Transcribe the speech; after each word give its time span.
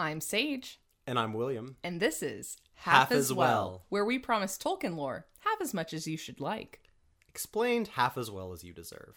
I'm 0.00 0.22
Sage, 0.22 0.80
And 1.06 1.18
I'm 1.18 1.34
William. 1.34 1.76
and 1.84 2.00
this 2.00 2.22
is 2.22 2.56
Half 2.74 3.12
as 3.12 3.30
Well. 3.30 3.84
where 3.90 4.04
we 4.06 4.18
promise 4.18 4.56
Tolkien 4.56 4.96
lore 4.96 5.26
half 5.40 5.60
as 5.60 5.74
much 5.74 5.92
as 5.92 6.06
you 6.06 6.16
should 6.16 6.40
like. 6.40 6.80
Explained 7.28 7.88
half 7.88 8.16
as 8.16 8.30
well 8.30 8.54
as 8.54 8.64
you 8.64 8.72
deserve. 8.72 9.16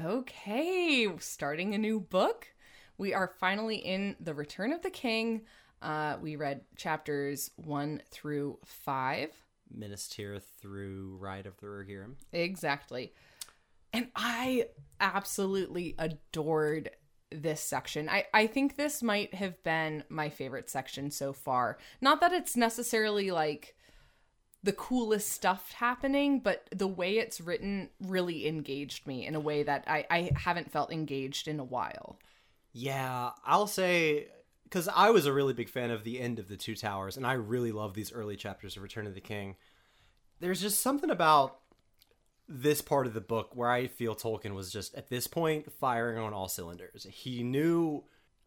Okay, 0.00 1.08
starting 1.18 1.74
a 1.74 1.78
new 1.78 1.98
book. 1.98 2.46
We 2.98 3.14
are 3.14 3.32
finally 3.40 3.76
in 3.76 4.14
The 4.20 4.32
Return 4.34 4.72
of 4.72 4.82
the 4.82 4.90
King. 4.90 5.42
Uh, 5.82 6.16
we 6.20 6.36
read 6.36 6.60
chapters 6.76 7.50
one 7.56 8.00
through 8.10 8.58
five. 8.64 9.30
Minas 9.68 10.08
Tirith 10.08 10.44
through 10.60 11.16
Ride 11.20 11.46
of 11.46 11.56
the 11.56 11.66
Rohirrim. 11.66 12.14
Exactly. 12.32 13.12
And 13.92 14.08
I 14.14 14.66
absolutely 15.00 15.96
adored 15.98 16.90
this 17.30 17.60
section. 17.60 18.08
I, 18.08 18.26
I 18.32 18.46
think 18.46 18.76
this 18.76 19.02
might 19.02 19.34
have 19.34 19.62
been 19.62 20.04
my 20.08 20.28
favorite 20.28 20.70
section 20.70 21.10
so 21.10 21.32
far. 21.32 21.78
Not 22.00 22.20
that 22.20 22.32
it's 22.32 22.56
necessarily 22.56 23.30
like 23.30 23.74
the 24.62 24.72
coolest 24.72 25.30
stuff 25.30 25.72
happening, 25.72 26.40
but 26.40 26.68
the 26.74 26.86
way 26.86 27.18
it's 27.18 27.40
written 27.40 27.88
really 28.00 28.46
engaged 28.48 29.06
me 29.06 29.26
in 29.26 29.34
a 29.34 29.40
way 29.40 29.62
that 29.62 29.84
I, 29.86 30.06
I 30.10 30.30
haven't 30.36 30.72
felt 30.72 30.92
engaged 30.92 31.48
in 31.48 31.60
a 31.60 31.64
while. 31.64 32.18
Yeah, 32.72 33.30
I'll 33.44 33.68
say 33.68 34.28
because 34.64 34.88
I 34.88 35.10
was 35.10 35.26
a 35.26 35.32
really 35.32 35.52
big 35.52 35.68
fan 35.68 35.90
of 35.90 36.02
the 36.02 36.20
end 36.20 36.38
of 36.40 36.48
the 36.48 36.56
Two 36.56 36.74
Towers, 36.74 37.16
and 37.16 37.24
I 37.24 37.34
really 37.34 37.70
love 37.70 37.94
these 37.94 38.12
early 38.12 38.36
chapters 38.36 38.76
of 38.76 38.82
Return 38.82 39.06
of 39.06 39.14
the 39.14 39.20
King. 39.20 39.54
There's 40.40 40.60
just 40.60 40.80
something 40.80 41.10
about 41.10 41.60
this 42.48 42.80
part 42.80 43.06
of 43.06 43.14
the 43.14 43.20
book 43.20 43.50
where 43.56 43.70
I 43.70 43.86
feel 43.88 44.14
Tolkien 44.14 44.54
was 44.54 44.70
just 44.72 44.94
at 44.94 45.08
this 45.08 45.26
point 45.26 45.72
firing 45.72 46.18
on 46.18 46.32
all 46.32 46.48
cylinders. 46.48 47.06
He 47.10 47.42
knew 47.42 48.04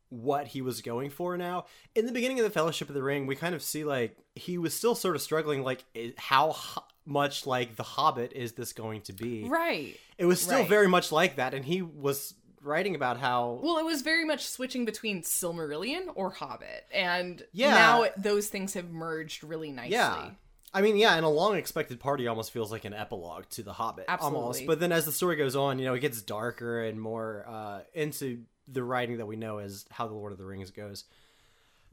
what 0.09 0.47
he 0.47 0.61
was 0.61 0.81
going 0.81 1.09
for 1.09 1.37
now. 1.37 1.65
In 1.95 2.05
the 2.05 2.11
beginning 2.11 2.39
of 2.39 2.43
the 2.45 2.49
Fellowship 2.49 2.87
of 2.89 2.95
the 2.95 3.03
Ring, 3.03 3.27
we 3.27 3.35
kind 3.35 3.53
of 3.53 3.61
see 3.61 3.83
like 3.83 4.17
he 4.35 4.57
was 4.57 4.73
still 4.73 4.95
sort 4.95 5.15
of 5.15 5.21
struggling 5.21 5.63
like 5.63 5.83
how 6.17 6.51
ho- 6.53 6.83
much 7.05 7.45
like 7.45 7.75
the 7.75 7.83
Hobbit 7.83 8.31
is 8.33 8.53
this 8.53 8.73
going 8.73 9.01
to 9.01 9.13
be? 9.13 9.43
Right. 9.47 9.95
It 10.17 10.25
was 10.25 10.41
still 10.41 10.59
Right. 10.59 10.69
very 10.69 10.87
much 10.87 11.11
like 11.11 11.35
that 11.35 11.53
and 11.53 11.63
he 11.65 11.81
was 11.81 12.33
writing 12.61 12.95
about 12.95 13.17
how 13.19 13.59
Well, 13.63 13.77
it 13.77 13.85
was 13.85 14.01
very 14.01 14.25
much 14.25 14.47
switching 14.47 14.83
between 14.85 15.21
Silmarillion 15.23 16.07
or 16.15 16.29
Hobbit, 16.31 16.85
and 16.91 17.41
Yeah. 17.53 17.69
now 17.71 18.01
it, 18.03 18.13
those 18.17 18.47
things 18.49 18.73
have 18.73 18.89
merged 18.89 19.43
really 19.43 19.71
nicely. 19.71 19.93
Yeah. 19.93 20.31
I 20.73 20.81
mean, 20.81 20.97
yeah, 20.97 21.15
and 21.15 21.25
a 21.25 21.29
long 21.29 21.55
expected 21.55 21.99
party 21.99 22.27
almost 22.27 22.51
feels 22.51 22.71
like 22.71 22.85
an 22.85 22.93
epilogue 22.93 23.49
to 23.51 23.63
The 23.63 23.73
Hobbit. 23.73 24.05
Absolutely. 24.07 24.39
Almost. 24.39 24.65
But 24.67 24.79
then 24.79 24.91
as 24.91 25.05
the 25.05 25.11
story 25.11 25.35
goes 25.35 25.55
on, 25.55 25.79
you 25.79 25.85
know, 25.85 25.95
it 25.95 25.99
gets 25.99 26.21
darker 26.21 26.83
and 26.83 26.99
more 26.99 27.45
uh, 27.47 27.79
into 27.93 28.43
the 28.67 28.83
writing 28.83 29.17
that 29.17 29.25
we 29.25 29.35
know 29.35 29.57
as 29.57 29.85
how 29.89 30.07
The 30.07 30.13
Lord 30.13 30.31
of 30.31 30.37
the 30.37 30.45
Rings 30.45 30.71
goes. 30.71 31.05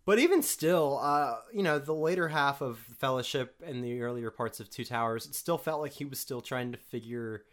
But 0.05 0.19
even 0.21 0.43
still, 0.43 1.01
uh, 1.03 1.37
you 1.53 1.63
know, 1.63 1.79
the 1.79 1.95
later 1.95 2.29
half 2.29 2.61
of 2.61 2.79
Fellowship 2.79 3.61
and 3.65 3.83
the 3.83 4.03
earlier 4.03 4.31
parts 4.31 4.61
of 4.61 4.71
Two 4.71 4.85
Towers, 4.85 5.27
it 5.27 5.35
still 5.35 5.59
felt 5.59 5.81
like 5.81 5.93
he 5.93 6.05
was 6.05 6.21
still 6.21 6.41
trying 6.41 6.71
to 6.73 6.79
figure, 6.79 7.45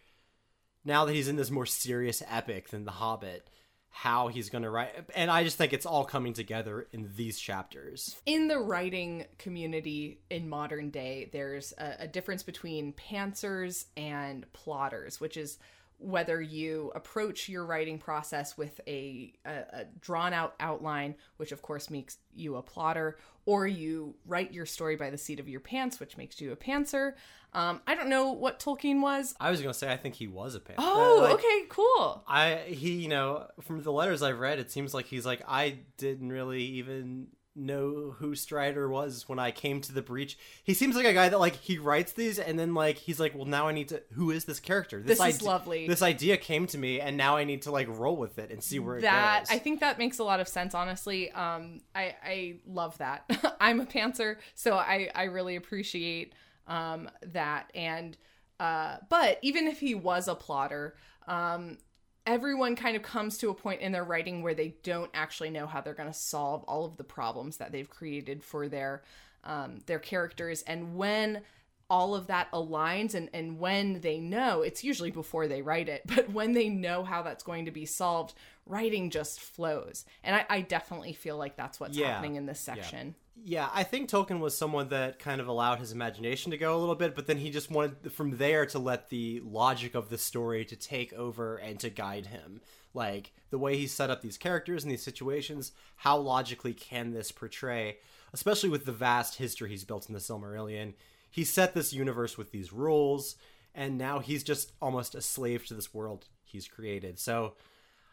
now 0.85 1.05
that 1.05 1.13
he's 1.13 1.27
in 1.27 1.35
this 1.35 1.49
more 1.49 1.65
serious 1.65 2.21
epic 2.29 2.69
than 2.69 2.85
The 2.85 2.91
Hobbit, 2.91 3.49
how 3.95 4.27
he's 4.27 4.49
going 4.49 4.63
to 4.63 4.71
write. 4.71 4.89
And 5.15 5.29
I 5.29 5.43
just 5.43 5.55
think 5.55 5.71
it's 5.71 5.85
all 5.85 6.03
coming 6.03 6.33
together 6.33 6.87
in 6.91 7.11
these 7.15 7.39
chapters. 7.39 8.17
in 8.25 8.47
the 8.47 8.57
writing 8.57 9.25
community 9.37 10.19
in 10.31 10.49
modern 10.49 10.89
day, 10.89 11.29
there's 11.31 11.73
a, 11.77 11.97
a 11.99 12.07
difference 12.07 12.41
between 12.41 12.93
pantsers 12.93 13.85
and 13.95 14.51
plotters, 14.51 15.21
which 15.21 15.37
is 15.37 15.59
whether 15.97 16.41
you 16.41 16.91
approach 16.95 17.47
your 17.47 17.65
writing 17.65 17.97
process 17.97 18.57
with 18.57 18.79
a, 18.87 19.33
a, 19.45 19.51
a 19.51 19.85
drawn 20.01 20.33
out 20.33 20.55
outline, 20.59 21.15
which 21.37 21.51
of 21.51 21.61
course 21.61 21.89
makes 21.89 22.17
you 22.35 22.55
a 22.55 22.61
plotter, 22.61 23.17
or 23.45 23.67
you 23.67 24.15
write 24.25 24.53
your 24.53 24.65
story 24.65 24.95
by 24.95 25.09
the 25.09 25.17
seat 25.17 25.39
of 25.39 25.47
your 25.47 25.59
pants, 25.59 25.99
which 25.99 26.17
makes 26.17 26.39
you 26.41 26.51
a 26.51 26.55
pantser. 26.55 27.13
Um, 27.53 27.81
I 27.85 27.95
don't 27.95 28.09
know 28.09 28.31
what 28.31 28.59
Tolkien 28.59 29.01
was. 29.01 29.35
I 29.39 29.51
was 29.51 29.61
going 29.61 29.71
to 29.71 29.77
say, 29.77 29.91
I 29.91 29.97
think 29.97 30.15
he 30.15 30.27
was 30.27 30.55
a 30.55 30.59
panther. 30.59 30.81
Oh, 30.83 31.19
Like, 31.21 31.33
okay, 31.35 31.65
cool. 31.69 32.23
I 32.27 32.55
he 32.67 32.93
you 32.93 33.09
know 33.09 33.47
from 33.61 33.83
the 33.83 33.91
letters 33.91 34.21
I've 34.23 34.39
read, 34.39 34.59
it 34.59 34.71
seems 34.71 34.93
like 34.93 35.05
he's 35.05 35.25
like 35.25 35.41
I 35.47 35.79
didn't 35.97 36.29
really 36.31 36.63
even 36.63 37.27
know 37.55 38.15
who 38.17 38.35
Strider 38.35 38.89
was 38.89 39.27
when 39.27 39.39
I 39.39 39.51
came 39.51 39.81
to 39.81 39.93
the 39.93 40.01
breach. 40.01 40.37
He 40.63 40.73
seems 40.73 40.95
like 40.95 41.05
a 41.05 41.13
guy 41.13 41.29
that 41.29 41.39
like 41.39 41.55
he 41.55 41.77
writes 41.77 42.13
these 42.13 42.39
and 42.39 42.57
then 42.57 42.73
like 42.73 42.97
he's 42.97 43.19
like, 43.19 43.35
well 43.35 43.45
now 43.45 43.67
I 43.67 43.73
need 43.73 43.89
to 43.89 44.01
who 44.13 44.31
is 44.31 44.45
this 44.45 44.59
character? 44.59 45.01
This 45.01 45.19
is 45.19 45.21
ide- 45.21 45.41
lovely. 45.41 45.87
This 45.87 46.01
idea 46.01 46.37
came 46.37 46.67
to 46.67 46.77
me 46.77 46.99
and 46.99 47.15
now 47.17 47.37
I 47.37 47.43
need 47.43 47.63
to 47.63 47.71
like 47.71 47.87
roll 47.89 48.17
with 48.17 48.39
it 48.39 48.51
and 48.51 48.63
see 48.63 48.79
where 48.79 48.99
that 49.01 49.37
it 49.37 49.39
goes. 49.41 49.55
I 49.55 49.59
think 49.59 49.79
that 49.81 49.97
makes 49.97 50.19
a 50.19 50.23
lot 50.23 50.39
of 50.39 50.47
sense. 50.47 50.73
Honestly, 50.73 51.31
um, 51.31 51.81
I 51.93 52.15
I 52.23 52.55
love 52.65 52.97
that. 52.97 53.29
I'm 53.59 53.79
a 53.79 53.85
pantser, 53.85 54.37
so 54.55 54.75
I 54.75 55.09
I 55.13 55.23
really 55.23 55.55
appreciate 55.55 56.33
um 56.67 57.09
that. 57.33 57.69
And 57.75 58.17
uh, 58.59 58.97
but 59.09 59.39
even 59.41 59.67
if 59.67 59.79
he 59.79 59.93
was 59.95 60.27
a 60.27 60.35
plotter, 60.35 60.95
um, 61.27 61.77
everyone 62.25 62.75
kind 62.75 62.95
of 62.95 63.03
comes 63.03 63.37
to 63.39 63.49
a 63.49 63.53
point 63.53 63.81
in 63.81 63.91
their 63.91 64.03
writing 64.03 64.41
where 64.41 64.53
they 64.53 64.75
don't 64.83 65.11
actually 65.13 65.49
know 65.49 65.67
how 65.67 65.81
they're 65.81 65.93
going 65.93 66.09
to 66.11 66.17
solve 66.17 66.63
all 66.63 66.85
of 66.85 66.97
the 66.97 67.03
problems 67.03 67.57
that 67.57 67.71
they've 67.71 67.89
created 67.89 68.43
for 68.43 68.67
their 68.67 69.03
um, 69.43 69.79
their 69.87 69.99
characters. 69.99 70.61
And 70.63 70.95
when 70.95 71.41
all 71.89 72.15
of 72.15 72.27
that 72.27 72.49
aligns 72.53 73.13
and, 73.13 73.29
and 73.33 73.59
when 73.59 73.99
they 73.99 74.17
know 74.19 74.61
it's 74.61 74.85
usually 74.85 75.11
before 75.11 75.47
they 75.49 75.61
write 75.61 75.89
it 75.89 76.01
but 76.15 76.29
when 76.31 76.53
they 76.53 76.69
know 76.69 77.03
how 77.03 77.21
that's 77.21 77.43
going 77.43 77.65
to 77.65 77.71
be 77.71 77.85
solved 77.85 78.33
writing 78.65 79.09
just 79.09 79.39
flows. 79.41 80.05
And 80.23 80.35
i, 80.35 80.45
I 80.49 80.61
definitely 80.61 81.11
feel 81.13 81.37
like 81.37 81.57
that's 81.57 81.79
what's 81.81 81.97
Yeah. 81.97 82.07
happening 82.13 82.35
in 82.35 82.45
this 82.45 82.59
section 82.61 83.15
Yeah, 83.35 83.69
I 83.73 83.83
think 83.83 84.09
Tolkien 84.09 84.39
was 84.39 84.55
someone 84.55 84.89
that 84.89 85.19
kind 85.19 85.41
of 85.41 85.47
allowed 85.47 85.79
his 85.79 85.91
imagination 85.91 86.51
to 86.51 86.57
go 86.57 86.77
a 86.77 86.79
little 86.79 86.95
bit, 86.95 87.15
but 87.15 87.25
then 87.25 87.37
he 87.37 87.49
just 87.49 87.71
wanted 87.71 88.11
from 88.13 88.37
there 88.37 88.65
to 88.67 88.79
let 88.79 89.09
the 89.09 89.41
logic 89.43 89.95
of 89.95 90.09
the 90.09 90.17
story 90.17 90.63
to 90.65 90.75
take 90.75 91.11
over 91.13 91.57
and 91.57 91.79
to 91.79 91.89
guide 91.89 92.27
him. 92.27 92.61
Like 92.93 93.33
the 93.49 93.57
way 93.57 93.75
he 93.75 93.87
set 93.87 94.11
up 94.11 94.21
these 94.21 94.37
characters 94.37 94.83
and 94.83 94.91
these 94.91 95.01
situations, 95.01 95.71
how 95.97 96.17
logically 96.17 96.73
can 96.73 97.11
this 97.11 97.31
portray, 97.31 97.97
especially 98.33 98.69
with 98.69 98.85
the 98.85 98.91
vast 98.91 99.37
history 99.37 99.69
he's 99.69 99.83
built 99.83 100.07
in 100.07 100.13
the 100.13 100.19
Silmarillion. 100.19 100.93
He 101.31 101.43
set 101.43 101.73
this 101.73 101.91
universe 101.91 102.37
with 102.37 102.51
these 102.51 102.71
rules, 102.71 103.35
and 103.73 103.97
now 103.97 104.19
he's 104.19 104.43
just 104.43 104.73
almost 104.79 105.15
a 105.15 105.21
slave 105.21 105.65
to 105.65 105.73
this 105.73 105.91
world 105.91 106.25
he's 106.43 106.67
created. 106.67 107.17
So 107.17 107.55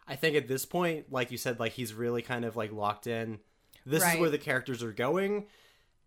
I 0.09 0.17
think 0.17 0.35
at 0.35 0.49
this 0.49 0.65
point, 0.65 1.13
like 1.13 1.31
you 1.31 1.37
said, 1.37 1.61
like 1.61 1.73
he's 1.73 1.93
really 1.93 2.23
kind 2.23 2.47
of 2.47 2.57
like 2.57 2.73
locked 2.73 3.07
in. 3.07 3.39
This 3.91 4.03
Right. 4.03 4.15
is 4.15 4.21
where 4.21 4.31
the 4.31 4.39
characters 4.39 4.83
are 4.83 4.93
going, 4.93 5.47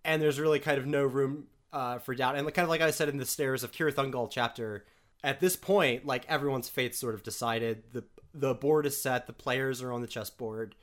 and 0.04 0.22
there's 0.22 0.40
really 0.40 0.60
kind 0.60 0.78
of 0.78 0.86
no 0.86 1.04
room 1.04 1.48
uh, 1.72 1.98
for 2.00 2.14
doubt. 2.16 2.36
And 2.36 2.46
kind 2.54 2.64
of 2.64 2.70
like 2.70 2.82
I 2.82 2.92
said 2.92 3.10
in 3.10 3.18
the 3.18 3.26
Stairs 3.26 3.64
of 3.64 3.72
Cirith 3.72 3.96
Ungol 3.96 4.30
chapter, 4.30 4.86
at 5.24 5.40
this 5.40 5.56
point, 5.56 6.06
like 6.06 6.26
everyone's 6.30 6.70
fate's 6.70 7.00
sort 7.00 7.16
of 7.16 7.24
decided. 7.24 7.84
the 7.94 8.04
The 8.34 8.54
board 8.54 8.86
is 8.86 9.02
set. 9.02 9.28
The 9.28 9.34
players 9.34 9.82
are 9.82 9.92
on 9.92 10.02
the 10.02 10.08
chessboard, 10.08 10.76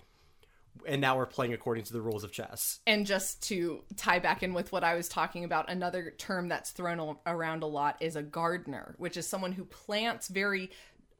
and 0.86 1.00
now 1.00 1.16
we're 1.16 1.26
playing 1.26 1.52
according 1.52 1.84
to 1.84 1.92
the 1.92 2.00
rules 2.00 2.24
of 2.24 2.32
chess. 2.32 2.80
and 2.86 3.06
just 3.06 3.42
to 3.48 3.82
tie 3.96 4.18
back 4.18 4.42
in 4.42 4.54
with 4.54 4.72
what 4.72 4.82
i 4.84 4.94
was 4.94 5.08
talking 5.08 5.44
about 5.44 5.68
another 5.70 6.14
term 6.16 6.48
that's 6.48 6.70
thrown 6.70 7.16
around 7.26 7.62
a 7.62 7.66
lot 7.66 7.96
is 8.00 8.16
a 8.16 8.22
gardener 8.22 8.94
which 8.98 9.16
is 9.16 9.26
someone 9.26 9.52
who 9.52 9.64
plants 9.64 10.28
very 10.28 10.70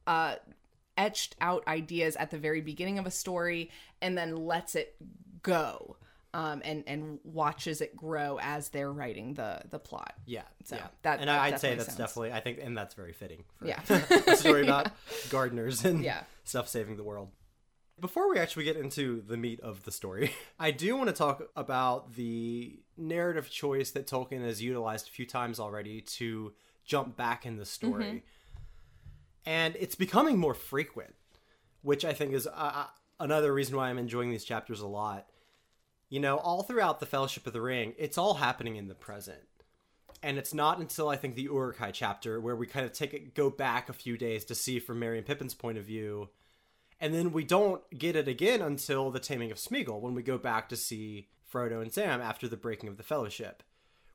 uh 0.07 0.35
etched 0.97 1.35
out 1.41 1.67
ideas 1.67 2.15
at 2.15 2.31
the 2.31 2.37
very 2.37 2.61
beginning 2.61 2.97
of 2.97 3.05
a 3.05 3.11
story 3.11 3.69
and 4.01 4.17
then 4.17 4.35
lets 4.35 4.73
it 4.75 4.95
go 5.41 5.97
um, 6.33 6.61
and 6.63 6.83
and 6.87 7.19
watches 7.23 7.81
it 7.81 7.95
grow 7.95 8.39
as 8.41 8.69
they're 8.69 8.91
writing 8.91 9.33
the 9.33 9.61
the 9.69 9.79
plot. 9.79 10.13
Yeah, 10.25 10.43
So, 10.63 10.77
yeah. 10.77 10.87
that- 11.01 11.19
and 11.19 11.27
that 11.29 11.39
I'd 11.41 11.59
say 11.59 11.75
that's 11.75 11.87
sounds- 11.87 11.97
definitely. 11.97 12.31
I 12.31 12.39
think, 12.39 12.59
and 12.61 12.77
that's 12.77 12.93
very 12.93 13.11
fitting. 13.13 13.43
For 13.57 13.67
Yeah. 13.67 13.81
a 14.27 14.37
story 14.37 14.63
about 14.63 14.91
gardeners 15.29 15.83
and 15.83 16.03
Yeah. 16.03 16.23
stuff 16.45 16.67
saving 16.69 16.95
the 16.97 17.03
world. 17.03 17.29
Before 17.99 18.29
we 18.31 18.39
actually 18.39 18.63
get 18.63 18.77
into 18.77 19.21
the 19.27 19.37
meat 19.37 19.59
of 19.59 19.83
the 19.83 19.91
story, 19.91 20.33
I 20.59 20.71
do 20.71 20.95
want 20.95 21.09
to 21.09 21.13
talk 21.13 21.43
about 21.55 22.13
the 22.15 22.79
narrative 22.97 23.49
choice 23.49 23.91
that 23.91 24.07
Tolkien 24.07 24.41
has 24.43 24.61
utilized 24.61 25.07
a 25.09 25.11
few 25.11 25.25
times 25.25 25.59
already 25.59 26.01
to 26.01 26.53
jump 26.85 27.15
back 27.17 27.45
in 27.45 27.57
the 27.57 27.65
story. 27.65 28.05
Mm-hmm. 28.05 28.17
And 29.45 29.75
it's 29.79 29.95
becoming 29.95 30.37
more 30.37 30.53
frequent, 30.53 31.13
which 31.81 32.05
I 32.05 32.13
think 32.13 32.33
is 32.33 32.47
uh, 32.47 32.85
another 33.19 33.53
reason 33.53 33.75
why 33.75 33.89
I'm 33.89 33.97
enjoying 33.97 34.29
these 34.31 34.45
chapters 34.45 34.79
a 34.81 34.87
lot. 34.87 35.27
You 36.11 36.19
know, 36.19 36.37
all 36.37 36.61
throughout 36.61 36.99
the 36.99 37.07
Fellowship 37.07 37.47
of 37.47 37.53
the 37.53 37.61
Ring, 37.61 37.95
it's 37.97 38.19
all 38.19 38.35
happening 38.35 38.75
in 38.75 38.87
the 38.87 38.93
present. 38.93 39.39
And 40.21 40.37
it's 40.37 40.53
not 40.53 40.77
until 40.77 41.09
I 41.09 41.15
think 41.15 41.33
the 41.33 41.43
Uruk-hai 41.43 41.89
chapter 41.89 42.39
where 42.39 42.55
we 42.55 42.67
kind 42.67 42.85
of 42.85 42.91
take 42.91 43.15
it, 43.15 43.33
go 43.33 43.49
back 43.49 43.89
a 43.89 43.93
few 43.93 44.15
days 44.15 44.45
to 44.45 44.53
see 44.53 44.77
from 44.77 44.99
Merry 44.99 45.17
and 45.17 45.25
Pippin's 45.25 45.55
point 45.55 45.79
of 45.79 45.85
view 45.85 46.29
and 47.01 47.15
then 47.15 47.33
we 47.33 47.43
don't 47.43 47.81
get 47.97 48.15
it 48.15 48.27
again 48.27 48.61
until 48.61 49.09
the 49.09 49.19
Taming 49.19 49.51
of 49.51 49.57
Smeagol 49.57 49.99
when 49.99 50.13
we 50.13 50.21
go 50.21 50.37
back 50.37 50.69
to 50.69 50.75
see 50.77 51.27
Frodo 51.51 51.81
and 51.81 51.91
Sam 51.91 52.21
after 52.21 52.47
the 52.47 52.55
breaking 52.55 52.89
of 52.89 52.97
the 52.97 53.03
Fellowship. 53.03 53.63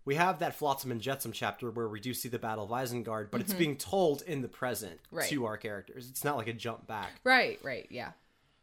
We 0.04 0.14
have 0.14 0.38
that 0.38 0.54
Flotsam 0.54 0.92
and 0.92 1.00
Jetsam 1.00 1.32
chapter 1.32 1.68
where 1.68 1.88
we 1.88 1.98
do 1.98 2.14
see 2.14 2.28
the 2.28 2.38
Battle 2.38 2.64
of 2.64 2.70
Isengard, 2.70 3.32
but 3.32 3.40
it's 3.40 3.50
mm-hmm. 3.50 3.58
being 3.58 3.76
told 3.76 4.22
in 4.22 4.40
the 4.40 4.48
present 4.48 5.00
Right. 5.10 5.28
to 5.28 5.46
our 5.46 5.56
characters. 5.56 6.08
It's 6.08 6.22
not 6.22 6.36
like 6.36 6.46
a 6.46 6.52
jump 6.52 6.86
back. 6.86 7.10
Right, 7.24 7.58
right, 7.64 7.88
yeah. 7.90 8.12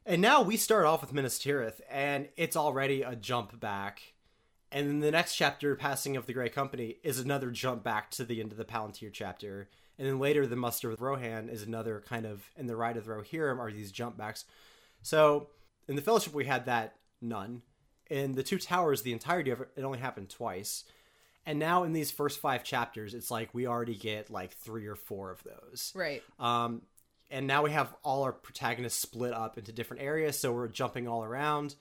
And 0.06 0.22
now 0.22 0.42
we 0.42 0.58
start 0.58 0.86
off 0.86 1.02
with 1.02 1.14
Minas 1.14 1.40
Tirith, 1.40 1.80
and 1.90 2.28
it's 2.36 2.58
already 2.58 3.04
a 3.04 3.16
jump 3.16 3.60
back. 3.60 4.14
And 4.70 4.88
then 4.88 5.00
the 5.00 5.12
next 5.12 5.36
chapter, 5.36 5.76
Passing 5.76 6.18
of 6.18 6.26
the 6.26 6.34
Grey 6.34 6.50
Company, 6.50 6.98
is 7.04 7.20
another 7.20 7.52
jump 7.52 7.84
back 7.84 8.12
to 8.12 8.26
the 8.26 8.42
end 8.42 8.52
of 8.52 8.58
the 8.58 8.66
Palantir 8.66 9.12
chapter. 9.14 9.70
And 9.98 10.08
then 10.08 10.20
later, 10.20 10.46
the 10.46 10.56
Muster 10.56 10.90
with 10.90 11.00
Rohan 11.00 11.48
is 11.48 11.64
another 11.64 12.04
kind 12.06 12.26
of, 12.26 12.50
and 12.58 12.68
the 12.68 12.76
Ride 12.76 12.98
of 12.98 13.06
the 13.06 13.12
Rohirrim 13.12 13.60
are 13.60 13.72
these 13.72 13.92
jump 13.92 14.18
backs. 14.18 14.46
So 15.04 15.48
in 15.88 15.96
the 15.96 16.02
Fellowship, 16.02 16.34
we 16.34 16.46
had 16.46 16.66
that 16.66 16.96
none. 17.22 17.62
In 18.10 18.34
the 18.34 18.44
Two 18.44 18.60
Towers, 18.60 19.04
the 19.04 19.14
entirety 19.14 19.52
of 19.52 19.62
it, 19.62 19.70
it 19.78 19.84
only 19.84 20.00
happened 20.00 20.30
twice. 20.30 20.84
And 21.46 21.60
now 21.60 21.84
in 21.84 21.94
these 21.94 22.12
first 22.12 22.40
five 22.40 22.64
chapters, 22.64 23.14
it's 23.14 23.30
like 23.30 23.54
we 23.54 23.68
already 23.68 23.96
get 23.96 24.30
like 24.30 24.54
three 24.54 24.88
or 24.88 24.96
four 24.96 25.30
of 25.30 25.44
those. 25.44 25.92
Right. 25.96 26.24
Um, 26.40 26.82
and 27.33 27.47
now 27.47 27.63
we 27.63 27.71
have 27.71 27.94
all 28.03 28.24
our 28.24 28.31
protagonists 28.31 29.01
split 29.01 29.33
up 29.33 29.57
into 29.57 29.71
different 29.71 30.03
areas, 30.03 30.39
so 30.39 30.53
we're 30.53 30.68
jumping 30.68 31.07
all 31.07 31.24
around, 31.24 31.75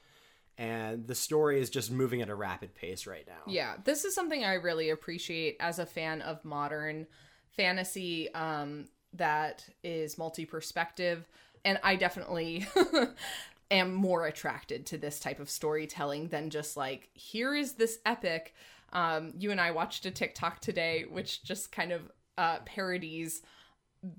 and 0.57 1.07
the 1.07 1.15
story 1.15 1.61
is 1.61 1.69
just 1.69 1.93
moving 1.93 2.23
at 2.23 2.31
a 2.31 2.35
rapid 2.35 2.75
pace 2.75 3.07
right 3.07 3.27
now. 3.27 3.53
Yeah, 3.53 3.75
this 3.85 4.05
is 4.05 4.15
something 4.15 4.45
I 4.45 4.55
really 4.55 4.89
appreciate 4.89 5.59
as 5.61 5.79
a 5.79 5.85
fan 5.87 6.23
of 6.23 6.43
modern 6.45 7.07
fantasy 7.51 8.33
um, 8.35 8.89
that 9.13 9.69
is 9.85 10.17
multi 10.17 10.47
perspective. 10.47 11.29
And 11.65 11.79
I 11.83 11.97
definitely 11.97 12.67
am 13.71 13.93
more 13.93 14.27
attracted 14.27 14.87
to 14.87 14.99
this 14.99 15.21
type 15.21 15.39
of 15.39 15.51
storytelling 15.51 16.29
than 16.29 16.51
just 16.51 16.77
like, 16.77 17.11
here 17.13 17.55
is 17.55 17.75
this 17.75 17.99
epic. 18.07 18.55
Um, 18.93 19.33
you 19.39 19.51
and 19.51 19.61
I 19.61 19.71
watched 19.71 20.07
a 20.07 20.11
TikTok 20.11 20.61
today, 20.61 21.05
which 21.09 21.45
just 21.45 21.73
kind 21.73 21.93
of 21.93 22.11
uh, 22.39 22.59
parodies 22.65 23.43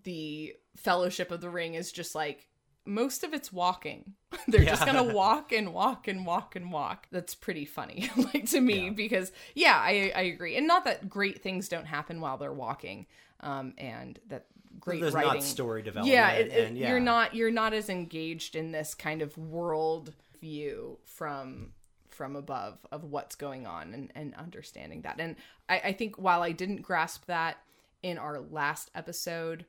the 0.04 0.56
Fellowship 0.76 1.32
of 1.32 1.42
the 1.42 1.50
Ring, 1.50 1.74
is 1.76 1.92
just 1.92 2.16
like, 2.16 2.48
most 2.86 3.24
of 3.24 3.34
it's 3.34 3.52
walking. 3.54 4.14
They're 4.48 4.66
just 4.66 4.86
gonna 4.86 5.14
walk 5.14 5.52
and 5.52 5.74
walk 5.74 6.08
and 6.08 6.26
walk 6.26 6.56
and 6.56 6.72
walk. 6.72 7.08
That's 7.12 7.36
pretty 7.36 7.66
funny, 7.66 8.10
like 8.34 8.50
to 8.50 8.60
me, 8.62 8.90
because 8.90 9.32
yeah, 9.56 9.78
I 9.78 10.12
I 10.16 10.22
agree, 10.24 10.58
and 10.58 10.68
not 10.68 10.84
that 10.86 11.08
great 11.10 11.42
things 11.42 11.70
don't 11.70 11.86
happen 11.86 12.20
while 12.20 12.38
they're 12.38 12.52
walking, 12.52 13.06
um, 13.42 13.74
and 13.78 14.20
that 14.28 14.48
great 14.80 15.00
There's 15.02 15.14
writing. 15.14 15.34
not 15.36 15.44
story 15.44 15.82
development. 15.82 16.14
yeah, 16.14 16.32
it, 16.32 16.48
it- 16.52 16.68
and 16.68 16.78
yeah, 16.78 16.90
you're 16.90 17.00
not 17.00 17.34
you're 17.36 17.52
not 17.52 17.74
as 17.74 17.90
engaged 17.90 18.56
in 18.56 18.72
this 18.72 18.94
kind 18.96 19.22
of 19.22 19.38
world 19.38 20.14
view 20.42 20.98
from 21.06 21.72
from 22.10 22.36
above 22.36 22.78
of 22.92 23.04
what's 23.06 23.36
going 23.36 23.66
on 23.66 23.94
and, 23.94 24.12
and 24.14 24.36
understanding 24.36 25.02
that. 25.04 25.16
And 25.20 25.36
I, 25.70 25.80
I 25.86 25.94
think 25.94 26.16
while 26.18 26.44
I 26.44 26.52
didn't 26.52 26.82
grasp 26.84 27.26
that 27.28 27.58
in 28.04 28.18
our 28.20 28.40
last 28.40 28.92
episode, 28.94 29.66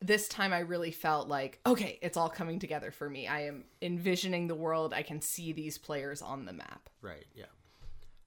this 0.00 0.28
time 0.28 0.52
I 0.52 0.60
really 0.60 0.90
felt 0.90 1.28
like, 1.28 1.60
okay, 1.66 1.98
it's 2.02 2.16
all 2.16 2.28
coming 2.30 2.58
together 2.58 2.90
for 2.90 3.08
me. 3.08 3.26
I 3.28 3.42
am 3.46 3.64
envisioning 3.82 4.46
the 4.46 4.54
world. 4.54 4.94
I 4.94 5.02
can 5.02 5.20
see 5.20 5.52
these 5.52 5.76
players 5.78 6.22
on 6.22 6.44
the 6.46 6.52
map. 6.52 6.88
right. 7.02 7.24
Yeah. 7.34 7.46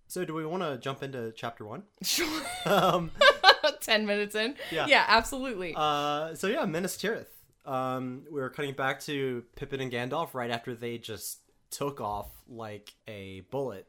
So, 0.07 0.23
do 0.25 0.33
we 0.35 0.45
want 0.45 0.61
to 0.61 0.77
jump 0.77 1.01
into 1.01 1.31
chapter 1.35 1.65
one? 1.65 1.83
Sure. 2.03 2.41
um, 2.65 3.09
10 3.81 4.05
minutes 4.05 4.35
in. 4.35 4.55
Yeah. 4.71 4.85
Yeah, 4.87 5.05
absolutely. 5.07 5.73
uh, 5.75 6.35
so 6.35 6.47
yeah, 6.47 6.65
Minas 6.65 6.97
Tirith. 6.97 7.25
Um, 7.65 8.23
we 8.31 8.39
were 8.41 8.49
cutting 8.49 8.73
back 8.75 8.99
to 9.01 9.43
Pippin 9.55 9.79
and 9.81 9.91
Gandalf 9.91 10.33
right 10.35 10.51
after 10.51 10.75
they 10.75 10.97
just 10.99 11.39
took 11.71 11.99
off 12.01 12.27
like 12.47 12.93
a 13.07 13.39
bullet 13.49 13.87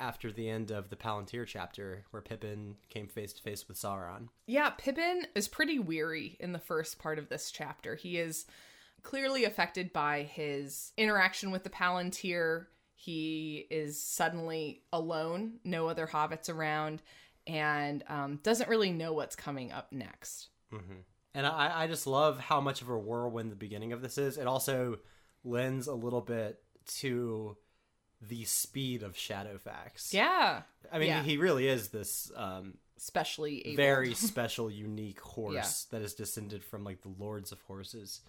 after 0.00 0.32
the 0.32 0.48
end 0.48 0.70
of 0.70 0.90
the 0.90 0.96
Palantir 0.96 1.46
chapter, 1.46 2.04
where 2.10 2.22
Pippin 2.22 2.76
came 2.88 3.08
face 3.08 3.32
to 3.34 3.42
face 3.42 3.66
with 3.68 3.76
Sauron. 3.76 4.28
Yeah, 4.46 4.70
Pippin 4.70 5.26
is 5.34 5.48
pretty 5.48 5.78
weary 5.78 6.36
in 6.40 6.52
the 6.52 6.58
first 6.58 6.98
part 6.98 7.18
of 7.18 7.28
this 7.28 7.50
chapter. 7.50 7.94
He 7.94 8.18
is 8.18 8.46
clearly 9.02 9.44
affected 9.44 9.92
by 9.92 10.22
his 10.22 10.92
interaction 10.96 11.50
with 11.50 11.62
the 11.62 11.70
Palantir. 11.70 12.66
He 12.96 13.66
is 13.70 14.00
suddenly 14.00 14.82
alone, 14.92 15.54
no 15.64 15.88
other 15.88 16.06
hobbits 16.06 16.48
around, 16.48 17.02
and 17.46 18.02
um, 18.08 18.40
doesn't 18.42 18.68
really 18.68 18.92
know 18.92 19.12
what's 19.12 19.36
coming 19.36 19.72
up 19.72 19.92
next. 19.92 20.48
And 21.34 21.46
I, 21.46 21.82
I 21.82 21.86
just 21.86 22.06
love 22.06 22.38
how 22.38 22.60
much 22.60 22.80
of 22.80 22.88
a 22.88 22.96
whirlwind 22.98 23.52
the 23.52 23.56
beginning 23.56 23.92
of 23.92 24.00
this 24.02 24.18
is. 24.18 24.38
It 24.38 24.46
also 24.46 24.98
lends 25.44 25.86
a 25.86 25.94
little 25.94 26.20
bit 26.20 26.62
to 27.00 27.56
the 28.28 28.44
speed 28.44 29.02
of 29.02 29.14
Shadowfax. 29.14 30.12
Yeah, 30.12 30.62
I 30.92 30.98
mean, 30.98 31.08
yeah. 31.08 31.22
he 31.22 31.36
really 31.36 31.68
is 31.68 31.88
this 31.88 32.30
um, 32.36 32.74
especially 32.96 33.66
able. 33.66 33.76
very 33.76 34.14
special, 34.14 34.70
unique 34.70 35.20
horse 35.20 35.84
that 35.90 36.02
is 36.02 36.14
descended 36.14 36.64
from 36.64 36.84
like 36.84 37.02
the 37.02 37.12
lords 37.18 37.52
of 37.52 37.60
horses. 37.62 38.20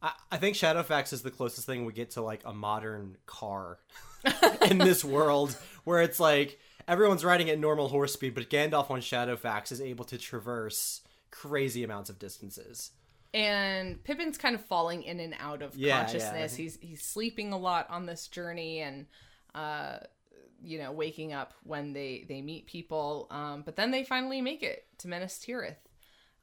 I, 0.00 0.12
I 0.30 0.36
think 0.38 0.56
Shadowfax 0.56 1.12
is 1.12 1.22
the 1.22 1.30
closest 1.30 1.66
thing 1.66 1.84
we 1.84 1.92
get 1.92 2.10
to 2.12 2.22
like 2.22 2.42
a 2.44 2.52
modern 2.52 3.16
car 3.26 3.78
in 4.70 4.78
this 4.78 5.04
world, 5.04 5.56
where 5.84 6.02
it's 6.02 6.20
like 6.20 6.58
everyone's 6.88 7.24
riding 7.24 7.50
at 7.50 7.58
normal 7.58 7.88
horse 7.88 8.12
speed, 8.12 8.34
but 8.34 8.50
Gandalf 8.50 8.90
on 8.90 9.00
Shadowfax 9.00 9.72
is 9.72 9.80
able 9.80 10.04
to 10.06 10.18
traverse 10.18 11.00
crazy 11.30 11.84
amounts 11.84 12.10
of 12.10 12.18
distances. 12.18 12.90
And 13.34 14.02
Pippin's 14.04 14.38
kind 14.38 14.54
of 14.54 14.64
falling 14.64 15.02
in 15.02 15.20
and 15.20 15.34
out 15.38 15.62
of 15.62 15.76
Yeah, 15.76 15.98
consciousness. 15.98 16.58
yeah. 16.58 16.62
He's 16.62 16.78
he's 16.80 17.02
sleeping 17.02 17.52
a 17.52 17.58
lot 17.58 17.88
on 17.90 18.06
this 18.06 18.28
journey 18.28 18.80
and 18.80 19.06
uh 19.54 19.98
you 20.64 20.78
know, 20.78 20.92
waking 20.92 21.32
up 21.32 21.54
when 21.64 21.92
they 21.92 22.24
they 22.28 22.40
meet 22.42 22.66
people. 22.66 23.26
Um 23.30 23.62
but 23.62 23.76
then 23.76 23.90
they 23.90 24.04
finally 24.04 24.40
make 24.40 24.62
it 24.62 24.86
to 24.98 25.08
Minas 25.08 25.38
Tirith. 25.44 25.76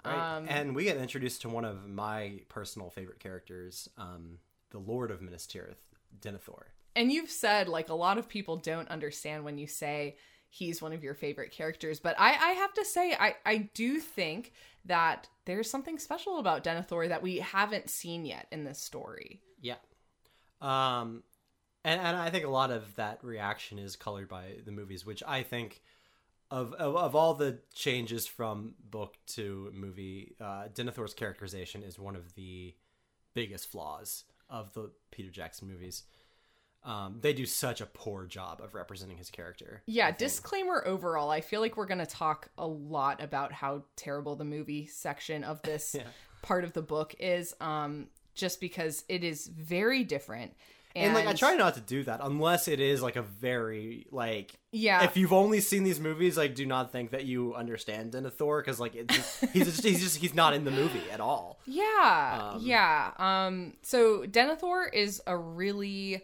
Right? 0.06 0.38
Um, 0.38 0.46
and 0.48 0.76
we 0.76 0.86
get 0.86 0.98
introduced 0.98 1.42
to 1.42 1.50
one 1.50 1.66
of 1.66 1.88
my 1.88 2.40
personal 2.48 2.90
favorite 2.90 3.20
characters, 3.20 3.90
um, 3.98 4.38
the 4.72 4.78
Lord 4.80 5.12
of 5.12 5.22
Minas 5.22 5.46
Tirith, 5.46 5.76
Denethor. 6.22 6.64
And 6.96 7.12
you've 7.12 7.30
said 7.30 7.68
like 7.68 7.90
a 7.90 7.94
lot 7.94 8.18
of 8.18 8.30
people 8.30 8.56
don't 8.58 8.88
understand 8.90 9.44
when 9.44 9.58
you 9.58 9.68
say 9.68 10.16
he's 10.50 10.82
one 10.82 10.94
of 10.94 11.04
your 11.04 11.14
favorite 11.14 11.52
characters, 11.52 12.00
but 12.00 12.16
I 12.18 12.30
I 12.30 12.52
have 12.54 12.74
to 12.76 12.86
say 12.86 13.14
I 13.14 13.36
I 13.46 13.70
do 13.74 14.00
think 14.00 14.54
that 14.86 15.28
there's 15.50 15.70
something 15.70 15.98
special 15.98 16.38
about 16.38 16.64
Denethor 16.64 17.10
that 17.10 17.24
we 17.24 17.38
haven't 17.38 17.90
seen 17.90 18.26
yet 18.26 18.48
in 18.52 18.64
this 18.64 18.80
story. 18.80 19.42
Yeah. 19.60 19.76
Um, 20.62 21.24
and, 21.84 22.00
and 22.00 22.16
I 22.16 22.30
think 22.30 22.46
a 22.46 22.50
lot 22.50 22.70
of 22.72 22.96
that 22.96 23.24
reaction 23.24 23.80
is 23.80 23.96
colored 23.96 24.30
by 24.30 24.58
the 24.64 24.72
movies, 24.72 25.06
which 25.06 25.24
I 25.26 25.44
think 25.44 25.82
of 26.52 26.74
of, 26.74 26.96
of 26.96 27.16
all 27.16 27.34
the 27.34 27.60
changes 27.74 28.28
from 28.28 28.76
book 28.84 29.18
to 29.28 29.72
movie, 29.74 30.36
uh, 30.40 30.68
Denethor's 30.74 31.14
characterization 31.14 31.84
is 31.84 31.98
one 32.00 32.16
of 32.16 32.36
the 32.36 32.76
biggest 33.34 33.72
flaws 33.72 34.26
of 34.50 34.74
the 34.74 34.92
Peter 35.12 35.30
Jackson 35.30 35.68
movies. 35.68 36.04
Um, 36.84 37.18
they 37.22 37.34
do 37.34 37.46
such 37.46 37.82
a 37.82 37.86
poor 37.86 38.26
job 38.26 38.62
of 38.64 38.74
representing 38.74 39.18
his 39.18 39.30
character. 39.30 39.82
Yeah, 39.86 40.12
disclaimer 40.12 40.82
overall, 40.86 41.30
I 41.30 41.42
feel 41.42 41.60
like 41.60 41.76
we're 41.76 41.86
going 41.86 42.00
to 42.00 42.06
talk 42.06 42.50
a 42.58 42.66
lot 42.66 43.22
about 43.22 43.52
how 43.52 43.84
terrible 43.98 44.36
the 44.38 44.46
movie 44.46 44.86
section 44.88 45.44
of 45.44 45.62
this 45.64 45.94
Yeah. 45.98 46.04
part 46.42 46.64
of 46.64 46.72
the 46.74 46.82
book 46.82 47.14
is 47.20 47.54
um 47.60 48.08
just 48.34 48.62
because 48.62 49.04
it 49.10 49.24
is 49.26 49.48
very 49.48 50.06
different. 50.06 50.54
And, 50.96 51.08
And 51.08 51.14
like 51.14 51.28
I 51.28 51.34
try 51.38 51.56
not 51.56 51.76
to 51.76 51.82
do 51.82 52.04
that 52.06 52.20
unless 52.24 52.68
it 52.68 52.80
is 52.80 53.02
like 53.02 53.18
a 53.18 53.22
very 53.22 54.08
like 54.12 54.58
Yeah. 54.72 55.04
if 55.04 55.18
you've 55.18 55.34
only 55.34 55.60
seen 55.60 55.84
these 55.84 56.00
movies 56.00 56.38
like 56.38 56.56
do 56.56 56.66
not 56.66 56.92
think 56.94 57.12
that 57.12 57.26
you 57.26 57.54
understand 57.54 58.14
Denethor 58.14 58.62
because 58.62 58.80
like 58.80 58.96
it's 58.96 59.14
just, 59.16 59.46
he's 59.54 59.66
just, 59.66 59.84
he's 59.84 60.00
just 60.02 60.16
he's 60.18 60.34
not 60.34 60.54
in 60.54 60.64
the 60.64 60.72
movie 60.72 61.04
at 61.12 61.20
all. 61.20 61.60
Yeah, 61.66 62.52
Um, 62.54 62.62
yeah. 62.64 63.12
Um, 63.18 63.74
so 63.82 64.24
Denethor 64.26 64.92
is 64.94 65.22
a 65.28 65.36
really 65.38 66.24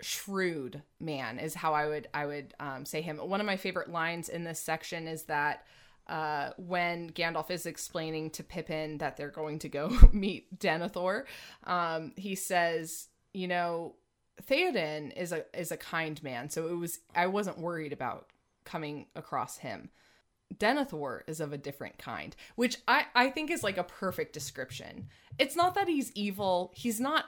shrewd 0.00 0.82
man, 1.00 1.38
is 1.38 1.54
how 1.54 1.74
I 1.74 1.86
would 1.86 2.08
I 2.14 2.26
would 2.26 2.54
um, 2.60 2.84
say 2.84 3.00
him. 3.00 3.18
One 3.18 3.40
of 3.40 3.46
my 3.46 3.56
favorite 3.56 3.90
lines 3.90 4.28
in 4.28 4.44
this 4.44 4.60
section 4.60 5.06
is 5.08 5.24
that 5.24 5.64
uh, 6.06 6.50
when 6.56 7.10
Gandalf 7.10 7.50
is 7.50 7.66
explaining 7.66 8.30
to 8.30 8.42
Pippin 8.42 8.98
that 8.98 9.16
they're 9.16 9.30
going 9.30 9.58
to 9.60 9.68
go 9.68 9.96
meet 10.12 10.58
Denethor, 10.58 11.24
um, 11.64 12.12
he 12.16 12.34
says, 12.34 13.08
"You 13.34 13.48
know, 13.48 13.96
Theoden 14.42 15.16
is 15.16 15.32
a 15.32 15.44
is 15.58 15.72
a 15.72 15.76
kind 15.76 16.22
man, 16.22 16.50
so 16.50 16.68
it 16.68 16.76
was 16.76 17.00
I 17.14 17.26
wasn't 17.26 17.58
worried 17.58 17.92
about 17.92 18.30
coming 18.64 19.06
across 19.14 19.58
him." 19.58 19.90
Denethor 20.56 21.20
is 21.26 21.40
of 21.40 21.52
a 21.52 21.58
different 21.58 21.98
kind, 21.98 22.34
which 22.56 22.78
I, 22.88 23.04
I 23.14 23.28
think 23.30 23.50
is 23.50 23.62
like 23.62 23.76
a 23.76 23.84
perfect 23.84 24.32
description. 24.32 25.08
It's 25.38 25.54
not 25.54 25.74
that 25.74 25.88
he's 25.88 26.10
evil, 26.12 26.72
he's 26.74 26.98
not 26.98 27.26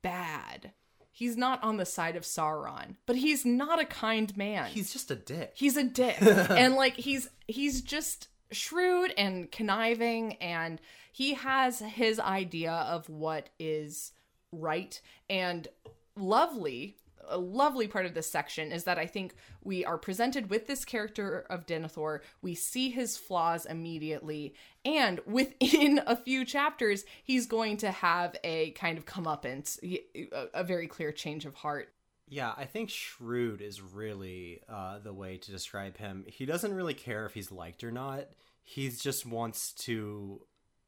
bad. 0.00 0.72
He's 1.16 1.36
not 1.36 1.62
on 1.62 1.76
the 1.76 1.86
side 1.86 2.16
of 2.16 2.24
Sauron, 2.24 2.96
but 3.06 3.14
he's 3.14 3.44
not 3.44 3.80
a 3.80 3.84
kind 3.84 4.36
man. 4.36 4.66
He's 4.66 4.92
just 4.92 5.12
a 5.12 5.14
dick. 5.14 5.52
he's 5.54 5.76
a 5.76 5.84
dick. 5.84 6.16
and 6.20 6.74
like 6.74 6.96
he's 6.96 7.28
he's 7.46 7.82
just 7.82 8.26
shrewd 8.50 9.14
and 9.16 9.50
conniving 9.52 10.34
and 10.34 10.80
he 11.12 11.34
has 11.34 11.78
his 11.78 12.18
idea 12.18 12.72
of 12.72 13.08
what 13.08 13.50
is 13.60 14.10
right 14.50 15.00
and 15.30 15.68
lovely 16.16 16.96
a 17.28 17.38
lovely 17.38 17.88
part 17.88 18.06
of 18.06 18.14
this 18.14 18.30
section 18.30 18.72
is 18.72 18.84
that 18.84 18.98
I 18.98 19.06
think 19.06 19.34
we 19.62 19.84
are 19.84 19.98
presented 19.98 20.50
with 20.50 20.66
this 20.66 20.84
character 20.84 21.46
of 21.50 21.66
Denethor. 21.66 22.20
We 22.42 22.54
see 22.54 22.90
his 22.90 23.16
flaws 23.16 23.66
immediately, 23.66 24.54
and 24.84 25.20
within 25.26 26.00
a 26.06 26.16
few 26.16 26.44
chapters, 26.44 27.04
he's 27.22 27.46
going 27.46 27.78
to 27.78 27.90
have 27.90 28.36
a 28.44 28.70
kind 28.72 28.98
of 28.98 29.06
comeuppance, 29.06 29.78
a, 30.52 30.64
very 30.64 30.86
clear 30.86 31.12
change 31.12 31.44
of 31.44 31.54
heart. 31.54 31.92
Yeah, 32.28 32.52
I 32.56 32.64
think 32.64 32.88
shrewd 32.88 33.60
is 33.60 33.82
really 33.82 34.62
uh, 34.68 34.98
the 34.98 35.12
way 35.12 35.36
to 35.36 35.50
describe 35.50 35.98
him. 35.98 36.24
He 36.26 36.46
doesn't 36.46 36.72
really 36.72 36.94
care 36.94 37.26
if 37.26 37.34
he's 37.34 37.52
liked 37.52 37.84
or 37.84 37.92
not. 37.92 38.28
He 38.62 38.88
just 38.88 39.26
wants 39.26 39.72
to 39.72 40.40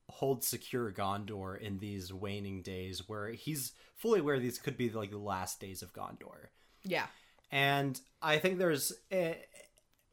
hold 0.09 0.45
secure 0.45 0.93
Gondor 0.93 1.61
in 1.61 1.79
these 1.79 2.13
waning 2.13 2.63
days 2.63 3.09
where 3.09 3.29
he's 3.29 3.73
fully 3.95 4.21
aware 4.21 4.39
these 4.39 4.59
could 4.59 4.77
be 4.77 4.91
like 4.91 5.11
the 5.11 5.19
last 5.19 5.61
days 5.61 5.83
of 5.83 5.93
Gondor. 5.93 6.49
Yeah. 6.85 7.07
And 7.51 8.01
I 8.23 8.39
think 8.39 8.59
there's 8.59 8.93
eh, 9.11 9.35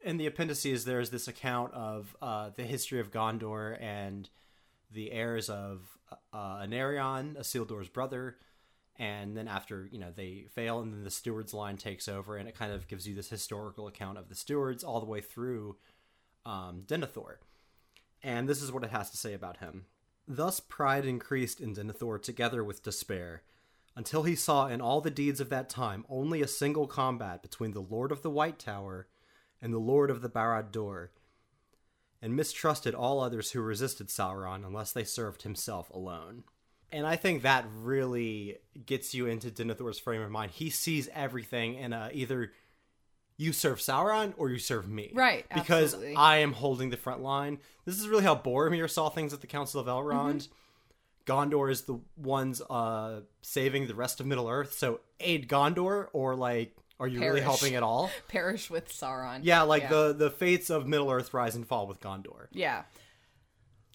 in 0.02 0.16
the 0.18 0.26
appendices 0.26 0.84
there's 0.84 1.10
this 1.10 1.28
account 1.28 1.72
of 1.74 2.16
uh, 2.20 2.50
the 2.56 2.64
history 2.64 3.00
of 3.00 3.10
Gondor 3.10 3.80
and 3.80 4.28
the 4.90 5.12
heirs 5.12 5.48
of 5.48 5.98
uh, 6.32 6.58
Anarion, 6.58 7.36
Isildur's 7.36 7.88
brother, 7.88 8.36
and 8.96 9.36
then 9.36 9.48
after 9.48 9.88
you 9.90 9.98
know 9.98 10.12
they 10.14 10.46
fail, 10.54 10.80
and 10.80 10.92
then 10.92 11.02
the 11.02 11.10
stewards 11.10 11.52
line 11.52 11.76
takes 11.76 12.06
over, 12.08 12.36
and 12.36 12.48
it 12.48 12.56
kind 12.56 12.72
of 12.72 12.86
gives 12.86 13.08
you 13.08 13.14
this 13.14 13.28
historical 13.28 13.88
account 13.88 14.18
of 14.18 14.28
the 14.28 14.34
stewards 14.34 14.84
all 14.84 15.00
the 15.00 15.06
way 15.06 15.20
through 15.20 15.76
um, 16.46 16.82
Denethor. 16.86 17.36
And 18.24 18.48
this 18.48 18.62
is 18.62 18.72
what 18.72 18.82
it 18.82 18.90
has 18.90 19.10
to 19.10 19.18
say 19.18 19.34
about 19.34 19.58
him. 19.58 19.84
Thus 20.26 20.58
pride 20.58 21.04
increased 21.04 21.60
in 21.60 21.74
Denethor 21.74 22.20
together 22.20 22.64
with 22.64 22.82
despair, 22.82 23.42
until 23.94 24.22
he 24.22 24.34
saw 24.34 24.66
in 24.66 24.80
all 24.80 25.02
the 25.02 25.10
deeds 25.10 25.40
of 25.40 25.50
that 25.50 25.68
time 25.68 26.06
only 26.08 26.40
a 26.40 26.48
single 26.48 26.86
combat 26.86 27.42
between 27.42 27.72
the 27.72 27.82
Lord 27.82 28.10
of 28.10 28.22
the 28.22 28.30
White 28.30 28.58
Tower 28.58 29.06
and 29.60 29.74
the 29.74 29.78
Lord 29.78 30.10
of 30.10 30.22
the 30.22 30.30
Barad-dûr, 30.30 31.10
and 32.22 32.34
mistrusted 32.34 32.94
all 32.94 33.20
others 33.20 33.50
who 33.50 33.60
resisted 33.60 34.08
Sauron 34.08 34.64
unless 34.66 34.92
they 34.92 35.04
served 35.04 35.42
himself 35.42 35.90
alone. 35.90 36.44
And 36.90 37.06
I 37.06 37.16
think 37.16 37.42
that 37.42 37.66
really 37.76 38.56
gets 38.86 39.12
you 39.12 39.26
into 39.26 39.50
Denethor's 39.50 39.98
frame 39.98 40.22
of 40.22 40.30
mind. 40.30 40.52
He 40.52 40.70
sees 40.70 41.10
everything 41.12 41.74
in 41.74 41.92
a 41.92 42.10
either 42.14 42.52
you 43.36 43.52
serve 43.52 43.78
Sauron 43.78 44.32
or 44.36 44.48
you 44.50 44.58
serve 44.58 44.88
me. 44.88 45.10
Right, 45.12 45.44
Because 45.52 45.94
absolutely. 45.94 46.16
I 46.16 46.36
am 46.38 46.52
holding 46.52 46.90
the 46.90 46.96
front 46.96 47.22
line. 47.22 47.58
This 47.84 47.98
is 47.98 48.08
really 48.08 48.22
how 48.24 48.36
Boromir 48.36 48.88
saw 48.88 49.08
things 49.08 49.32
at 49.32 49.40
the 49.40 49.46
Council 49.46 49.80
of 49.80 49.86
Mm-hmm. 49.86 50.08
Elrond. 50.08 50.48
Gondor 51.26 51.70
is 51.70 51.82
the 51.82 51.98
ones 52.16 52.60
uh 52.68 53.20
saving 53.40 53.86
the 53.86 53.94
rest 53.94 54.20
of 54.20 54.26
Middle 54.26 54.48
Earth. 54.48 54.74
So 54.74 55.00
aid 55.20 55.48
Gondor 55.48 56.08
or 56.12 56.34
like 56.36 56.76
are 57.00 57.08
you 57.08 57.18
really 57.20 57.40
helping 57.40 57.74
at 57.74 57.82
all? 57.82 58.10
Perish 58.28 58.68
with 58.70 58.88
Sauron. 58.92 59.40
Yeah, 59.42 59.62
like 59.62 59.88
the 59.88 60.12
the 60.12 60.30
fates 60.30 60.68
of 60.70 60.86
Middle 60.86 61.10
Earth 61.10 61.32
rise 61.32 61.56
and 61.56 61.66
fall 61.66 61.86
with 61.86 62.00
Gondor. 62.00 62.46
Yeah. 62.52 62.82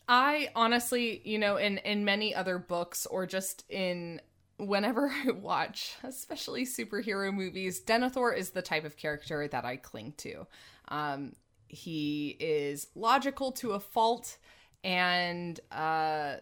I 0.07 0.49
honestly, 0.55 1.21
you 1.23 1.37
know, 1.37 1.57
in 1.57 1.77
in 1.79 2.03
many 2.03 2.33
other 2.33 2.57
books 2.57 3.05
or 3.05 3.27
just 3.27 3.63
in 3.69 4.19
whenever 4.59 5.09
I 5.27 5.31
watch, 5.31 5.95
especially 6.03 6.65
superhero 6.65 7.33
movies, 7.33 7.81
Denethor 7.81 8.35
is 8.35 8.51
the 8.51 8.61
type 8.61 8.85
of 8.85 8.97
character 8.97 9.47
that 9.47 9.65
I 9.65 9.77
cling 9.77 10.13
to. 10.17 10.45
Um, 10.89 11.33
he 11.67 12.35
is 12.39 12.87
logical 12.95 13.51
to 13.53 13.71
a 13.71 13.79
fault 13.79 14.37
and 14.83 15.59
uh, 15.71 16.37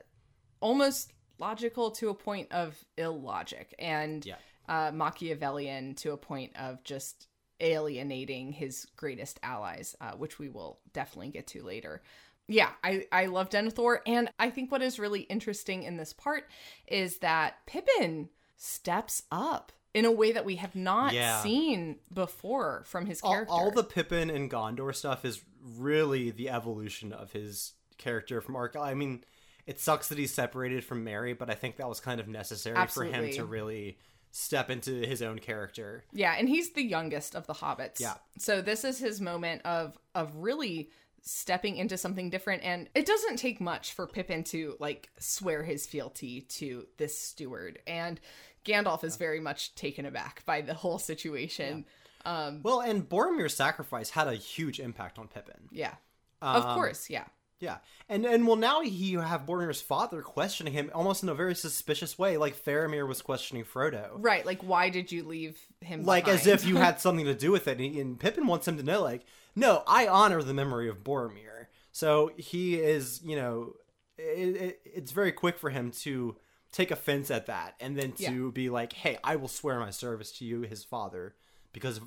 almost 0.62 1.12
logical 1.39 1.91
to 1.91 2.09
a 2.09 2.13
point 2.13 2.51
of 2.51 2.75
illogic 2.97 3.75
and 3.77 4.25
Yeah. 4.25 4.36
uh, 4.67 4.91
Machiavellian 4.93 5.95
to 5.95 6.12
a 6.13 6.17
point 6.17 6.55
of 6.55 6.83
just 6.83 7.27
alienating 7.59 8.51
his 8.53 8.86
greatest 8.95 9.39
allies, 9.43 9.95
uh, 10.00 10.12
which 10.12 10.39
we 10.39 10.50
will 10.50 10.79
definitely 10.93 11.29
get 11.29 11.47
to 11.47 11.63
later. 11.63 12.01
Yeah, 12.48 12.70
I, 12.84 13.06
I 13.12 13.25
love 13.25 13.50
Denethor, 13.50 14.00
and 14.08 14.30
I 14.39 14.50
think 14.50 14.72
what 14.72 14.82
is 14.82 15.00
really 15.00 15.22
interesting 15.22 15.84
in 15.84 15.98
this 15.98 16.13
part 16.13 16.46
is 16.88 17.18
that 17.20 17.56
Pippin 17.66 18.30
steps 18.56 19.24
up 19.32 19.72
in 19.94 20.06
a 20.06 20.12
way 20.12 20.32
that 20.32 20.46
we 20.46 20.56
have 20.58 20.75
not 20.75 21.13
Yeah. 21.13 21.42
seen 21.42 21.98
before 22.13 22.84
from 22.86 23.06
his 23.06 23.20
character. 23.22 23.51
all 23.51 23.72
the 23.72 23.84
Pippin 23.84 24.30
and 24.30 24.50
Gondor 24.50 24.96
stuff 24.96 25.25
is 25.25 25.42
really 25.62 26.30
the 26.32 26.50
evolution 26.50 27.12
of 27.12 27.32
his 27.34 27.74
character 27.98 28.39
from 28.42 28.56
arc. 28.56 28.75
I 28.75 28.94
mean, 28.94 29.24
it 29.66 29.80
sucks 29.80 30.08
that 30.10 30.18
he's 30.18 30.34
separated 30.34 30.86
from 30.86 31.04
Merry, 31.04 31.34
but 31.34 31.50
I 31.50 31.56
think 31.56 31.77
that 31.77 31.89
was 31.89 32.00
kind 32.00 32.20
of 32.22 32.27
necessary 32.27 32.88
for 32.88 33.04
him 33.04 33.32
to 33.34 33.44
really 33.44 33.98
step 34.32 34.70
into 34.70 34.92
his 35.01 35.22
own 35.22 35.39
character. 35.39 36.04
Yeah, 36.13 36.36
and 36.38 36.48
he's 36.48 36.72
the 36.74 36.84
youngest 36.84 37.36
of 37.36 37.48
the 37.48 37.56
hobbits. 37.56 38.00
Yeah. 38.00 38.16
So 38.38 38.62
this 38.62 38.84
is 38.84 39.00
his 39.00 39.20
moment 39.20 39.63
of 39.66 39.98
of 40.16 40.36
really 40.36 40.89
stepping 41.27 41.77
into 41.77 41.98
something 41.98 42.29
different 42.29 42.63
and 42.63 42.89
it 42.96 43.05
doesn't 43.05 43.38
take 43.38 43.60
much 43.60 43.93
for 43.93 44.07
Pippin 44.07 44.43
to 44.46 44.75
like 44.79 45.10
swear 45.19 45.63
his 45.63 45.86
fealty 45.86 46.41
to 46.41 46.86
this 46.98 47.17
steward 47.19 47.79
and 47.86 48.19
Gandalf 48.65 49.03
is 49.03 49.15
very 49.17 49.39
much 49.39 49.75
taken 49.75 50.05
aback 50.05 50.43
by 50.46 50.62
the 50.62 50.74
whole 50.74 51.00
situation. 51.00 51.86
Um 52.25 52.62
Well, 52.63 52.81
and 52.81 53.07
Boromir's 53.07 53.55
sacrifice 53.55 54.10
had 54.10 54.27
a 54.27 54.36
huge 54.36 54.79
impact 54.79 55.19
on 55.19 55.27
Pippin. 55.27 55.69
yeah. 55.72 55.96
of 56.41 56.65
Um, 56.65 56.75
course, 56.75 57.10
yeah. 57.10 57.25
Yeah, 57.60 57.78
and 58.08 58.26
and 58.26 58.46
well, 58.46 58.56
now 58.56 58.82
he 58.82 59.14
have 59.14 59.46
Boromir's 59.46 59.82
father 59.82 60.22
questioning 60.22 60.74
him 60.74 60.92
almost 60.94 61.24
in 61.24 61.30
a 61.30 61.34
very 61.34 61.56
suspicious 61.56 62.18
way, 62.18 62.38
like 62.38 62.56
Faramir 62.56 63.08
was 63.08 63.22
questioning 63.22 63.64
Frodo. 63.64 64.12
Right, 64.14 64.46
like 64.46 64.62
why 64.62 64.90
did 64.90 65.12
you 65.12 65.24
leave 65.24 65.58
him 65.82 66.04
like 66.04 66.28
as 66.28 66.46
if 66.46 66.66
you 66.66 66.76
had 66.78 67.00
something 67.02 67.26
to 67.26 67.34
do 67.34 67.52
with 67.52 67.68
it. 67.68 67.80
And, 67.80 67.96
and 67.96 68.20
Pippin 68.20 68.46
wants 68.46 68.68
him 68.68 68.78
to 68.78 68.84
know, 68.84 69.02
like, 69.02 69.26
no, 69.56 69.84
I 69.88 70.08
honor 70.08 70.44
the 70.44 70.54
memory 70.54 70.88
of 70.88 71.04
Boromir. 71.04 71.68
So 71.92 72.32
he 72.38 72.76
is, 72.76 73.22
you 73.24 73.36
know, 73.36 73.74
it, 74.18 74.56
it, 74.56 74.82
it's 74.86 75.12
very 75.12 75.32
quick 75.32 75.58
for 75.58 75.72
him 75.72 75.90
to 76.04 76.36
take 76.72 76.92
offense 76.92 77.32
at 77.32 77.48
that, 77.48 77.76
and 77.80 77.98
then 77.98 78.12
to 78.12 78.52
be 78.52 78.70
like, 78.70 78.94
hey, 78.94 79.18
I 79.24 79.36
will 79.38 79.48
swear 79.48 79.80
my 79.80 79.90
service 79.90 80.32
to 80.34 80.46
you, 80.46 80.62
his 80.62 80.84
father, 80.84 81.34
because 81.74 82.02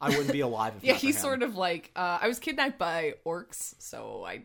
I 0.00 0.10
wouldn't 0.10 0.32
be 0.32 0.40
alive. 0.40 0.74
If 0.76 0.82
Yeah, 0.84 0.92
not 0.92 1.00
for 1.00 1.06
he's 1.06 1.18
sort 1.18 1.42
of 1.42 1.56
like 1.56 1.90
uh, 1.96 2.18
I 2.20 2.28
was 2.28 2.38
kidnapped 2.38 2.78
by 2.78 3.14
orcs, 3.26 3.74
so 3.78 4.24
I 4.26 4.42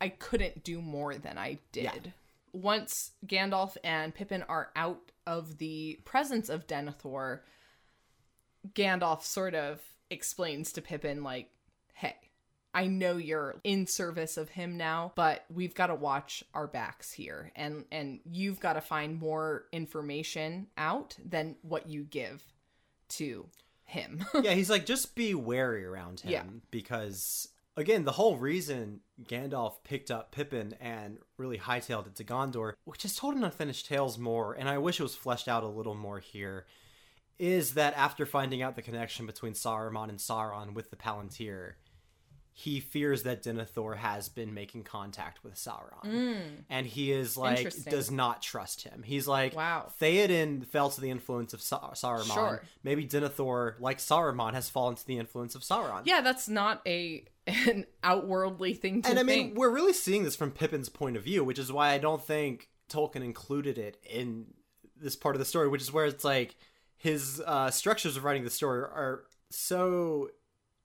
I 0.00 0.08
couldn't 0.10 0.62
do 0.64 0.80
more 0.82 1.14
than 1.16 1.38
I 1.38 1.58
did. 1.72 2.12
Once 2.52 3.12
Gandalf 3.26 3.76
and 3.84 4.14
Pippin 4.14 4.42
are 4.48 4.70
out 4.76 5.10
of 5.26 5.58
the 5.58 5.98
presence 6.04 6.48
of 6.48 6.66
Denethor, 6.66 7.40
Gandalf 8.74 9.22
sort 9.22 9.54
of 9.54 9.80
explains 10.10 10.72
to 10.72 10.82
Pippin 10.82 11.22
like, 11.22 11.50
"Hey, 11.94 12.16
I 12.74 12.86
know 12.86 13.16
you're 13.16 13.56
in 13.64 13.86
service 13.86 14.36
of 14.36 14.50
him 14.50 14.76
now, 14.76 15.12
but 15.16 15.44
we've 15.52 15.74
got 15.74 15.86
to 15.88 15.94
watch 15.94 16.44
our 16.54 16.66
backs 16.66 17.12
here 17.12 17.50
and 17.56 17.84
and 17.90 18.20
you've 18.24 18.60
got 18.60 18.74
to 18.74 18.80
find 18.80 19.18
more 19.18 19.64
information 19.72 20.66
out 20.76 21.16
than 21.24 21.56
what 21.62 21.88
you 21.88 22.04
give 22.04 22.42
to 23.10 23.48
him." 23.84 24.24
yeah, 24.42 24.52
he's 24.52 24.70
like, 24.70 24.86
just 24.86 25.14
be 25.14 25.34
wary 25.34 25.84
around 25.84 26.20
him 26.20 26.32
Yeah. 26.32 26.44
because 26.70 27.48
again, 27.76 28.04
the 28.04 28.12
whole 28.12 28.36
reason 28.36 29.00
Gandalf 29.22 29.84
picked 29.84 30.10
up 30.10 30.32
Pippin 30.32 30.74
and 30.80 31.18
really 31.36 31.58
hightailed 31.58 32.06
it 32.06 32.16
to 32.16 32.24
Gondor, 32.24 32.74
which 32.84 33.04
is 33.04 33.16
told 33.16 33.36
in 33.36 33.44
Unfinished 33.44 33.86
Tales 33.86 34.18
more, 34.18 34.54
and 34.54 34.68
I 34.68 34.78
wish 34.78 34.98
it 34.98 35.04
was 35.04 35.14
fleshed 35.14 35.48
out 35.48 35.62
a 35.62 35.68
little 35.68 35.94
more 35.94 36.18
here, 36.18 36.66
is 37.38 37.74
that 37.74 37.96
after 37.96 38.24
finding 38.24 38.62
out 38.62 38.76
the 38.76 38.82
connection 38.82 39.26
between 39.26 39.52
Saruman 39.52 40.08
and 40.08 40.18
Sauron 40.18 40.74
with 40.74 40.90
the 40.90 40.96
Palantir, 40.96 41.74
he 42.58 42.80
fears 42.80 43.24
that 43.24 43.42
Denethor 43.42 43.98
has 43.98 44.30
been 44.30 44.54
making 44.54 44.82
contact 44.82 45.44
with 45.44 45.56
Sauron. 45.56 46.40
And 46.70 46.86
he 46.86 47.12
is 47.12 47.36
like, 47.36 47.70
does 47.84 48.10
not 48.10 48.40
trust 48.40 48.80
him. 48.80 49.02
He's 49.04 49.28
like, 49.28 49.54
Wow. 49.54 49.92
Theoden 50.00 50.66
fell 50.66 50.88
to 50.88 51.00
the 51.02 51.10
influence 51.10 51.52
of 51.52 51.60
Sa- 51.60 51.90
Saruman. 51.90 52.32
Sure. 52.32 52.62
Maybe 52.82 53.04
Denethor, 53.06 53.74
like 53.78 53.98
Saruman, 53.98 54.54
has 54.54 54.70
fallen 54.70 54.94
to 54.94 55.06
the 55.06 55.18
influence 55.18 55.54
of 55.54 55.60
Sauron. 55.60 56.00
Yeah, 56.06 56.22
that's 56.22 56.48
not 56.48 56.80
a 56.86 57.26
an 57.46 57.84
outworldly 58.02 58.72
thing 58.72 59.02
to 59.02 59.10
and 59.10 59.18
I 59.18 59.22
mean, 59.22 59.48
think. 59.48 59.58
we're 59.58 59.68
really 59.68 59.92
seeing 59.92 60.24
this 60.24 60.34
from 60.34 60.50
Pippin's 60.50 60.88
point 60.88 61.18
of 61.18 61.24
view, 61.24 61.44
which 61.44 61.58
is 61.58 61.70
why 61.70 61.90
I 61.90 61.98
don't 61.98 62.24
think 62.24 62.70
Tolkien 62.90 63.22
included 63.22 63.76
it 63.76 63.98
in 64.08 64.46
this 64.98 65.14
part 65.14 65.34
of 65.34 65.40
the 65.40 65.44
story, 65.44 65.68
which 65.68 65.82
is 65.82 65.92
where 65.92 66.06
it's 66.06 66.24
like 66.24 66.56
his 66.96 67.42
uh, 67.44 67.70
structures 67.70 68.16
of 68.16 68.24
writing 68.24 68.44
the 68.44 68.50
story 68.50 68.80
are 68.80 69.24
so 69.50 70.30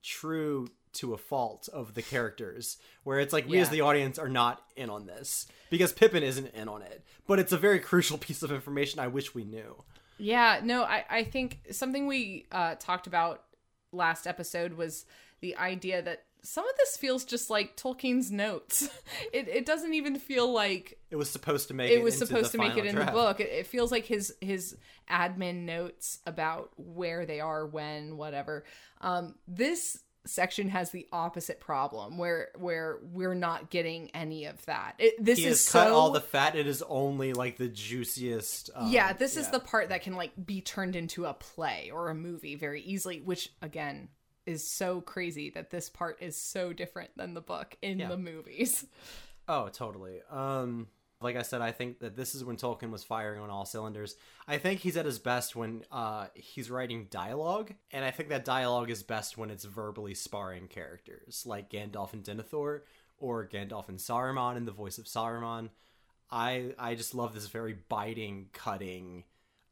true 0.03 0.67
to 0.93 1.13
a 1.13 1.17
fault 1.17 1.69
of 1.71 1.93
the 1.93 2.01
characters, 2.01 2.77
where 3.03 3.19
it's 3.19 3.33
like 3.33 3.47
we 3.47 3.59
as 3.59 3.69
the 3.69 3.81
audience 3.81 4.17
are 4.19 4.29
not 4.29 4.61
in 4.75 4.89
on 4.89 5.05
this 5.05 5.47
because 5.69 5.93
Pippin 5.93 6.23
isn't 6.23 6.53
in 6.53 6.67
on 6.67 6.81
it, 6.81 7.03
but 7.27 7.39
it's 7.39 7.51
a 7.51 7.57
very 7.57 7.79
crucial 7.89 8.17
piece 8.17 8.43
of 8.43 8.51
information 8.51 8.99
I 8.99 9.07
wish 9.07 9.33
we 9.35 9.43
knew. 9.43 9.83
yeah, 10.17 10.59
no, 10.63 10.83
I 10.83 11.05
I 11.09 11.23
think 11.23 11.59
something 11.71 12.07
we 12.07 12.45
uh, 12.51 12.75
talked 12.79 13.07
about 13.07 13.43
last 13.91 14.25
episode 14.27 14.73
was 14.73 15.05
the 15.41 15.55
idea 15.57 16.01
that 16.01 16.23
some 16.43 16.67
of 16.67 16.75
this 16.77 16.97
feels 16.97 17.23
just 17.23 17.49
like 17.51 17.77
Tolkien's 17.77 18.31
notes. 18.31 18.89
It 19.33 19.47
it 19.47 19.65
doesn't 19.65 19.93
even 19.93 20.17
feel 20.19 20.51
like 20.51 20.97
It 21.11 21.15
was 21.15 21.29
supposed 21.29 21.67
to 21.69 21.73
make 21.73 21.91
it. 21.91 21.95
it 21.99 22.03
was 22.03 22.15
into 22.15 22.25
supposed 22.25 22.51
the 22.51 22.57
to 22.57 22.63
make 22.63 22.77
it 22.77 22.85
in 22.85 22.95
draft. 22.95 23.11
the 23.11 23.17
book. 23.17 23.39
It, 23.39 23.49
it 23.49 23.67
feels 23.67 23.91
like 23.91 24.05
his 24.05 24.33
his 24.41 24.75
admin 25.09 25.65
notes 25.65 26.19
about 26.25 26.71
where 26.77 27.25
they 27.25 27.39
are, 27.39 27.65
when, 27.67 28.17
whatever. 28.17 28.63
Um, 29.01 29.35
this 29.47 29.99
section 30.25 30.69
has 30.69 30.91
the 30.91 31.07
opposite 31.11 31.59
problem 31.59 32.17
where 32.17 32.49
where 32.57 32.99
we're 33.01 33.33
not 33.33 33.69
getting 33.69 34.09
any 34.11 34.45
of 34.45 34.63
that. 34.65 34.95
It, 34.99 35.15
this 35.23 35.39
He 35.39 35.45
is 35.45 35.49
has 35.51 35.61
so 35.61 35.79
cut 35.79 35.91
all 35.91 36.11
the 36.11 36.21
fat. 36.21 36.55
It 36.55 36.67
is 36.67 36.83
only 36.87 37.33
like 37.33 37.57
the 37.57 37.67
juiciest. 37.67 38.69
Um, 38.75 38.91
yeah. 38.91 39.13
This 39.13 39.35
is 39.37 39.49
the 39.49 39.59
part 39.59 39.89
that 39.89 40.03
can 40.03 40.15
like 40.15 40.31
be 40.45 40.61
turned 40.61 40.95
into 40.95 41.25
a 41.25 41.33
play 41.33 41.91
or 41.93 42.09
a 42.09 42.15
movie 42.15 42.55
very 42.55 42.81
easily, 42.81 43.19
which 43.21 43.49
again 43.61 44.09
is 44.45 44.69
so 44.71 45.01
crazy 45.01 45.49
that 45.51 45.69
this 45.69 45.89
part 45.89 46.21
is 46.21 46.35
so 46.35 46.73
different 46.73 47.09
than 47.15 47.33
the 47.33 47.41
book 47.41 47.75
in 47.81 47.99
Yeah. 47.99 48.09
the 48.09 48.17
movies. 48.17 48.85
Oh, 49.47 49.69
totally. 49.69 50.21
Um, 50.29 50.87
like 51.21 51.35
I 51.35 51.41
said, 51.41 51.61
I 51.61 51.71
think 51.71 51.99
that 51.99 52.15
this 52.15 52.35
is 52.35 52.43
when 52.43 52.57
Tolkien 52.57 52.91
was 52.91 53.03
firing 53.03 53.41
on 53.41 53.49
all 53.49 53.65
cylinders. 53.65 54.15
I 54.47 54.57
think 54.57 54.79
he's 54.79 54.97
at 54.97 55.05
his 55.05 55.19
best 55.19 55.55
when 55.55 55.83
uh, 55.91 56.27
he's 56.33 56.71
writing 56.71 57.07
dialogue, 57.09 57.73
and 57.91 58.03
I 58.03 58.11
think 58.11 58.29
that 58.29 58.45
dialogue 58.45 58.89
is 58.89 59.03
best 59.03 59.37
when 59.37 59.49
it's 59.49 59.65
verbally 59.65 60.13
sparring 60.13 60.67
characters 60.67 61.43
like 61.45 61.69
Gandalf 61.69 62.13
and 62.13 62.23
Denethor 62.23 62.81
or 63.17 63.47
Gandalf 63.47 63.89
and 63.89 63.99
Saruman 63.99 64.57
in 64.57 64.65
the 64.65 64.71
voice 64.71 64.97
of 64.97 65.05
Saruman. 65.05 65.69
I 66.29 66.73
I 66.79 66.95
just 66.95 67.13
love 67.13 67.33
this 67.33 67.47
very 67.47 67.77
biting, 67.89 68.47
cutting 68.53 69.25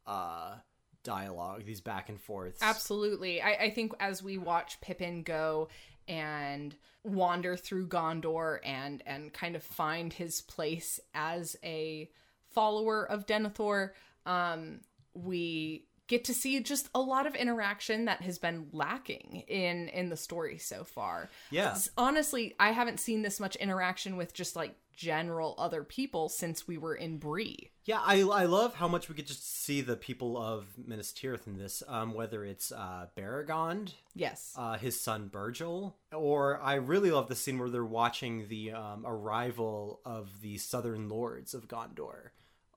uh, 0.06 0.56
dialogue, 1.02 1.64
these 1.64 1.80
back 1.80 2.08
and 2.08 2.20
forths. 2.20 2.60
Absolutely. 2.62 3.40
I, 3.40 3.52
I 3.52 3.70
think 3.70 3.92
as 4.00 4.22
we 4.22 4.38
watch 4.38 4.80
Pippin 4.80 5.22
go 5.22 5.68
and 6.10 6.74
wander 7.04 7.56
through 7.56 7.86
Gondor 7.86 8.58
and 8.64 9.02
and 9.06 9.32
kind 9.32 9.56
of 9.56 9.62
find 9.62 10.12
his 10.12 10.42
place 10.42 11.00
as 11.14 11.56
a 11.64 12.10
follower 12.50 13.04
of 13.04 13.26
Denethor, 13.26 13.90
um, 14.26 14.80
we 15.14 15.86
get 16.10 16.24
to 16.24 16.34
see 16.34 16.60
just 16.60 16.88
a 16.94 17.00
lot 17.00 17.24
of 17.26 17.36
interaction 17.36 18.04
that 18.06 18.20
has 18.20 18.36
been 18.38 18.66
lacking 18.72 19.44
in 19.46 19.88
in 19.88 20.08
the 20.10 20.16
story 20.16 20.58
so 20.58 20.82
far. 20.84 21.30
Yeah. 21.50 21.78
Honestly, 21.96 22.54
I 22.58 22.72
haven't 22.72 22.98
seen 22.98 23.22
this 23.22 23.38
much 23.38 23.54
interaction 23.56 24.16
with 24.16 24.34
just 24.34 24.56
like 24.56 24.74
general 24.92 25.54
other 25.56 25.82
people 25.84 26.28
since 26.28 26.66
we 26.68 26.76
were 26.76 26.94
in 26.94 27.16
Bree. 27.16 27.70
Yeah, 27.86 28.00
I, 28.04 28.20
I 28.20 28.44
love 28.44 28.74
how 28.74 28.86
much 28.88 29.08
we 29.08 29.14
could 29.14 29.26
just 29.26 29.64
see 29.64 29.80
the 29.80 29.96
people 29.96 30.36
of 30.36 30.66
Minas 30.76 31.12
Tirith 31.12 31.46
in 31.46 31.56
this, 31.56 31.82
um, 31.88 32.12
whether 32.12 32.44
it's 32.44 32.70
uh, 32.70 33.06
Beregond, 33.16 33.94
Yes. 34.14 34.52
uh, 34.58 34.76
his 34.76 35.00
son 35.00 35.30
Bergil, 35.32 35.94
or 36.12 36.60
I 36.60 36.74
really 36.74 37.10
love 37.10 37.28
the 37.28 37.34
scene 37.36 37.58
where 37.58 37.70
they're 37.70 37.84
watching 37.84 38.48
the 38.48 38.72
um, 38.72 39.04
arrival 39.06 40.00
of 40.04 40.42
the 40.42 40.58
Southern 40.58 41.08
Lords 41.08 41.54
of 41.54 41.66
Gondor, 41.66 42.30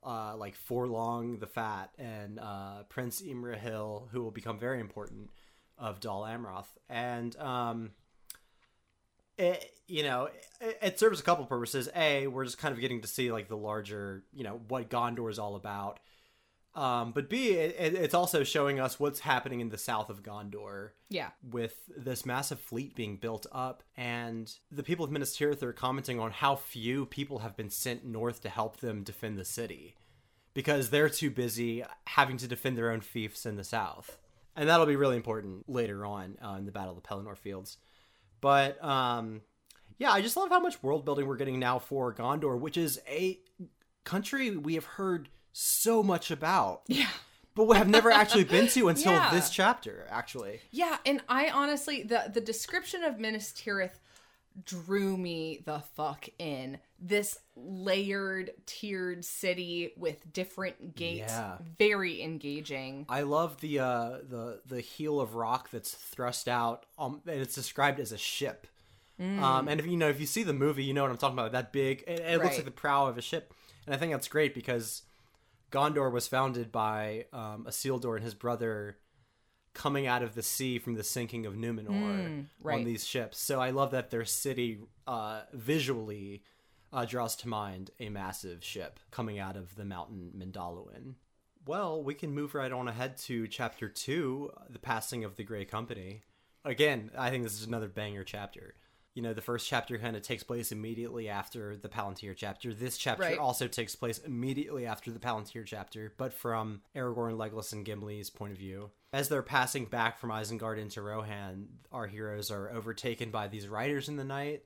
uh, 0.05 0.36
like 0.38 0.55
Forlong 0.57 1.39
the 1.39 1.48
Fat 1.48 1.91
and 1.98 2.39
uh, 2.39 2.83
Prince 2.89 3.22
Imrahil, 3.22 4.10
who 4.12 4.22
will 4.22 4.31
become 4.31 4.60
very 4.60 4.79
important, 4.79 5.29
of 5.77 6.00
Dol 6.00 6.22
Amroth. 6.24 6.67
And 6.89 7.36
um, 7.38 7.91
it, 9.38 9.74
you 9.88 10.03
know, 10.03 10.29
it, 10.62 10.77
it 10.81 11.00
serves 11.00 11.19
a 11.19 11.24
couple 11.24 11.45
purposes. 11.45 11.89
A, 11.95 12.27
we're 12.27 12.45
just 12.45 12.57
kind 12.57 12.74
of 12.74 12.79
getting 12.79 13.01
to 13.01 13.07
see 13.07 13.31
like 13.31 13.48
the 13.48 13.57
larger, 13.57 14.24
you 14.31 14.43
know, 14.43 14.62
what 14.67 14.89
Gondor 14.89 15.29
is 15.29 15.39
all 15.39 15.55
about. 15.55 16.00
Um, 16.75 17.12
but 17.12 17.30
B, 17.30 17.51
it, 17.51 17.75
it- 17.77 17.94
it's 17.96 18.13
also 18.15 18.44
showing 18.44 18.80
us 18.80 19.00
what's 19.00 19.20
happening 19.20 19.60
in 19.60 19.70
the 19.70 19.77
south 19.77 20.10
of 20.10 20.24
Gondor 20.24 20.89
yeah. 21.10 21.30
with 21.48 21.75
this 21.96 22.25
massive 22.25 22.60
fleet 22.60 22.96
being 22.96 23.18
built 23.18 23.46
up, 23.51 23.84
and 23.96 24.51
the 24.72 24.82
people 24.84 25.06
of 25.06 25.12
Minas 25.12 25.38
Tirith 25.38 25.62
are 25.62 25.72
commenting 25.74 26.20
on 26.20 26.32
how 26.32 26.56
few 26.56 27.06
people 27.06 27.39
have 27.39 27.56
been 27.56 27.70
sent 27.70 28.03
north 28.06 28.42
to 28.42 28.50
help 28.50 28.77
them 28.80 29.03
defend 29.03 29.38
the 29.38 29.46
city 29.46 29.96
because 30.56 30.89
they're 30.89 31.10
too 31.10 31.30
busy 31.30 31.84
having 32.08 32.38
to 32.38 32.48
defend 32.48 32.77
their 32.77 32.92
own 32.92 33.01
fiefs 33.01 33.46
in 33.46 33.56
the 33.56 33.63
south. 33.63 34.18
And 34.56 34.70
that'll 34.70 34.86
be 34.86 34.96
really 34.96 35.15
important 35.15 35.68
later 35.70 36.06
on 36.06 36.38
uh, 36.44 36.56
in 36.60 36.65
the 36.65 36.72
Battle 36.72 36.96
of 36.96 37.01
the 37.01 37.08
Pelennor 37.08 37.38
Fields. 37.38 37.77
But 38.42 38.84
um, 38.84 39.42
yeah, 39.98 40.12
I 40.12 40.22
just 40.22 40.38
love 40.38 40.50
how 40.50 40.60
much 40.60 40.82
world 40.84 41.06
building 41.06 41.27
we're 41.27 41.38
getting 41.38 41.60
now 41.60 41.80
for 41.80 42.13
Gondor, 42.13 42.60
which 42.60 42.77
is 42.77 43.00
a 43.08 43.39
country 44.03 44.56
we 44.56 44.75
have 44.75 44.86
heard 44.86 45.30
so 45.53 46.03
much 46.03 46.29
about, 46.31 46.81
Yeah. 46.88 47.07
but 47.55 47.65
we 47.65 47.77
have 47.77 47.88
never 47.88 48.12
actually 48.12 48.43
been 48.43 48.67
to 48.69 48.88
until 48.89 49.13
Yeah. 49.13 49.31
this 49.31 49.50
chapter, 49.50 50.05
actually. 50.10 50.60
Yeah, 50.72 50.98
and 51.05 51.22
I 51.29 51.50
honestly 51.50 52.03
the 52.03 52.29
the 52.33 52.41
description 52.41 53.03
of 53.03 53.19
Minas 53.19 53.53
Tirith 53.53 54.00
drew 54.65 55.18
me 55.18 55.63
the 55.66 55.79
fuck 55.96 56.27
in. 56.37 56.77
This 57.00 57.39
layered, 57.55 58.51
tiered 58.68 59.25
city 59.25 59.94
with 59.98 60.31
different 60.31 60.96
gates, 60.96 61.31
Yeah. 61.33 61.57
very 61.79 62.22
engaging. 62.22 63.05
I 63.09 63.22
love 63.22 63.61
the 63.61 63.79
uh, 63.79 64.09
the 64.29 64.61
the 64.66 64.81
heel 64.81 65.20
of 65.20 65.35
rock 65.35 65.70
that's 65.72 65.92
thrust 65.94 66.48
out, 66.48 66.85
um, 67.00 67.22
and 67.27 67.42
it's 67.42 67.55
described 67.55 68.00
as 68.00 68.11
a 68.11 68.18
ship. 68.18 68.68
Um, 69.20 69.70
and 69.70 69.79
if 69.79 69.85
you 69.87 69.96
know 69.96 70.09
if 70.09 70.20
you 70.20 70.25
see 70.25 70.44
the 70.44 70.51
movie, 70.53 70.83
you 70.83 70.94
know 70.94 71.03
what 71.03 71.11
I'm 71.11 71.18
talking 71.18 71.37
about. 71.37 71.53
That 71.53 71.72
big, 71.72 72.03
it, 72.07 72.20
it 72.20 72.44
looks 72.44 72.55
like 72.57 72.66
the 72.66 72.72
prow 72.72 73.05
of 73.07 73.18
a 73.18 73.22
ship, 73.22 73.53
and 73.85 73.96
I 73.96 73.98
think 73.98 74.11
that's 74.11 74.27
great 74.27 74.53
because 74.53 75.03
Gondor 75.74 76.12
was 76.12 76.27
founded 76.27 76.72
by 76.72 77.25
um, 77.33 77.66
Isildur 77.68 78.16
and 78.16 78.24
his 78.24 78.36
brother 78.36 78.98
coming 79.74 80.05
out 80.05 80.22
of 80.22 80.36
the 80.36 80.44
sea 80.44 80.77
from 80.77 80.94
the 80.94 81.03
sinking 81.03 81.48
of 81.48 81.55
Numenor 81.55 81.90
on 81.90 82.50
right. 82.62 82.86
these 82.86 83.05
ships. 83.05 83.40
So 83.40 83.59
I 83.59 83.72
love 83.72 83.92
that 83.92 84.12
their 84.12 84.24
city 84.24 84.81
uh, 85.07 85.42
visually 85.51 86.44
uh, 86.94 87.05
draws 87.05 87.36
to 87.38 87.48
mind 87.48 87.90
a 88.00 88.09
massive 88.09 88.64
ship 88.64 89.00
coming 89.09 89.40
out 89.40 89.57
of 89.57 89.75
the 89.75 89.83
mountain 89.83 90.31
Mindolluin. 90.38 91.16
Well, 91.66 92.03
we 92.03 92.14
can 92.14 92.36
move 92.36 92.53
right 92.53 92.72
on 92.72 92.88
ahead 92.88 93.18
to 93.20 93.48
chapter 93.48 93.90
two, 93.90 94.51
the 94.70 94.79
passing 94.79 95.24
of 95.24 95.38
the 95.38 95.44
Grey 95.44 95.66
Company. 95.66 96.22
Again, 96.64 97.09
I 97.18 97.31
think 97.31 97.44
this 97.44 97.59
is 97.59 97.66
another 97.66 97.88
banger 97.88 98.24
chapter. 98.24 98.75
You 99.15 99.21
know, 99.21 99.33
the 99.33 99.41
first 99.41 99.67
chapter 99.67 99.97
kind 99.99 100.15
of 100.15 100.23
takes 100.23 100.41
place 100.43 100.71
immediately 100.71 101.29
after 101.29 101.75
the 101.77 101.87
Palantir 101.89 102.35
chapter. 102.35 102.73
This 102.73 102.97
chapter 102.97 103.21
Right. 103.23 103.37
also 103.37 103.67
takes 103.67 103.95
place 103.95 104.17
immediately 104.17 104.87
after 104.87 105.11
the 105.11 105.19
Palantir 105.19 105.65
chapter, 105.65 106.13
but 106.17 106.33
from 106.33 106.81
Aragorn, 106.95 107.37
Legolas, 107.37 107.73
and 107.73 107.85
Gimli's 107.85 108.31
point 108.31 108.53
of 108.53 108.57
view. 108.57 108.89
As 109.11 109.29
they're 109.29 109.43
passing 109.43 109.85
back 109.85 110.17
from 110.17 110.31
Isengard 110.31 110.79
into 110.79 111.03
Rohan, 111.03 111.67
our 111.91 112.07
heroes 112.07 112.49
are 112.49 112.71
overtaken 112.71 113.29
by 113.29 113.47
these 113.47 113.67
riders 113.67 114.09
in 114.09 114.15
the 114.15 114.23
night, 114.23 114.63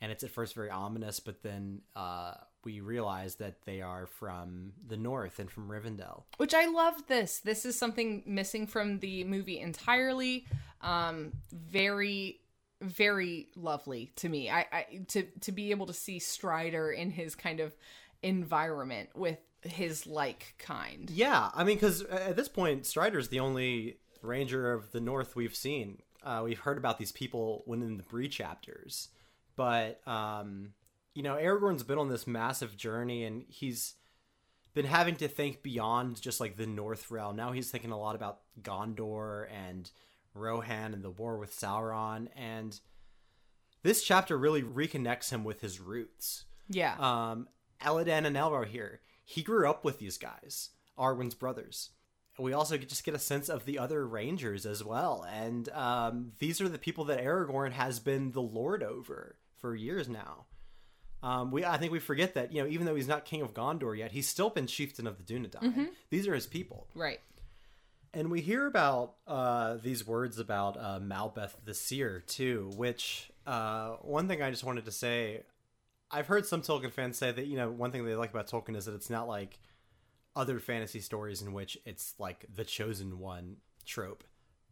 and 0.00 0.10
it's 0.10 0.24
at 0.24 0.30
first 0.32 0.56
very 0.56 0.70
ominous, 0.70 1.20
but 1.20 1.44
then 1.44 1.82
uh, 1.94 2.34
we 2.64 2.80
realize 2.80 3.36
that 3.36 3.62
they 3.64 3.80
are 3.80 4.06
from 4.08 4.72
the 4.84 4.96
north 4.96 5.38
and 5.38 5.48
from 5.48 5.68
Rivendell. 5.68 6.24
Which 6.38 6.52
I 6.54 6.66
love 6.66 7.06
this. 7.06 7.38
This 7.38 7.64
is 7.64 7.78
something 7.78 8.24
missing 8.26 8.66
from 8.66 8.98
the 8.98 9.22
movie 9.22 9.60
entirely. 9.60 10.46
Um 10.80 11.32
very 11.52 12.40
very 12.80 13.48
lovely 13.56 14.12
to 14.16 14.28
me. 14.28 14.50
I, 14.50 14.66
I 14.72 14.86
to 15.08 15.24
to 15.40 15.52
be 15.52 15.70
able 15.70 15.86
to 15.86 15.92
see 15.92 16.18
Strider 16.18 16.90
in 16.90 17.10
his 17.10 17.34
kind 17.34 17.60
of 17.60 17.74
environment 18.22 19.10
with 19.14 19.38
his 19.62 20.06
like 20.06 20.54
kind. 20.58 21.10
Yeah, 21.10 21.50
I 21.54 21.64
mean, 21.64 21.76
because 21.76 22.02
at 22.02 22.36
this 22.36 22.48
point, 22.48 22.86
Strider's 22.86 23.28
the 23.28 23.40
only 23.40 23.98
ranger 24.22 24.72
of 24.72 24.92
the 24.92 25.00
north 25.00 25.36
we've 25.36 25.56
seen. 25.56 25.98
Uh, 26.22 26.42
we've 26.44 26.60
heard 26.60 26.78
about 26.78 26.98
these 26.98 27.12
people 27.12 27.62
when 27.66 27.82
in 27.82 27.96
the 27.96 28.02
Bree 28.02 28.28
chapters, 28.28 29.08
but 29.56 30.00
um, 30.06 30.74
you 31.14 31.22
know, 31.22 31.36
Aragorn's 31.36 31.82
been 31.82 31.98
on 31.98 32.08
this 32.08 32.26
massive 32.26 32.76
journey, 32.76 33.24
and 33.24 33.44
he's 33.48 33.94
been 34.74 34.86
having 34.86 35.16
to 35.16 35.26
think 35.26 35.62
beyond 35.62 36.20
just 36.20 36.38
like 36.40 36.56
the 36.56 36.66
North 36.66 37.10
realm. 37.10 37.34
Now 37.34 37.52
he's 37.52 37.70
thinking 37.70 37.90
a 37.90 37.98
lot 37.98 38.14
about 38.14 38.40
Gondor 38.62 39.46
and 39.50 39.90
Rohan 40.34 40.94
and 40.94 41.02
the 41.02 41.10
war 41.10 41.38
with 41.38 41.52
Sauron, 41.52 42.28
and 42.36 42.78
this 43.82 44.02
chapter 44.02 44.36
really 44.36 44.62
reconnects 44.62 45.30
him 45.30 45.44
with 45.44 45.60
his 45.60 45.80
roots 45.80 46.44
Yeah. 46.68 46.96
um, 46.98 47.48
Elladan 47.80 48.24
and 48.26 48.36
Elrohir. 48.36 48.98
He 49.24 49.42
grew 49.42 49.68
up 49.68 49.84
with 49.84 49.98
these 49.98 50.18
guys, 50.18 50.70
Arwen's 50.98 51.34
brothers. 51.34 51.90
We 52.38 52.52
also 52.52 52.76
just 52.78 53.02
get 53.04 53.14
a 53.14 53.18
sense 53.18 53.48
of 53.48 53.64
the 53.64 53.78
other 53.80 54.06
rangers 54.06 54.64
as 54.64 54.84
well, 54.84 55.26
and 55.28 55.68
um, 55.70 56.32
these 56.38 56.60
are 56.60 56.68
the 56.68 56.78
people 56.78 57.04
that 57.06 57.20
Aragorn 57.22 57.72
has 57.72 57.98
been 57.98 58.30
the 58.30 58.40
lord 58.42 58.82
over 58.82 59.36
for 59.56 59.74
years 59.74 60.08
now. 60.08 60.46
Um, 61.20 61.50
we, 61.50 61.64
I 61.64 61.78
think 61.78 61.90
we 61.90 61.98
forget 61.98 62.34
that 62.34 62.52
you 62.52 62.62
know, 62.62 62.68
even 62.68 62.86
though 62.86 62.94
he's 62.94 63.08
not 63.08 63.24
king 63.24 63.42
of 63.42 63.54
Gondor 63.54 63.98
yet, 63.98 64.12
he's 64.12 64.28
still 64.28 64.50
been 64.50 64.68
chieftain 64.68 65.04
of 65.08 65.16
the 65.18 65.24
Dunedain. 65.24 65.88
These 66.10 66.28
are 66.28 66.34
his 66.34 66.46
people. 66.46 66.86
right. 66.94 67.18
And 68.18 68.32
we 68.32 68.40
hear 68.40 68.66
about 68.66 69.14
uh, 69.28 69.76
these 69.80 70.04
words 70.04 70.40
about 70.40 70.76
uh, 70.76 70.98
Malbeth 71.00 71.52
the 71.64 71.72
Seer 71.72 72.24
too, 72.26 72.68
which 72.74 73.30
uh, 73.46 73.90
one 74.02 74.26
thing 74.26 74.42
I 74.42 74.50
just 74.50 74.64
wanted 74.64 74.86
to 74.86 74.90
say, 74.90 75.44
I've 76.10 76.26
heard 76.26 76.44
some 76.44 76.60
Tolkien 76.60 76.92
fans 76.92 77.16
say 77.16 77.30
that 77.30 77.46
you 77.46 77.56
know 77.56 77.70
one 77.70 77.92
thing 77.92 78.04
they 78.04 78.16
like 78.16 78.30
about 78.30 78.48
Tolkien 78.48 78.74
is 78.74 78.86
that 78.86 78.94
it's 78.96 79.08
not 79.08 79.28
like 79.28 79.60
other 80.34 80.58
fantasy 80.58 80.98
stories 81.00 81.42
in 81.42 81.52
which 81.52 81.78
it's 81.86 82.14
like 82.18 82.44
the 82.52 82.64
chosen 82.64 83.20
one 83.20 83.58
trope, 83.86 84.24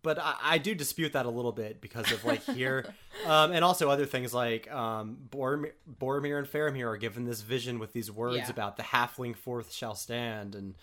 but 0.02 0.18
I, 0.18 0.35
I 0.42 0.59
do 0.59 0.74
dispute 0.74 1.12
that 1.12 1.24
a 1.24 1.30
little 1.30 1.52
bit 1.52 1.80
because 1.80 2.11
of 2.11 2.24
like 2.24 2.42
here, 2.46 2.92
um, 3.26 3.52
and 3.52 3.64
also 3.64 3.88
other 3.90 4.06
things 4.06 4.35
like 4.35 4.68
um, 4.72 5.18
Boromir, 5.30 5.70
Boromir 6.00 6.37
and 6.38 6.48
Faramir 6.48 6.87
are 6.88 6.96
given 6.96 7.24
this 7.24 7.42
vision 7.42 7.78
with 7.78 7.92
these 7.92 8.11
words 8.11 8.38
Yeah. 8.38 8.50
about 8.50 8.76
the 8.76 8.82
halfling 8.82 9.37
fourth 9.37 9.72
shall 9.72 9.94
stand, 9.94 10.56
and 10.56 10.74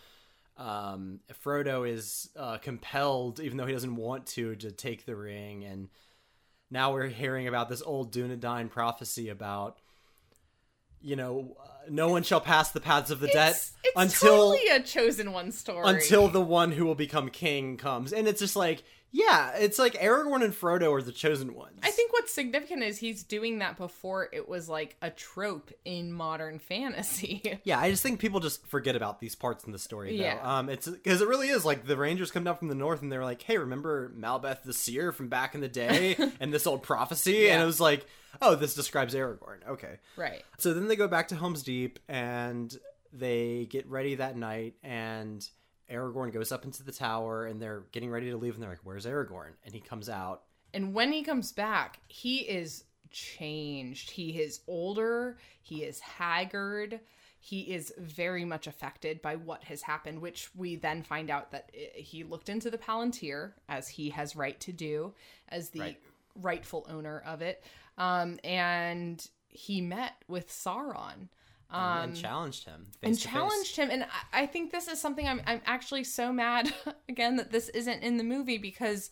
um, 0.58 1.20
Frodo 1.44 1.90
is 1.90 2.30
uh, 2.36 2.58
compelled, 2.58 3.40
even 3.40 3.58
though 3.58 3.66
he 3.66 3.74
doesn't 3.74 3.96
want 3.96 4.28
to, 4.28 4.56
to 4.58 4.72
take 4.72 5.06
the 5.06 5.16
ring, 5.16 5.64
and 5.64 5.90
now 6.70 6.94
we're 6.94 7.08
hearing 7.08 7.48
about 7.48 7.70
this 7.70 7.82
old 7.82 8.14
Dunedain 8.14 8.70
prophecy 8.70 9.30
about. 9.30 9.80
You 11.06 11.18
know, 11.18 11.58
uh, 11.62 11.68
no 11.90 12.08
one 12.08 12.24
shall 12.24 12.40
pass 12.40 12.72
the 12.72 12.80
paths 12.80 13.12
of 13.12 13.20
the 13.20 13.28
dead 13.28 13.52
It's, 13.52 13.74
it's 13.84 13.94
until 14.24 14.54
totally 14.54 14.70
a 14.70 14.82
chosen 14.82 15.34
one 15.34 15.52
story. 15.52 15.84
until 15.86 16.30
the 16.30 16.42
one 16.42 16.72
who 16.72 16.86
will 16.86 16.96
become 16.96 17.30
king 17.30 17.76
comes. 17.76 18.14
And 18.14 18.26
it's 18.26 18.40
just 18.40 18.56
like, 18.56 18.84
yeah, 19.16 19.52
it's 19.58 19.78
like 19.78 19.94
Aragorn 19.94 20.44
and 20.44 20.54
Frodo 20.54 20.92
are 20.92 21.02
the 21.02 21.12
chosen 21.12 21.54
ones. 21.54 21.80
I 21.84 21.92
think 21.92 22.12
what's 22.12 22.34
significant 22.34 22.82
is 22.82 22.98
he's 22.98 23.22
doing 23.22 23.60
that 23.60 23.78
before 23.78 24.28
it 24.34 24.50
was 24.50 24.68
like 24.68 24.98
a 25.04 25.12
trope 25.12 25.72
in 25.86 26.12
modern 26.12 26.58
fantasy. 26.58 27.42
Yeah, 27.64 27.80
I 27.80 27.92
just 27.92 28.02
think 28.02 28.20
people 28.20 28.40
just 28.40 28.66
forget 28.68 28.96
about 28.96 29.20
these 29.20 29.36
parts 29.36 29.64
in 29.64 29.72
the 29.72 29.78
story. 29.80 30.18
Though. 30.18 30.24
Yeah. 30.24 30.40
Um, 30.42 30.68
it's 30.68 30.88
because 30.88 31.22
it 31.22 31.28
really 31.28 31.50
is 31.50 31.64
like 31.64 31.86
the 31.86 31.96
Rangers 31.96 32.32
come 32.32 32.44
down 32.44 32.58
from 32.58 32.68
the 32.68 32.76
north 32.76 33.02
and 33.04 33.12
they're 33.12 33.24
like, 33.24 33.42
"Hey, 33.44 33.58
remember 33.58 34.12
Malbeth 34.18 34.64
the 34.64 34.74
Seer 34.74 35.12
from 35.12 35.30
back 35.30 35.54
in 35.54 35.62
the 35.62 35.68
day 35.70 36.18
and 36.40 36.52
this 36.52 36.66
old 36.66 36.82
prophecy?" 36.82 37.50
And 37.50 37.62
it 37.62 37.66
was 37.66 37.80
like, 37.80 38.08
"Oh, 38.42 38.56
this 38.56 38.74
describes 38.74 39.14
Aragorn." 39.14 39.68
Okay. 39.70 40.00
right. 40.18 40.44
So 40.58 40.74
then 40.74 40.88
they 40.88 40.96
go 40.96 41.08
back 41.08 41.28
to 41.28 41.36
Helm's 41.36 41.62
Deep 41.62 42.00
and 42.10 42.76
they 43.14 43.68
get 43.70 43.88
ready 43.88 44.16
that 44.16 44.36
night 44.36 44.74
and 44.82 45.48
Aragorn 45.94 46.34
goes 46.34 46.52
up 46.52 46.66
into 46.66 46.84
the 46.84 46.92
tower 46.92 47.46
and 47.46 47.62
they're 47.62 47.84
getting 47.92 48.10
ready 48.10 48.30
to 48.32 48.38
leave 48.38 48.56
and 48.56 48.64
they're 48.64 48.70
like, 48.72 48.84
"Where's 48.84 49.06
Aragorn?" 49.06 49.54
And 49.66 49.74
he 49.74 49.80
comes 49.80 50.10
out 50.10 50.44
And 50.74 50.94
when 50.94 51.12
he 51.14 51.24
comes 51.24 51.52
back, 51.52 52.00
he 52.08 52.40
is 52.40 52.84
changed. 53.12 54.10
He 54.12 54.42
is 54.42 54.62
older, 54.68 55.38
he 55.62 55.84
is 55.84 56.00
haggard. 56.00 57.00
He 57.40 57.74
is 57.74 57.94
very 57.98 58.46
much 58.46 58.68
affected 58.68 59.22
by 59.22 59.36
what 59.36 59.66
has 59.66 59.82
happened, 59.82 60.22
which 60.22 60.50
we 60.56 60.78
then 60.78 61.04
find 61.04 61.30
out 61.30 61.52
that 61.52 61.70
he 61.76 62.24
looked 62.24 62.48
into 62.48 62.72
the 62.72 62.78
Palantir, 62.78 63.52
as 63.68 63.90
he 63.90 64.10
has 64.12 64.36
right 64.36 64.58
to 64.62 64.72
do, 64.72 65.14
as 65.50 65.70
the 65.72 65.80
Right. 65.82 66.02
rightful 66.36 66.86
owner 66.90 67.20
of 67.26 67.42
it. 67.42 67.62
Um, 67.98 68.40
and 68.46 69.30
he 69.50 69.82
met 69.82 70.14
with 70.30 70.48
Sauron. 70.50 71.28
Um, 71.74 72.10
and 72.10 72.16
challenged 72.16 72.66
him 72.66 72.88
and 73.02 73.16
to 73.16 73.20
face. 73.22 73.32
challenged 73.32 73.76
him 73.76 73.90
and 73.92 74.04
I, 74.34 74.44
I 74.44 74.46
think 74.46 74.72
this 74.72 74.88
is 74.88 75.02
something 75.02 75.28
I'm, 75.28 75.42
I'm 75.48 75.62
actually 75.66 76.04
so 76.04 76.32
mad 76.32 76.72
again 77.10 77.36
that 77.38 77.52
this 77.52 77.70
isn't 77.70 78.04
in 78.04 78.18
the 78.18 78.24
movie 78.24 78.58
because 78.60 79.10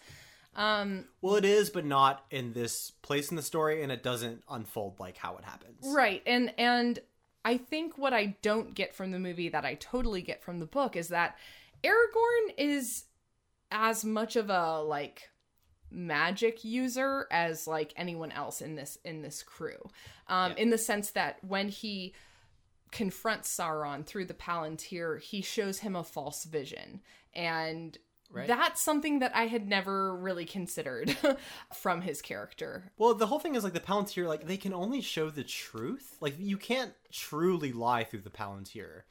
um 0.56 1.06
Well, 1.22 1.38
it 1.38 1.46
is, 1.46 1.70
but 1.70 1.86
not 1.86 2.26
in 2.30 2.54
this 2.54 2.92
place 3.02 3.30
in 3.32 3.38
the 3.38 3.42
story, 3.42 3.82
and 3.84 3.92
it 3.92 4.04
doesn't 4.04 4.44
unfold 4.50 5.00
like 5.00 5.18
how 5.18 5.38
it 5.38 5.44
happens. 5.46 5.78
right 5.96 6.22
and 6.28 6.54
and 6.58 7.00
i 7.44 7.58
think 7.58 7.98
what 7.98 8.14
i 8.14 8.36
don't 8.44 8.76
get 8.76 8.94
from 8.94 9.10
the 9.12 9.18
movie 9.20 9.50
that 9.50 9.66
i 9.66 9.74
totally 9.76 10.22
get 10.22 10.44
from 10.44 10.60
the 10.60 10.66
book 10.68 10.96
is 10.96 11.08
that 11.08 11.38
aragorn 11.84 12.54
is 12.58 13.06
as 13.72 14.06
much 14.06 14.36
of 14.36 14.50
a 14.52 14.82
like 14.84 15.30
magic 15.90 16.64
user 16.64 17.28
as 17.32 17.68
like 17.68 17.94
anyone 17.98 18.32
else 18.32 18.62
in 18.62 18.76
this 18.76 18.98
in 19.04 19.22
this 19.22 19.44
crew 19.44 19.80
um 20.28 20.52
Yeah. 20.52 20.58
in 20.64 20.70
the 20.70 20.78
sense 20.78 21.12
that 21.12 21.38
when 21.44 21.70
he 21.70 22.14
confronts 22.92 23.56
sauron 23.56 24.06
through 24.06 24.26
the 24.26 24.34
palantir 24.34 25.20
he 25.22 25.42
shows 25.42 25.80
him 25.80 25.96
a 25.96 26.04
false 26.04 26.44
vision 26.46 27.02
and 27.34 27.98
Right. 28.34 28.48
that's 28.48 28.82
something 28.82 29.20
that 29.20 29.36
i 29.36 29.48
had 29.48 29.68
never 29.68 30.16
really 30.16 30.46
considered 30.46 31.18
from 31.74 32.00
his 32.02 32.22
character 32.22 32.92
Well, 32.98 33.14
the 33.14 33.28
whole 33.28 33.40
thing 33.40 33.56
is 33.56 33.64
like 33.66 33.74
the 33.74 33.82
Palantir, 33.82 34.26
like 34.26 34.48
they 34.48 34.56
can 34.56 34.74
only 34.74 35.02
show 35.02 35.30
the 35.30 35.44
truth. 35.44 36.16
Like 36.22 36.36
you 36.40 36.56
can't 36.56 36.94
truly 37.12 37.74
lie 37.74 38.06
through 38.06 38.22
the 38.22 38.30
Palantir, 38.30 39.02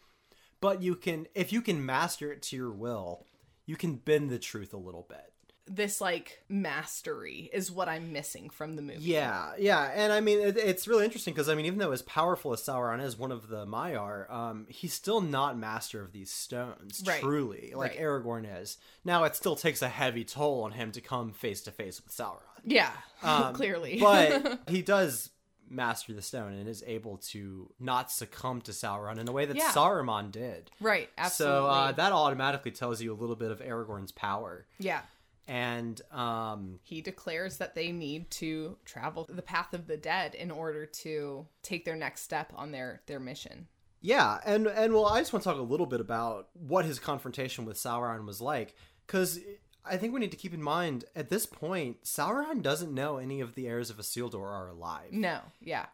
but 0.62 0.80
you 0.80 0.94
can, 0.94 1.26
if 1.34 1.52
you 1.52 1.60
can 1.60 1.84
master 1.84 2.32
it 2.32 2.40
to 2.44 2.56
your 2.56 2.70
will, 2.72 3.26
you 3.66 3.76
can 3.76 3.96
bend 3.96 4.30
the 4.30 4.38
truth 4.38 4.72
a 4.72 4.78
little 4.78 5.06
bit. 5.08 5.34
This 5.72 6.00
like 6.00 6.42
mastery 6.48 7.48
is 7.52 7.70
what 7.70 7.88
I'm 7.88 8.12
missing 8.12 8.50
from 8.50 8.74
the 8.74 8.82
movie. 8.82 8.98
Yeah, 9.02 9.52
yeah, 9.58 9.90
and 9.94 10.12
I 10.12 10.20
mean 10.20 10.40
it, 10.40 10.56
it's 10.56 10.88
really 10.88 11.04
interesting 11.04 11.32
because 11.32 11.48
I 11.48 11.54
mean 11.54 11.66
even 11.66 11.78
though 11.78 11.92
as 11.92 12.02
powerful 12.02 12.52
as 12.52 12.60
Sauron 12.60 13.00
is, 13.02 13.16
one 13.16 13.30
of 13.30 13.48
the 13.48 13.66
Maiar, 13.66 14.28
um, 14.32 14.66
he's 14.68 14.92
still 14.92 15.20
not 15.20 15.56
master 15.56 16.02
of 16.02 16.12
these 16.12 16.30
stones 16.30 17.02
Right. 17.06 17.20
truly, 17.22 17.72
like 17.74 17.92
Right. 17.92 18.00
Aragorn 18.00 18.60
is. 18.60 18.78
Now 19.04 19.24
it 19.24 19.36
still 19.36 19.54
takes 19.56 19.80
a 19.80 19.88
heavy 19.88 20.24
toll 20.24 20.64
on 20.64 20.72
him 20.72 20.90
to 20.92 21.00
come 21.00 21.32
face 21.32 21.60
to 21.62 21.70
face 21.70 22.02
with 22.04 22.12
Sauron, 22.12 22.40
Yeah, 22.64 22.90
Um, 23.22 23.54
clearly. 23.54 23.98
but 24.00 24.60
he 24.68 24.82
does 24.82 25.30
master 25.68 26.12
the 26.12 26.20
stone 26.22 26.52
and 26.54 26.68
is 26.68 26.82
able 26.84 27.18
to 27.18 27.72
not 27.78 28.10
succumb 28.10 28.60
to 28.62 28.72
Sauron 28.72 29.18
in 29.18 29.28
a 29.28 29.32
way 29.32 29.46
that 29.46 29.56
Yeah. 29.56 29.70
Saruman 29.70 30.32
did. 30.32 30.70
right, 30.80 31.08
absolutely. 31.16 31.58
So 31.60 31.66
uh, 31.68 31.92
that 31.92 32.10
automatically 32.10 32.72
tells 32.72 33.00
you 33.00 33.12
a 33.12 33.14
little 33.14 33.36
bit 33.36 33.52
of 33.52 33.60
Aragorn's 33.60 34.10
power, 34.10 34.66
yeah. 34.80 35.02
And 35.50 36.00
um, 36.12 36.78
He 36.84 37.00
declares 37.00 37.56
that 37.56 37.74
they 37.74 37.90
need 37.90 38.30
to 38.32 38.76
travel 38.84 39.26
the 39.28 39.42
path 39.42 39.74
of 39.74 39.88
the 39.88 39.96
dead 39.96 40.36
in 40.36 40.48
order 40.48 40.86
to 40.86 41.44
take 41.64 41.84
their 41.84 41.96
next 41.96 42.22
step 42.22 42.52
on 42.54 42.70
their 42.70 43.02
their 43.06 43.18
mission. 43.18 43.66
Yeah, 44.00 44.38
and 44.46 44.68
and 44.68 44.94
well, 44.94 45.06
I 45.06 45.18
just 45.18 45.32
want 45.32 45.42
to 45.42 45.50
talk 45.50 45.58
a 45.58 45.62
little 45.62 45.86
bit 45.86 46.00
about 46.00 46.50
what 46.54 46.84
his 46.84 47.00
confrontation 47.00 47.64
with 47.64 47.76
Sauron 47.76 48.26
was 48.26 48.40
like, 48.40 48.76
because 49.04 49.40
I 49.84 49.96
think 49.96 50.14
we 50.14 50.20
need 50.20 50.30
to 50.30 50.36
keep 50.36 50.54
in 50.54 50.62
mind 50.62 51.04
at 51.16 51.30
this 51.30 51.46
point, 51.46 52.04
Sauron 52.04 52.62
doesn't 52.62 52.94
know 52.94 53.16
any 53.16 53.40
of 53.40 53.56
the 53.56 53.66
heirs 53.66 53.90
of 53.90 53.96
Isildur 53.96 54.40
are 54.40 54.68
alive. 54.68 55.12
No, 55.12 55.40
yeah. 55.60 55.86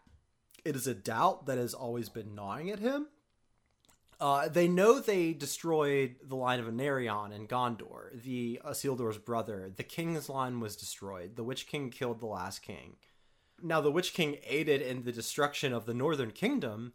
It 0.66 0.76
is 0.76 0.86
a 0.86 0.94
doubt 0.94 1.46
that 1.46 1.56
has 1.56 1.72
always 1.72 2.10
been 2.10 2.34
gnawing 2.34 2.70
at 2.70 2.80
him. 2.80 3.06
Uh, 4.18 4.48
they 4.48 4.66
know 4.66 4.98
they 4.98 5.32
destroyed 5.34 6.16
the 6.22 6.36
line 6.36 6.58
of 6.58 6.66
Anarion 6.66 7.34
and 7.34 7.48
Gondor, 7.48 8.22
the 8.22 8.60
Isildur's 8.64 9.18
brother. 9.18 9.70
The 9.74 9.82
king's 9.82 10.28
line 10.28 10.58
was 10.60 10.74
destroyed. 10.74 11.36
The 11.36 11.44
Witch 11.44 11.66
King 11.66 11.90
killed 11.90 12.20
the 12.20 12.26
last 12.26 12.62
king. 12.62 12.96
Now, 13.62 13.80
the 13.80 13.90
Witch 13.90 14.14
King 14.14 14.38
aided 14.46 14.80
in 14.80 15.04
the 15.04 15.12
destruction 15.12 15.72
of 15.72 15.84
the 15.84 15.94
Northern 15.94 16.30
Kingdom, 16.30 16.94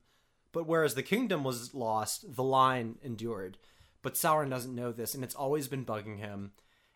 but 0.52 0.66
whereas 0.68 0.96
the 0.96 1.04
kingdom 1.04 1.44
was 1.44 1.74
lost, 1.74 2.36
the 2.36 2.44
line 2.44 2.98
endured. 3.04 3.58
But 4.02 4.16
Sauron 4.16 4.50
doesn't 4.50 4.74
know 4.76 4.92
this, 4.92 5.14
and 5.14 5.24
it's 5.24 5.36
always 5.36 5.68
been 5.68 5.86
bugging 5.86 6.18
him. 6.18 6.52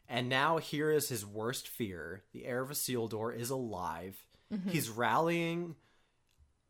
And 0.07 0.27
now 0.29 0.57
here 0.57 0.91
is 0.91 1.09
his 1.09 1.25
worst 1.25 1.67
fear: 1.67 2.23
the 2.31 2.45
heir 2.45 2.61
of 2.61 2.69
Isildur 2.69 3.35
is 3.35 3.49
alive. 3.51 4.25
He's 4.69 4.89
rallying 4.89 5.75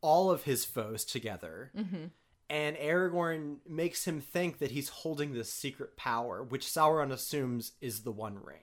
all 0.00 0.30
of 0.30 0.44
his 0.44 0.64
foes 0.64 1.04
together. 1.04 1.70
And 2.48 2.76
Aragorn 2.76 3.56
makes 3.68 4.04
him 4.06 4.20
think 4.20 4.58
that 4.58 4.70
he's 4.70 4.88
holding 4.88 5.32
this 5.32 5.52
secret 5.52 5.96
power, 5.96 6.42
which 6.44 6.66
Sauron 6.66 7.10
assumes 7.10 7.72
is 7.80 8.02
the 8.02 8.12
One 8.12 8.38
Ring. 8.42 8.60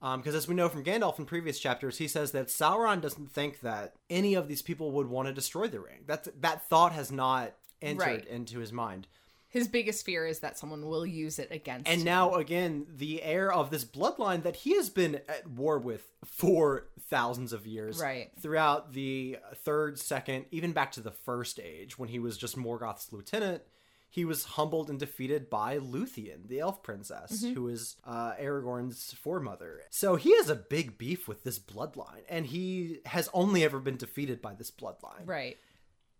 Um, 0.00 0.20
because 0.20 0.34
as 0.34 0.46
we 0.46 0.54
know 0.54 0.68
from 0.68 0.84
Gandalf 0.84 1.18
in 1.18 1.24
previous 1.24 1.58
chapters, 1.58 1.98
he 1.98 2.06
says 2.06 2.30
that 2.32 2.48
Sauron 2.48 3.00
doesn't 3.00 3.32
think 3.32 3.60
that 3.60 3.94
any 4.08 4.34
of 4.34 4.46
these 4.46 4.62
people 4.62 4.92
would 4.92 5.08
want 5.08 5.26
to 5.28 5.34
destroy 5.34 5.66
the 5.66 5.80
ring. 5.80 6.04
That 6.06 6.40
that 6.42 6.68
thought 6.68 6.92
has 6.92 7.10
not 7.10 7.54
entered 7.82 8.06
Right. 8.06 8.26
into 8.26 8.60
his 8.60 8.72
mind. 8.72 9.08
His 9.48 9.66
biggest 9.66 10.04
fear 10.04 10.26
is 10.26 10.40
that 10.40 10.58
someone 10.58 10.86
will 10.86 11.06
use 11.06 11.38
it 11.38 11.48
against 11.50 11.88
him. 11.88 11.92
And 11.92 12.00
him. 12.02 12.04
now 12.04 12.34
again, 12.34 12.86
the 12.88 13.22
heir 13.22 13.50
of 13.50 13.70
this 13.70 13.84
bloodline 13.84 14.42
that 14.42 14.56
he 14.56 14.76
has 14.76 14.90
been 14.90 15.16
at 15.26 15.48
war 15.48 15.78
with 15.78 16.12
for 16.24 16.86
thousands 17.10 17.52
of 17.52 17.66
years, 17.66 18.00
Right. 18.00 18.30
Throughout 18.40 18.92
the 18.92 19.38
third, 19.64 19.98
second, 19.98 20.46
even 20.50 20.72
back 20.72 20.92
to 20.92 21.00
the 21.00 21.10
first 21.10 21.58
age, 21.58 21.98
when 21.98 22.08
he 22.08 22.18
was 22.18 22.36
just 22.36 22.56
Morgoth's 22.56 23.12
lieutenant, 23.12 23.62
he 24.10 24.24
was 24.24 24.44
humbled 24.44 24.88
and 24.88 24.98
defeated 24.98 25.50
by 25.50 25.78
Luthien, 25.78 26.48
the 26.48 26.60
elf 26.60 26.82
princess, 26.82 27.42
Mm-hmm. 27.44 27.54
who 27.54 27.68
is 27.68 27.96
uh, 28.04 28.32
Aragorn's 28.40 29.12
foremother. 29.14 29.80
So 29.90 30.16
he 30.16 30.34
has 30.36 30.48
a 30.48 30.54
big 30.54 30.96
beef 30.96 31.28
with 31.28 31.44
this 31.44 31.58
bloodline, 31.58 32.22
and 32.28 32.46
he 32.46 33.00
has 33.06 33.28
only 33.34 33.64
ever 33.64 33.80
been 33.80 33.96
defeated 33.98 34.40
by 34.40 34.54
this 34.54 34.70
bloodline 34.70 35.26
right. 35.26 35.56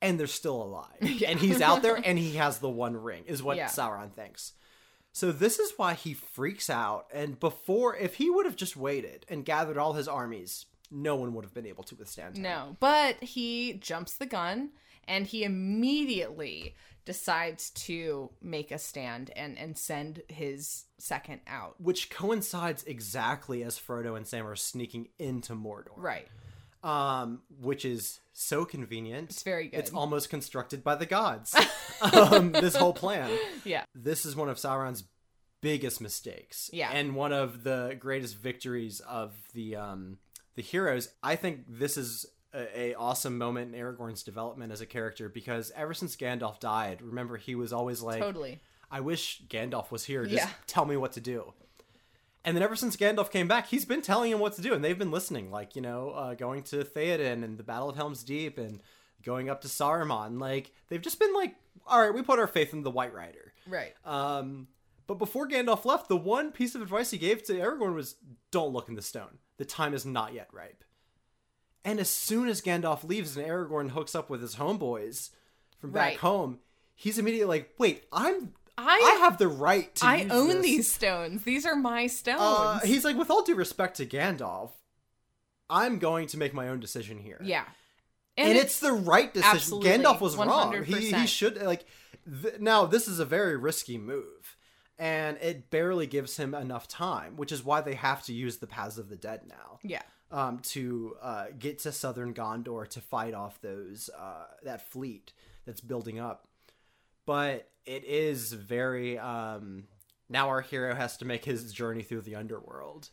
and 0.02 0.18
they're 0.20 0.26
still 0.26 0.62
alive. 0.62 0.96
And 1.26 1.38
he's 1.40 1.60
out 1.62 1.82
there 1.82 1.98
and 2.02 2.18
he 2.18 2.34
has 2.36 2.58
the 2.58 2.68
one 2.68 2.96
ring, 2.96 3.24
is 3.26 3.42
what 3.42 3.56
Yeah. 3.56 3.68
Sauron 3.68 4.12
thinks. 4.12 4.52
So 5.12 5.32
this 5.32 5.58
is 5.58 5.72
why 5.78 5.94
he 5.94 6.12
freaks 6.14 6.68
out. 6.70 7.06
And 7.12 7.40
before, 7.40 7.96
if 7.96 8.16
he 8.16 8.28
would 8.30 8.44
have 8.46 8.54
just 8.54 8.76
waited 8.76 9.24
and 9.28 9.44
gathered 9.44 9.78
all 9.78 9.94
his 9.94 10.06
armies, 10.06 10.66
no 10.90 11.16
one 11.16 11.34
would 11.34 11.44
have 11.44 11.54
been 11.54 11.66
able 11.66 11.84
to 11.84 11.94
withstand 11.94 12.36
him. 12.36 12.42
No, 12.42 12.76
but 12.80 13.22
he 13.22 13.74
jumps 13.74 14.14
the 14.14 14.26
gun 14.26 14.70
and 15.06 15.26
he 15.26 15.44
immediately 15.44 16.74
decides 17.04 17.70
to 17.70 18.28
make 18.42 18.70
a 18.70 18.78
stand 18.78 19.30
and 19.34 19.58
and 19.58 19.78
send 19.78 20.22
his 20.28 20.84
second 20.98 21.40
out. 21.46 21.74
Which 21.80 22.10
coincides 22.10 22.84
exactly 22.84 23.64
as 23.64 23.78
Frodo 23.78 24.16
and 24.16 24.26
Sam 24.26 24.46
are 24.46 24.56
sneaking 24.56 25.08
into 25.18 25.54
Mordor. 25.54 25.96
Right. 25.96 26.28
Um, 26.84 27.40
which 27.60 27.84
is 27.84 28.20
so 28.32 28.64
convenient. 28.64 29.30
It's 29.30 29.42
very 29.42 29.68
good. 29.68 29.80
It's 29.80 29.90
almost 29.90 30.30
constructed 30.30 30.84
by 30.84 30.94
the 30.94 31.06
gods. 31.06 31.56
um, 32.12 32.52
this 32.52 32.76
whole 32.76 32.92
plan. 32.92 33.36
yeah. 33.64 33.84
This 33.94 34.24
is 34.24 34.36
one 34.36 34.48
of 34.48 34.58
Sauron's 34.58 35.02
biggest 35.60 36.00
mistakes. 36.00 36.70
Yeah. 36.72 36.90
And 36.92 37.16
one 37.16 37.32
of 37.32 37.64
the 37.64 37.96
greatest 37.98 38.36
victories 38.36 39.00
of 39.00 39.32
the 39.54 39.76
um 39.76 40.18
the 40.58 40.62
heroes. 40.62 41.08
I 41.22 41.36
think 41.36 41.64
this 41.68 41.96
is 41.96 42.26
a, 42.52 42.80
a 42.80 42.94
awesome 42.94 43.38
moment 43.38 43.74
in 43.74 43.80
Aragorn's 43.80 44.24
development 44.24 44.72
as 44.72 44.80
a 44.80 44.86
character 44.86 45.28
because 45.28 45.70
ever 45.76 45.94
since 45.94 46.16
Gandalf 46.16 46.58
died, 46.58 47.00
remember 47.00 47.36
he 47.36 47.54
was 47.54 47.72
always 47.72 48.02
like 48.02 48.20
Totally. 48.20 48.58
I 48.90 49.00
wish 49.00 49.42
Gandalf 49.48 49.90
was 49.92 50.04
here. 50.04 50.24
Just 50.26 50.46
Yeah. 50.48 50.50
tell 50.66 50.84
me 50.84 50.96
what 50.96 51.12
to 51.12 51.20
do. 51.20 51.54
And 52.44 52.56
then 52.56 52.62
ever 52.64 52.74
since 52.74 52.96
Gandalf 52.96 53.30
came 53.30 53.46
back, 53.46 53.66
he's 53.68 53.84
been 53.84 54.02
telling 54.02 54.32
him 54.32 54.38
what 54.40 54.54
to 54.54 54.62
do, 54.62 54.72
and 54.74 54.82
they've 54.82 54.98
been 54.98 55.10
listening. 55.12 55.50
Like 55.50 55.76
you 55.76 55.82
know, 55.82 56.10
uh, 56.10 56.34
going 56.34 56.62
to 56.64 56.78
Theoden 56.78 57.44
and 57.44 57.56
the 57.56 57.62
Battle 57.62 57.88
of 57.90 57.96
Helm's 57.96 58.24
Deep, 58.24 58.58
and 58.58 58.82
going 59.22 59.48
up 59.48 59.60
to 59.60 59.68
Saruman. 59.68 60.40
Like 60.40 60.72
they've 60.88 61.00
just 61.02 61.20
been 61.20 61.34
like, 61.34 61.54
all 61.86 62.00
right, 62.00 62.12
we 62.14 62.22
put 62.22 62.38
our 62.40 62.46
faith 62.48 62.72
in 62.72 62.82
the 62.82 62.90
White 62.90 63.14
Rider. 63.14 63.52
Right. 63.68 63.94
Um, 64.04 64.66
but 65.06 65.18
before 65.18 65.46
Gandalf 65.48 65.84
left, 65.84 66.08
the 66.08 66.16
one 66.16 66.50
piece 66.50 66.74
of 66.74 66.82
advice 66.82 67.10
he 67.10 67.18
gave 67.18 67.42
to 67.44 67.52
Aragorn 67.54 67.94
was, 67.94 68.16
"Don't 68.50 68.72
look 68.72 68.88
in 68.88 68.94
the 68.94 69.02
stone. 69.02 69.38
The 69.58 69.64
time 69.64 69.92
is 69.94 70.06
not 70.06 70.32
yet 70.32 70.48
ripe." 70.52 70.82
And 71.84 72.00
as 72.00 72.10
soon 72.10 72.48
as 72.48 72.60
Gandalf 72.62 73.04
leaves 73.04 73.36
and 73.36 73.46
Aragorn 73.46 73.90
hooks 73.90 74.14
up 74.14 74.28
with 74.30 74.40
his 74.42 74.56
homeboys 74.56 75.30
from 75.78 75.92
back 75.92 76.08
Right. 76.08 76.16
home, 76.18 76.58
he's 76.94 77.18
immediately 77.18 77.46
like, 77.58 77.74
"Wait, 77.78 78.04
I'm 78.12 78.54
I 78.76 79.14
I 79.16 79.18
have 79.24 79.38
the 79.38 79.48
right 79.48 79.94
to. 79.96 80.06
I 80.06 80.26
own 80.30 80.48
this." 80.48 80.62
these 80.62 80.92
stones. 80.92 81.42
These 81.44 81.66
are 81.66 81.76
my 81.76 82.06
stones. 82.06 82.40
Uh, 82.40 82.80
he's 82.84 83.04
like, 83.04 83.16
with 83.16 83.30
all 83.30 83.42
due 83.42 83.54
respect 83.56 83.96
to 83.98 84.06
Gandalf, 84.06 84.70
I'm 85.70 85.98
going 85.98 86.26
to 86.28 86.36
make 86.38 86.54
my 86.54 86.68
own 86.68 86.80
decision 86.80 87.18
here. 87.18 87.40
yeah. 87.42 87.64
and, 88.36 88.56
it's, 88.56 88.78
the 88.78 88.92
right 88.92 89.34
decision. 89.34 89.80
Gandalf 89.80 90.20
was 90.20 90.36
wrong. 90.36 90.84
He, 90.84 91.10
he 91.12 91.26
should 91.26 91.60
like. 91.62 91.84
Th- 92.42 92.60
now 92.60 92.84
this 92.86 93.08
is 93.08 93.18
a 93.18 93.24
very 93.24 93.56
risky 93.56 93.98
move, 93.98 94.37
and 94.98 95.38
it 95.40 95.70
barely 95.70 96.06
gives 96.06 96.36
him 96.36 96.54
enough 96.54 96.88
time, 96.88 97.36
which 97.36 97.52
is 97.52 97.64
why 97.64 97.80
they 97.80 97.94
have 97.94 98.22
to 98.24 98.32
use 98.32 98.56
the 98.56 98.66
Paths 98.66 98.98
of 98.98 99.08
the 99.08 99.16
Dead 99.16 99.42
now 99.48 99.78
yeah. 99.82 100.02
um, 100.32 100.58
to 100.58 101.16
uh, 101.22 101.46
get 101.58 101.78
to 101.80 101.92
southern 101.92 102.34
Gondor 102.34 102.88
to 102.88 103.00
fight 103.00 103.34
off 103.34 103.60
those 103.60 104.10
uh, 104.18 104.46
that 104.64 104.90
fleet 104.90 105.32
that's 105.64 105.80
building 105.80 106.18
up. 106.18 106.48
But 107.26 107.68
it 107.86 108.04
is 108.04 108.52
very 108.52 109.18
um, 109.18 109.84
now 110.28 110.48
our 110.48 110.60
hero 110.60 110.94
has 110.94 111.16
to 111.18 111.24
make 111.24 111.44
his 111.44 111.72
journey 111.72 112.02
through 112.02 112.22
the 112.22 112.34
underworld, 112.34 113.10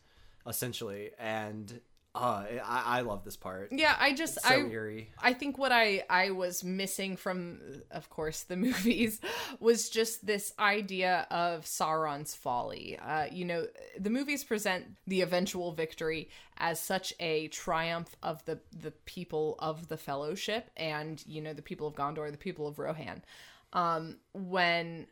essentially, 0.48 1.12
and 1.20 1.82
uh, 2.16 2.46
I, 2.66 3.00
I 3.00 3.02
love 3.02 3.26
this 3.26 3.36
part. 3.36 3.74
Yeah, 3.74 3.94
I 4.00 4.14
just 4.14 4.42
so 4.42 4.56
I 4.56 4.70
eerie. 4.70 5.10
I 5.22 5.34
think 5.34 5.58
what 5.58 5.74
I 5.74 6.04
I 6.10 6.32
was 6.32 6.64
missing 6.64 7.18
from 7.18 7.60
of 7.92 8.10
course 8.10 8.44
the 8.44 8.56
movies 8.68 9.20
was 9.60 9.90
just 9.90 10.26
this 10.26 10.54
idea 10.58 11.28
of 11.30 11.66
Sauron's 11.66 12.34
folly. 12.34 12.98
Uh 12.98 13.26
you 13.30 13.44
know, 13.44 13.68
the 14.00 14.10
movies 14.10 14.46
present 14.46 14.98
the 15.06 15.22
eventual 15.22 15.74
victory 15.74 16.30
as 16.58 16.80
such 16.80 17.14
a 17.20 17.50
triumph 17.50 18.16
of 18.24 18.44
the 18.46 18.60
the 18.72 18.92
people 18.92 19.56
of 19.60 19.90
the 19.90 19.98
fellowship 19.98 20.72
and 20.78 21.22
you 21.28 21.42
know 21.42 21.54
the 21.54 21.62
people 21.62 21.86
of 21.86 21.96
Gondor, 21.96 22.32
the 22.32 22.38
people 22.38 22.66
of 22.66 22.80
Rohan. 22.80 23.24
Um 23.74 24.20
when 24.34 25.08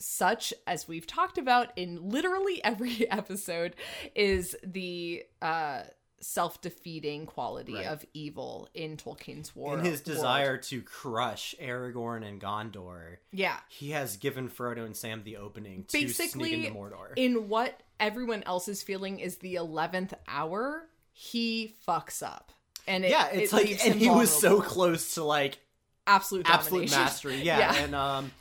such 0.00 0.54
as 0.68 0.86
we've 0.86 1.08
talked 1.08 1.38
about 1.38 1.72
in 1.74 2.10
literally 2.10 2.62
every 2.64 3.10
episode 3.10 3.74
is 4.14 4.56
the 4.62 5.24
uh 5.42 5.82
self-defeating 6.20 7.26
quality 7.26 7.74
Right. 7.74 7.86
of 7.86 8.04
evil 8.14 8.68
in 8.74 8.96
Tolkien's 8.96 9.54
war. 9.54 9.78
In 9.78 9.84
his 9.84 9.98
world. 10.00 10.04
desire 10.04 10.56
to 10.58 10.82
crush 10.82 11.54
Aragorn 11.60 12.26
and 12.26 12.40
Gondor, 12.40 13.18
Yeah. 13.32 13.58
he 13.68 13.90
has 13.90 14.16
given 14.16 14.48
Frodo 14.48 14.84
and 14.84 14.96
Sam 14.96 15.22
the 15.24 15.36
opening 15.36 15.84
to 15.84 15.90
sneak 15.90 16.06
Basically 16.08 16.54
into 16.66 16.70
Mordor. 16.78 17.12
in 17.16 17.48
what 17.48 17.80
everyone 18.00 18.42
else 18.44 18.68
is 18.68 18.82
feeling 18.82 19.18
is 19.20 19.36
the 19.38 19.54
11th 19.56 20.14
hour, 20.26 20.88
he 21.12 21.74
fucks 21.86 22.22
up. 22.22 22.52
And 22.86 23.04
it, 23.04 23.10
yeah, 23.10 23.28
it's 23.28 23.52
it 23.52 23.56
like, 23.56 23.86
and 23.86 23.94
he 23.96 24.08
was 24.08 24.30
so 24.34 24.60
close 24.62 25.14
to 25.14 25.24
like 25.24 25.58
absolute 26.06 26.48
absolute 26.48 26.88
domination. 26.88 26.98
mastery. 27.00 27.42
Yeah, 27.42 27.58
Yeah. 27.74 27.74
and 27.84 27.94
um, 27.94 28.32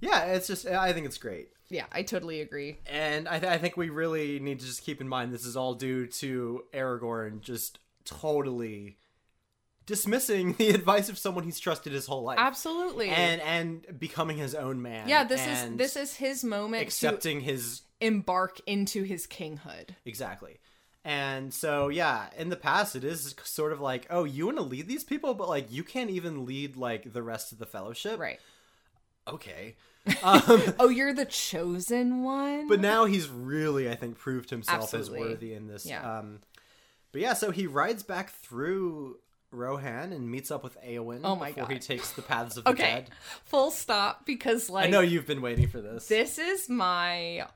yeah, 0.00 0.24
it's 0.26 0.46
just 0.46 0.66
I 0.66 0.92
think 0.92 1.06
it's 1.06 1.18
great. 1.18 1.48
Yeah, 1.70 1.84
I 1.92 2.02
totally 2.02 2.40
agree. 2.40 2.78
And 2.86 3.28
I, 3.28 3.38
th- 3.38 3.52
I 3.52 3.58
think 3.58 3.76
we 3.76 3.90
really 3.90 4.38
need 4.40 4.60
to 4.60 4.66
just 4.66 4.82
keep 4.82 5.00
in 5.00 5.08
mind 5.08 5.32
this 5.32 5.44
is 5.44 5.56
all 5.56 5.74
due 5.74 6.06
to 6.06 6.64
Aragorn 6.72 7.40
just 7.40 7.78
totally 8.04 8.96
dismissing 9.86 10.52
the 10.58 10.70
advice 10.70 11.08
of 11.08 11.18
someone 11.18 11.44
he's 11.44 11.58
trusted 11.58 11.92
his 11.92 12.06
whole 12.06 12.22
life. 12.22 12.38
Absolutely. 12.38 13.08
And 13.08 13.40
and 13.40 13.98
becoming 13.98 14.38
his 14.38 14.54
own 14.54 14.80
man. 14.80 15.08
yeah, 15.08 15.24
this 15.24 15.46
is 15.46 15.76
this 15.76 15.96
is 15.96 16.16
his 16.16 16.44
moment 16.44 16.82
accepting 16.82 17.40
his 17.40 17.82
embark 18.00 18.60
into 18.66 19.02
his 19.02 19.26
kinghood. 19.26 19.90
exactly. 20.04 20.60
And 21.04 21.54
so 21.54 21.88
yeah, 21.88 22.26
in 22.36 22.48
the 22.50 22.56
past 22.56 22.96
it 22.96 23.04
is 23.04 23.34
sort 23.44 23.72
of 23.72 23.80
like, 23.80 24.06
oh, 24.10 24.24
you 24.24 24.46
want 24.46 24.58
to 24.58 24.62
lead 24.62 24.88
these 24.88 25.04
people, 25.04 25.34
but 25.34 25.48
like 25.48 25.70
you 25.70 25.82
can't 25.82 26.10
even 26.10 26.44
lead 26.44 26.76
like 26.76 27.12
the 27.12 27.22
rest 27.22 27.52
of 27.52 27.58
the 27.58 27.66
fellowship. 27.66 28.18
Right. 28.18 28.40
Okay. 29.26 29.76
Um, 30.22 30.62
Oh, 30.78 30.88
you're 30.88 31.12
the 31.14 31.24
chosen 31.24 32.22
one? 32.22 32.68
but 32.68 32.80
now 32.80 33.04
he's 33.04 33.28
really 33.28 33.88
i 33.90 33.94
think 33.94 34.18
proved 34.18 34.50
himself 34.50 34.82
Absolutely. 34.94 35.20
as 35.20 35.26
worthy 35.28 35.54
in 35.54 35.66
this 35.66 35.86
Yeah. 35.86 36.18
um 36.18 36.40
but 37.12 37.20
yeah 37.20 37.34
so 37.34 37.50
he 37.50 37.66
rides 37.66 38.02
back 38.02 38.30
through 38.30 39.18
rohan 39.50 40.12
and 40.12 40.30
meets 40.30 40.50
up 40.50 40.62
with 40.62 40.76
Eowyn 40.82 41.20
Oh 41.24 41.34
my 41.36 41.52
before 41.52 41.68
he 41.72 41.78
takes 41.78 42.12
the 42.12 42.22
paths 42.22 42.56
of 42.58 42.64
the 42.64 42.70
okay. 42.70 42.82
dead 42.82 43.10
Full 43.44 43.70
stop 43.70 44.26
because 44.26 44.68
like 44.68 44.86
i 44.86 44.90
know 44.90 45.00
you've 45.00 45.26
been 45.26 45.40
waiting 45.40 45.68
for 45.68 45.80
this 45.80 46.06
This 46.08 46.38
is 46.38 46.68
my 46.68 47.46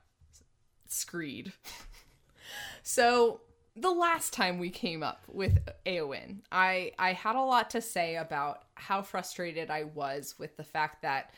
screed. 0.89 1.53
so 2.83 3.41
the 3.77 3.91
last 3.91 4.33
time 4.33 4.59
we 4.59 4.69
came 4.71 5.03
up 5.03 5.23
with 5.29 5.59
Eowyn, 5.87 6.41
I 6.51 6.93
I 6.99 7.13
had 7.15 7.37
a 7.37 7.41
lot 7.41 7.71
to 7.71 7.81
say 7.81 8.17
about 8.17 8.65
how 8.75 9.01
frustrated 9.03 9.71
I 9.71 9.85
was 9.85 10.35
with 10.39 10.57
the 10.59 10.65
fact 10.65 11.01
that 11.03 11.33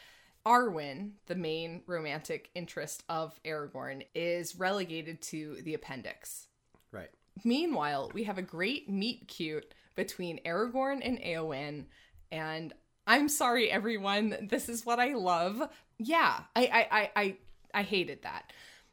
Arwen, 0.47 1.13
the 1.27 1.35
main 1.35 1.83
romantic 1.87 2.51
interest 2.55 3.03
of 3.09 3.39
Aragorn, 3.45 4.05
is 4.15 4.57
relegated 4.57 5.23
to 5.23 5.57
the 5.63 5.75
appendix. 5.75 6.49
right 6.93 7.11
Meanwhile, 7.45 8.11
we 8.15 8.25
have 8.25 8.39
a 8.39 8.43
great 8.43 8.89
meet 8.89 9.27
cute 9.27 9.75
between 9.97 10.41
Aragorn 10.45 11.01
and 11.05 11.19
Eowyn, 11.21 11.87
and 12.31 12.73
I'm 13.07 13.29
sorry, 13.29 13.71
everyone. 13.71 14.49
This 14.51 14.69
is 14.69 14.87
what 14.87 14.99
I 14.99 15.15
love. 15.15 15.69
Yeah, 15.99 16.41
I 16.55 16.63
I 16.63 16.99
I 17.01 17.11
I, 17.17 17.37
I 17.75 17.83
hated 17.83 18.23
that. 18.23 18.53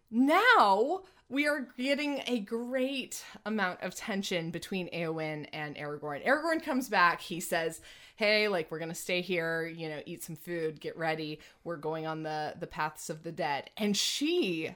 Now 0.09 1.03
we 1.29 1.47
are 1.47 1.67
getting 1.77 2.21
a 2.27 2.39
great 2.39 3.23
amount 3.45 3.81
of 3.81 3.95
tension 3.95 4.51
between 4.51 4.89
Eowyn 4.89 5.47
and 5.53 5.77
Aragorn. 5.77 6.25
Aragorn 6.27 6.61
comes 6.61 6.89
back. 6.89 7.21
He 7.21 7.39
says, 7.39 7.79
"Hey, 8.21 8.47
like 8.47 8.69
we're 8.71 8.79
gonna 8.79 8.95
stay 8.95 9.21
here. 9.21 9.65
You 9.65 9.89
know, 9.89 10.01
eat 10.05 10.23
some 10.23 10.35
food, 10.35 10.79
get 10.79 10.97
ready. 10.97 11.39
We're 11.63 11.77
going 11.77 12.05
on 12.05 12.23
the 12.23 12.55
the 12.59 12.67
paths 12.67 13.09
of 13.09 13.23
the 13.23 13.31
dead." 13.31 13.69
And 13.77 13.97
she 13.97 14.75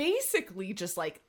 basically 0.00 0.72
just 0.72 0.96
like 0.96 1.22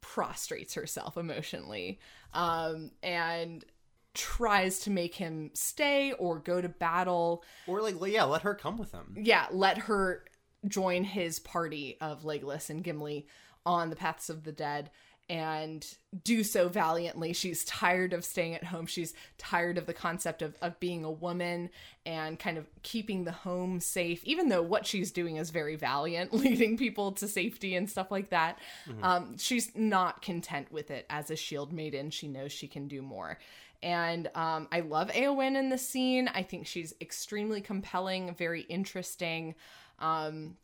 prostrates 0.00 0.72
herself 0.74 1.18
emotionally 1.18 1.98
um 2.32 2.90
and 3.02 3.66
tries 4.14 4.78
to 4.78 4.90
make 4.90 5.14
him 5.14 5.50
stay 5.52 6.12
or 6.14 6.38
go 6.38 6.62
to 6.62 6.70
battle 6.70 7.44
or 7.66 7.82
like 7.82 7.94
yeah 8.06 8.24
let 8.24 8.40
her 8.40 8.54
come 8.54 8.78
with 8.78 8.92
him 8.92 9.14
yeah 9.20 9.46
let 9.50 9.76
her 9.76 10.24
join 10.66 11.04
his 11.04 11.38
party 11.38 11.98
of 12.00 12.22
legolas 12.22 12.70
and 12.70 12.82
gimli 12.82 13.26
on 13.66 13.90
the 13.90 13.96
paths 13.96 14.30
of 14.30 14.44
the 14.44 14.52
dead 14.52 14.90
and 15.28 15.86
do 16.24 16.42
so 16.42 16.68
valiantly. 16.68 17.34
She's 17.34 17.64
tired 17.64 18.14
of 18.14 18.24
staying 18.24 18.54
at 18.54 18.64
home. 18.64 18.86
She's 18.86 19.12
tired 19.36 19.76
of 19.76 19.84
the 19.84 19.92
concept 19.92 20.40
of, 20.40 20.56
of 20.62 20.80
being 20.80 21.04
a 21.04 21.10
woman 21.10 21.68
and 22.06 22.38
kind 22.38 22.56
of 22.56 22.66
keeping 22.82 23.24
the 23.24 23.32
home 23.32 23.80
safe 23.80 24.24
even 24.24 24.48
though 24.48 24.62
what 24.62 24.86
she's 24.86 25.12
doing 25.12 25.36
is 25.36 25.50
very 25.50 25.76
valiant 25.76 26.32
leading 26.32 26.78
people 26.78 27.12
to 27.12 27.28
safety 27.28 27.74
and 27.74 27.90
stuff 27.90 28.10
like 28.10 28.30
that. 28.30 28.58
Um, 29.02 29.36
she's 29.36 29.74
not 29.76 30.22
content 30.22 30.72
with 30.72 30.90
it 30.90 31.04
as 31.10 31.30
a 31.30 31.36
shield 31.36 31.72
maiden. 31.72 32.10
She 32.10 32.28
knows 32.28 32.52
she 32.52 32.68
can 32.68 32.88
do 32.88 33.02
more. 33.02 33.38
And 33.82 34.28
um, 34.34 34.66
I 34.72 34.80
love 34.80 35.10
Eowyn 35.10 35.56
in 35.56 35.68
the 35.68 35.78
scene. 35.78 36.28
I 36.34 36.42
think 36.42 36.66
she's 36.66 36.94
extremely 37.00 37.60
compelling, 37.60 38.34
very 38.34 38.62
interesting. 38.62 39.54
Um, 40.00 40.56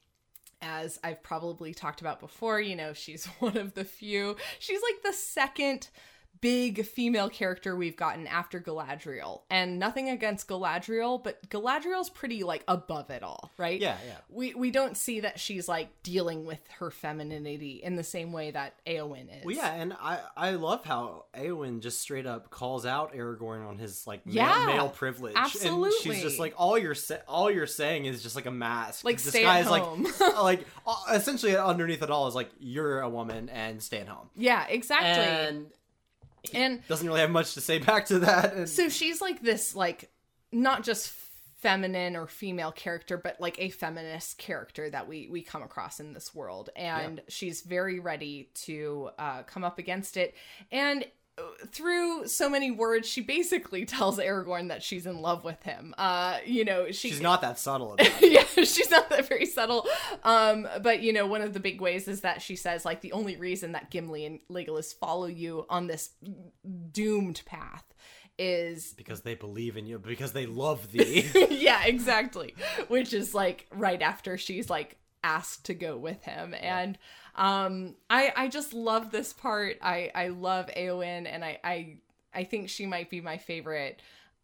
as 0.63 0.99
I've 1.03 1.23
probably 1.23 1.75
talked 1.75 2.01
about 2.01 2.21
before, 2.21 2.61
you 2.61 2.77
know, 2.77 2.93
she's 2.93 3.27
one 3.39 3.57
of 3.57 3.75
the 3.75 3.85
few. 3.85 4.37
She's 4.59 4.81
like 4.83 5.03
the 5.03 5.17
second 5.17 5.89
big 6.45 6.85
female 6.85 7.31
character 7.31 7.75
we've 7.75 7.97
gotten 7.97 8.27
after 8.27 8.61
Galadriel. 8.61 9.41
And 9.49 9.79
nothing 9.79 10.11
against 10.11 10.47
Galadriel, 10.47 11.25
but 11.25 11.49
Galadriel's 11.49 12.11
pretty 12.11 12.43
like 12.45 12.63
above 12.69 13.09
it 13.09 13.23
all, 13.23 13.51
right? 13.57 13.81
Yeah, 13.81 13.97
yeah. 14.07 14.17
We 14.29 14.53
we 14.55 14.71
don't 14.71 14.95
see 14.95 15.21
that 15.21 15.41
she's 15.41 15.69
like 15.69 15.89
dealing 16.03 16.45
with 16.45 16.59
her 16.79 16.91
femininity 16.91 17.81
in 17.83 17.97
the 17.97 18.05
same 18.05 18.31
way 18.31 18.51
that 18.51 18.75
Eowyn 18.87 19.39
is. 19.39 19.45
Well, 19.47 19.57
yeah, 19.57 19.73
and 19.73 19.95
I 19.95 20.21
I 20.37 20.51
love 20.51 20.85
how 20.85 21.25
Eowyn 21.35 21.81
just 21.81 22.03
straight 22.03 22.27
up 22.27 22.51
calls 22.51 22.85
out 22.85 23.15
Aragorn 23.15 23.67
on 23.67 23.79
his 23.79 24.07
like 24.07 24.27
male, 24.27 24.35
Yeah, 24.35 24.67
male 24.67 24.89
privilege. 24.91 25.35
and 25.37 25.47
absolutely. 25.47 25.99
she's 26.15 26.21
just 26.23 26.39
like 26.39 26.53
all 26.59 26.77
you're 26.77 26.95
sa- 26.95 27.25
all 27.27 27.51
you're 27.51 27.67
saying 27.67 28.05
is 28.05 28.23
just 28.23 28.37
like 28.37 28.45
a 28.45 28.51
mask. 28.51 29.03
Like, 29.03 29.17
this 29.17 29.31
stay 29.31 29.45
guy 29.45 29.61
at 29.61 29.63
is 29.63 29.69
home. 29.69 30.03
like 30.03 30.21
like 30.43 30.67
uh, 30.87 30.95
essentially 31.15 31.57
underneath 31.57 32.03
it 32.03 32.11
all 32.11 32.29
is 32.29 32.35
like 32.35 32.51
you're 32.61 33.01
a 33.01 33.09
woman 33.09 33.49
and 33.49 33.83
stay 33.83 34.01
at 34.01 34.09
home. 34.09 34.29
Yeah, 34.37 34.67
exactly. 34.67 35.09
And 35.09 35.67
and 36.53 36.87
doesn't 36.89 37.07
really 37.07 37.21
have 37.21 37.31
much 37.31 37.55
to 37.55 37.61
say 37.61 37.79
back 37.79 38.07
to 38.07 38.19
that. 38.21 38.55
And, 38.55 38.69
So 38.69 38.89
she's 38.89 39.21
like 39.21 39.43
this, 39.43 39.75
like, 39.75 40.11
not 40.53 40.83
just 40.83 41.13
feminine 41.65 42.15
or 42.15 42.27
female 42.27 42.73
character, 42.73 43.17
but 43.17 43.41
like 43.41 43.59
a 43.59 43.71
feminist 43.71 44.37
character 44.37 44.91
that 44.91 45.09
we 45.09 45.29
we 45.31 45.43
come 45.43 45.63
across 45.63 45.99
in 45.99 46.13
this 46.13 46.35
world, 46.35 46.69
and 46.77 47.23
she's 47.29 47.63
very 47.63 47.99
ready 47.99 48.51
to 48.55 49.09
uh, 49.19 49.43
come 49.45 49.65
up 49.65 49.79
against 49.79 50.19
it. 50.19 50.35
And 50.71 51.07
through 51.73 52.27
so 52.29 52.49
many 52.49 52.71
words, 52.71 53.09
she 53.09 53.21
basically 53.21 53.85
tells 53.87 54.19
Aragorn 54.19 54.69
that 54.69 54.83
she's 54.83 55.07
in 55.07 55.21
love 55.21 55.45
with 55.45 55.63
him. 55.63 55.95
Uh, 55.99 56.39
you 56.45 56.65
know, 56.65 56.87
she 56.91 57.11
she's 57.11 57.21
not 57.21 57.41
that 57.43 57.59
subtle 57.59 57.95
about 57.95 58.07
it. 58.23 58.33
yeah, 58.33 58.45
she's 58.65 58.91
not 58.91 59.09
that 59.11 59.27
very 59.27 59.47
subtle. 59.47 59.87
Um, 60.23 60.69
but 60.83 61.03
you 61.03 61.13
know, 61.13 61.27
one 61.27 61.43
of 61.43 61.53
the 61.53 61.61
big 61.61 61.81
ways 61.81 62.09
is 62.09 62.21
that 62.23 62.43
she 62.43 62.57
says 62.57 62.85
like 62.85 63.01
the 63.01 63.13
only 63.13 63.37
reason 63.37 63.73
that 63.73 63.91
Gimli 63.91 64.27
and 64.27 64.41
Legolas 64.51 64.95
follow 64.95 65.27
you 65.27 65.67
on 65.69 65.87
this 65.87 66.11
doomed 66.93 67.43
path 67.47 67.85
is 68.39 68.95
because 68.97 69.21
they 69.21 69.35
believe 69.35 69.77
in 69.77 69.87
you, 69.87 69.99
because 69.99 70.33
they 70.33 70.47
love 70.47 70.91
thee. 70.93 71.31
yeah, 71.51 71.85
exactly. 71.85 72.55
Which 72.89 73.13
is 73.13 73.35
like 73.35 73.67
right 73.73 74.01
after 74.03 74.37
she's 74.37 74.69
like 74.69 74.97
asked 75.23 75.67
to 75.67 75.75
go 75.75 75.97
with 75.97 76.23
him. 76.25 76.55
And 76.61 76.99
um 77.35 77.95
I 78.09 78.33
I 78.37 78.49
just 78.49 78.73
love 78.73 79.11
this 79.11 79.33
part. 79.33 79.79
I 79.83 80.11
I 80.15 80.29
love 80.29 80.67
Eowyn 80.77 81.27
and 81.27 81.45
I 81.45 81.59
I 81.65 81.97
I 82.33 82.45
think 82.45 82.69
she 82.69 82.87
might 82.87 83.11
be 83.11 83.21
my 83.21 83.39
favorite 83.39 84.01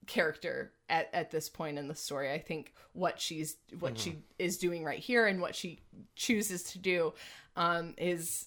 character 0.07 0.73
at, 0.89 1.09
at 1.13 1.31
this 1.31 1.49
point 1.49 1.79
in 1.79 1.89
the 1.89 1.95
story. 1.95 2.33
I 2.33 2.39
think 2.39 2.73
what 2.93 3.21
she's 3.21 3.57
what 3.79 3.99
she 3.99 4.19
is 4.39 4.59
doing 4.59 4.85
right 4.85 4.99
here 4.99 5.27
and 5.27 5.41
what 5.41 5.55
she 5.55 5.81
chooses 6.17 6.63
to 6.65 6.79
do 6.79 7.15
um 7.57 7.95
is 7.97 8.47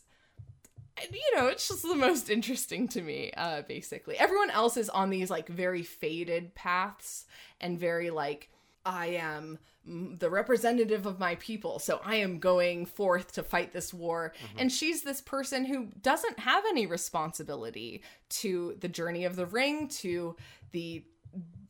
you 1.11 1.35
know, 1.35 1.47
it's 1.47 1.67
just 1.67 1.83
the 1.83 1.95
most 1.95 2.29
interesting 2.29 2.87
to 2.89 3.01
me, 3.01 3.31
uh, 3.35 3.63
basically. 3.63 4.17
Everyone 4.17 4.49
else 4.49 4.77
is 4.77 4.89
on 4.89 5.09
these 5.09 5.29
like 5.29 5.47
very 5.47 5.83
faded 5.83 6.53
paths 6.55 7.25
and 7.59 7.79
very 7.79 8.09
like, 8.09 8.49
I 8.85 9.07
am 9.07 9.59
the 9.85 10.29
representative 10.29 11.05
of 11.05 11.19
my 11.19 11.35
people, 11.35 11.79
so 11.79 11.99
I 12.03 12.15
am 12.15 12.39
going 12.39 12.85
forth 12.85 13.33
to 13.33 13.43
fight 13.43 13.73
this 13.73 13.93
war. 13.93 14.33
And 14.57 14.71
she's 14.71 15.03
this 15.03 15.21
person 15.21 15.65
who 15.65 15.87
doesn't 16.01 16.39
have 16.39 16.63
any 16.69 16.85
responsibility 16.85 18.03
to 18.29 18.75
the 18.79 18.87
journey 18.87 19.25
of 19.25 19.35
the 19.35 19.45
ring, 19.45 19.87
to 19.89 20.35
the 20.71 21.03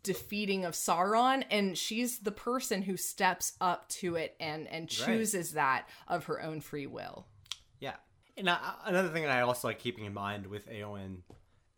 defeating 0.03 0.65
of 0.65 0.73
Sauron 0.73 1.45
and 1.49 1.77
she's 1.77 2.19
the 2.19 2.31
person 2.31 2.81
who 2.81 2.97
steps 2.97 3.53
up 3.61 3.87
to 3.87 4.15
it 4.15 4.35
and 4.39 4.67
and 4.67 4.89
chooses 4.89 5.53
that 5.53 5.87
of 6.09 6.25
her 6.25 6.41
own 6.41 6.59
free 6.59 6.87
will. 6.87 7.25
Yeah. 7.79 7.95
And 8.35 8.49
another 8.85 9.09
thing 9.09 9.23
that 9.23 9.31
I 9.31 9.41
also 9.41 9.69
like 9.69 9.79
keeping 9.79 10.05
in 10.05 10.13
mind 10.13 10.47
with 10.47 10.69
Eowyn 10.69 11.19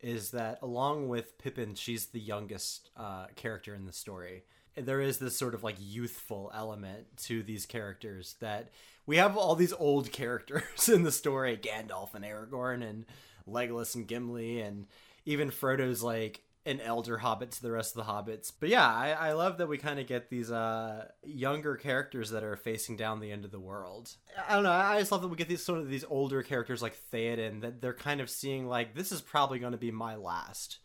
is 0.01 0.31
that 0.31 0.59
along 0.61 1.07
with 1.07 1.37
Pippin, 1.37 1.75
she's 1.75 2.07
the 2.07 2.19
youngest 2.19 2.89
uh, 2.97 3.27
character 3.35 3.75
in 3.75 3.85
the 3.85 3.93
story. 3.93 4.43
There 4.75 5.01
is 5.01 5.19
this 5.19 5.37
sort 5.37 5.53
of 5.53 5.63
like 5.63 5.77
youthful 5.79 6.51
element 6.53 7.05
to 7.23 7.43
these 7.43 7.65
characters 7.65 8.35
that 8.39 8.69
we 9.05 9.17
have 9.17 9.37
all 9.37 9.55
these 9.55 9.73
old 9.73 10.11
characters 10.11 10.89
in 10.93 11.03
the 11.03 11.11
story 11.11 11.57
Gandalf 11.57 12.13
and 12.13 12.25
Aragorn 12.25 12.87
and 12.87 13.05
Legolas 13.47 13.95
and 13.95 14.07
Gimli, 14.07 14.61
and 14.61 14.87
even 15.25 15.51
Frodo's 15.51 16.01
like 16.01 16.41
an 16.65 16.81
elder 16.81 17.19
hobbit 17.19 17.51
to 17.51 17.61
the 17.61 17.71
rest 17.71 17.95
of 17.95 18.05
the 18.05 18.11
hobbits. 18.11 18.51
But 18.59 18.69
yeah, 18.69 18.87
I, 18.87 19.11
I 19.11 19.33
love 19.33 19.59
that 19.59 19.67
we 19.67 19.77
kind 19.77 19.99
of 19.99 20.07
get 20.07 20.29
these 20.29 20.51
uh, 20.51 21.09
younger 21.23 21.75
characters 21.75 22.31
that 22.31 22.43
are 22.43 22.55
facing 22.55 22.97
down 22.97 23.19
the 23.19 23.31
end 23.31 23.45
of 23.45 23.51
the 23.51 23.59
world. 23.59 24.15
I 24.47 24.55
don't 24.55 24.63
know. 24.63 24.71
I 24.71 24.99
just 24.99 25.11
love 25.11 25.21
that 25.21 25.27
we 25.27 25.35
get 25.35 25.47
these 25.47 25.63
sort 25.63 25.79
of 25.79 25.89
these 25.89 26.05
older 26.09 26.41
characters 26.41 26.81
like 26.81 26.97
Theoden 27.13 27.61
that 27.61 27.81
they're 27.81 27.93
kind 27.93 28.19
of 28.19 28.29
seeing 28.29 28.65
like 28.67 28.95
this 28.95 29.11
is 29.11 29.21
probably 29.21 29.59
going 29.59 29.73
to 29.73 29.77
be 29.77 29.91
my 29.91 30.15
last 30.15 30.79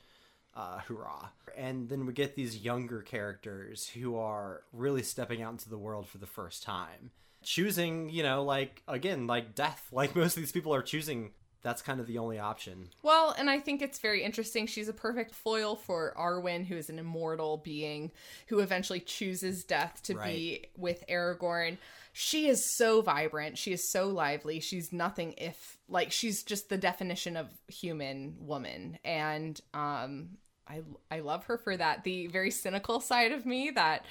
uh, 0.55 0.79
hurrah. 0.79 1.29
And 1.57 1.89
then 1.89 2.07
we 2.07 2.13
get 2.13 2.37
these 2.37 2.59
younger 2.59 3.03
characters 3.03 3.89
who 3.89 4.17
are 4.17 4.63
really 4.73 5.03
stepping 5.03 5.43
out 5.43 5.53
into 5.53 5.69
the 5.69 5.79
world 5.79 6.09
for 6.09 6.19
the 6.19 6.27
first 6.27 6.63
time. 6.63 7.11
Choosing, 7.43 8.11
you 8.11 8.23
know, 8.23 8.43
like, 8.45 8.83
again, 8.87 9.27
like 9.27 9.55
death. 9.55 9.89
Like 9.93 10.15
most 10.15 10.37
of 10.37 10.43
these 10.43 10.53
people 10.53 10.75
are 10.75 10.83
choosing, 10.83 11.33
that's 11.63 11.83
kind 11.83 12.01
of 12.01 12.07
the 12.07 12.19
only 12.19 12.39
option. 12.39 12.89
Well, 13.03 13.35
and 13.37 13.51
I 13.51 13.61
think 13.61 13.83
it's 13.83 13.99
very 13.99 14.23
interesting. 14.23 14.67
She's 14.67 14.89
a 14.89 14.95
perfect 14.95 15.35
foil 15.35 15.77
for 15.77 16.15
Arwen, 16.17 16.67
who 16.67 16.77
is 16.77 16.89
an 16.89 16.99
immortal 16.99 17.59
being 17.59 18.11
who 18.49 18.61
eventually 18.61 19.01
chooses 19.01 19.65
death 19.65 20.01
to 20.05 20.15
be 20.15 20.67
with 20.77 21.05
Aragorn. 21.09 21.79
She 22.13 22.49
is 22.49 22.77
so 22.77 23.03
vibrant. 23.03 23.59
She 23.59 23.73
is 23.73 23.91
so 23.93 24.09
lively. 24.09 24.61
She's 24.61 24.93
nothing 24.93 25.35
if 25.39 25.79
like 25.89 26.11
she's 26.11 26.43
just 26.43 26.69
the 26.69 26.79
definition 26.79 27.37
of 27.37 27.49
human 27.69 28.37
woman. 28.41 28.99
And 29.05 29.61
um 29.75 30.31
I 30.67 30.83
I 31.11 31.21
love 31.21 31.45
her 31.45 31.59
for 31.59 31.77
that. 31.77 32.05
The 32.05 32.27
very 32.29 32.51
cynical 32.51 33.01
side 33.01 33.33
of 33.33 33.47
me 33.47 33.71
that 33.75 34.05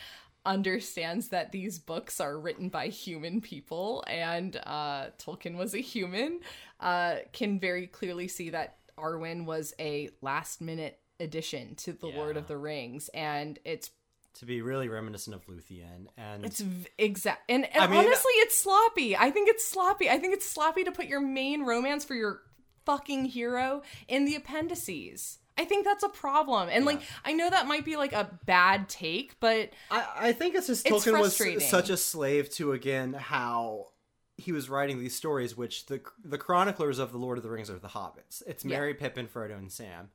understands 0.45 1.29
that 1.29 1.51
these 1.51 1.79
books 1.79 2.19
are 2.19 2.39
written 2.39 2.69
by 2.69 2.87
human 2.87 3.41
people 3.41 4.03
and 4.07 4.55
uh, 4.65 5.07
Tolkien 5.17 5.57
was 5.57 5.73
a 5.73 5.79
human, 5.79 6.39
uh, 6.79 7.17
can 7.33 7.59
very 7.59 7.87
clearly 7.87 8.27
see 8.27 8.49
that 8.51 8.77
Arwen 8.97 9.45
was 9.45 9.73
a 9.79 10.09
last 10.21 10.61
minute 10.61 10.99
addition 11.19 11.75
to 11.75 11.93
the 11.93 12.07
Lord 12.07 12.37
of 12.37 12.47
the 12.47 12.57
Rings, 12.57 13.09
and 13.09 13.59
it's 13.65 13.91
To 14.39 14.45
be 14.45 14.61
really 14.61 14.87
reminiscent 14.87 15.35
of 15.35 15.45
Luthien. 15.47 16.07
And 16.17 16.45
it's 16.45 16.63
exact 16.97 17.49
and, 17.49 17.65
and 17.65 17.83
I 17.83 17.87
mean- 17.87 17.99
honestly, 17.99 18.31
it's 18.35 18.57
sloppy. 18.57 19.17
I 19.17 19.31
think 19.31 19.49
it's 19.49 19.65
sloppy. 19.65 20.09
I 20.09 20.17
think 20.17 20.33
it's 20.33 20.45
sloppy 20.47 20.83
to 20.85 20.91
put 20.91 21.07
your 21.07 21.21
main 21.21 21.63
romance 21.65 22.05
for 22.05 22.15
your 22.15 22.41
fucking 22.85 23.25
hero 23.25 23.81
in 24.07 24.25
the 24.25 24.35
appendices. 24.35 25.39
I 25.59 25.65
think 25.65 25.83
that's 25.85 26.03
a 26.03 26.09
problem. 26.09 26.69
And 26.71 26.85
like 26.85 27.01
I 27.25 27.33
know 27.33 27.49
that 27.49 27.67
might 27.67 27.83
be 27.83 27.97
like 27.97 28.13
a 28.13 28.29
bad 28.45 28.87
take, 28.87 29.39
but 29.41 29.71
I, 29.91 30.07
I 30.17 30.31
think 30.31 30.55
it's 30.55 30.67
just 30.67 30.87
It's 30.87 31.05
Tolkien 31.05 31.19
was 31.19 31.69
such 31.69 31.89
a 31.89 31.97
slave 31.97 32.49
to 32.51 32.71
again 32.71 33.13
how 33.13 33.89
he 34.37 34.53
was 34.53 34.69
writing 34.69 34.99
these 34.99 35.13
stories, 35.15 35.57
which 35.57 35.87
the 35.87 35.99
the 36.23 36.37
chroniclers 36.37 36.97
of 36.97 37.11
the 37.11 37.17
Lord 37.17 37.37
of 37.37 37.43
the 37.43 37.49
Rings 37.49 37.69
are 37.69 37.77
the 37.77 37.89
hobbits. 37.89 38.41
It's 38.47 38.63
Yeah. 38.63 38.77
Merry, 38.77 38.93
Pippin, 38.93 39.27
Frodo, 39.27 39.57
and 39.57 39.69
Sam. 39.69 40.09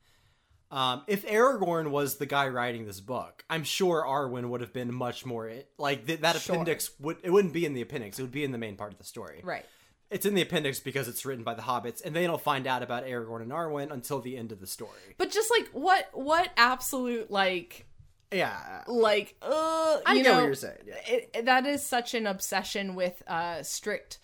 Um, 0.71 1.03
if 1.07 1.27
Aragorn 1.27 1.91
was 1.91 2.17
the 2.17 2.27
guy 2.27 2.49
writing 2.49 2.87
this 2.87 3.01
book, 3.01 3.45
I'm 3.51 3.63
sure 3.65 4.03
Arwen 4.03 4.49
would 4.49 4.61
have 4.63 4.73
been 4.73 4.93
much 4.93 5.25
more 5.27 5.53
like 5.79 6.07
th- 6.07 6.21
that 6.21 6.37
Sure. 6.41 6.55
appendix 6.55 6.91
would 6.99 7.19
it 7.23 7.31
wouldn't 7.31 7.53
be 7.53 7.67
in 7.67 7.75
the 7.75 7.83
appendix; 7.83 8.19
it 8.19 8.23
would 8.23 8.33
be 8.33 8.45
in 8.45 8.51
the 8.51 8.59
main 8.59 8.77
part 8.77 8.93
of 8.93 8.99
the 8.99 9.05
story. 9.05 9.41
right. 9.45 9.67
It's 10.11 10.27
in 10.27 10.35
the 10.35 10.43
appendix 10.43 10.79
because 10.81 11.09
it's 11.09 11.25
written 11.25 11.43
by 11.45 11.55
the 11.55 11.63
hobbits, 11.63 12.05
and 12.05 12.15
they 12.15 12.27
don't 12.27 12.41
find 12.41 12.67
out 12.67 12.83
about 12.83 13.05
Aragorn 13.05 13.43
and 13.43 13.51
Arwen 13.51 13.91
until 13.93 14.21
the 14.21 14.37
end 14.37 14.53
of 14.53 14.61
the 14.61 14.67
story. 14.67 14.91
But 15.19 15.31
just 15.31 15.51
like 15.51 15.69
what 15.73 16.09
what 16.13 16.51
absolute 16.57 17.31
like 17.31 17.87
Yeah, 18.31 18.83
like 18.87 19.35
uh 19.43 19.99
I 20.07 20.15
you 20.15 20.23
get 20.23 20.31
know, 20.31 20.37
what 20.41 20.45
you're 20.47 20.55
saying. 20.55 20.79
Yeah. 20.87 20.95
it- 21.07 21.47
that 21.47 21.67
is 21.67 21.83
such 21.83 22.15
an 22.15 22.27
obsession 22.27 22.95
with 22.95 23.23
uh 23.27 23.63
strict 23.63 24.19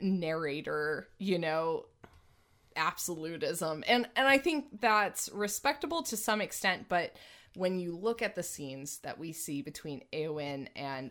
narrator 0.00 1.08
you 1.18 1.38
know 1.38 1.86
absolutism 2.76 3.82
and 3.88 4.06
and 4.14 4.28
i 4.28 4.36
think 4.36 4.66
that's 4.80 5.30
respectable 5.32 6.02
to 6.02 6.16
some 6.18 6.42
extent 6.42 6.84
but 6.90 7.14
when 7.54 7.78
you 7.78 7.96
look 7.96 8.20
at 8.20 8.34
the 8.34 8.42
scenes 8.42 8.98
that 8.98 9.18
we 9.18 9.32
see 9.32 9.62
between 9.62 10.02
Eowyn 10.12 10.68
and 10.76 11.10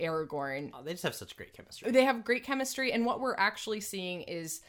Aragorn. 0.00 0.70
Oh, 0.74 0.82
they 0.82 0.92
just 0.92 1.02
have 1.02 1.14
such 1.14 1.36
great 1.36 1.52
chemistry. 1.52 1.90
they 1.90 2.04
have 2.04 2.24
great 2.24 2.44
chemistry 2.44 2.92
and 2.92 3.04
what 3.04 3.20
we're 3.20 3.36
actually 3.36 3.80
seeing 3.80 4.22
is 4.22 4.60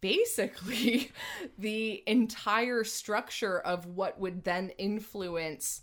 basically 0.00 1.10
the 1.58 2.02
entire 2.06 2.84
structure 2.84 3.60
of 3.60 3.86
what 3.86 4.18
would 4.18 4.44
then 4.44 4.70
influence 4.78 5.82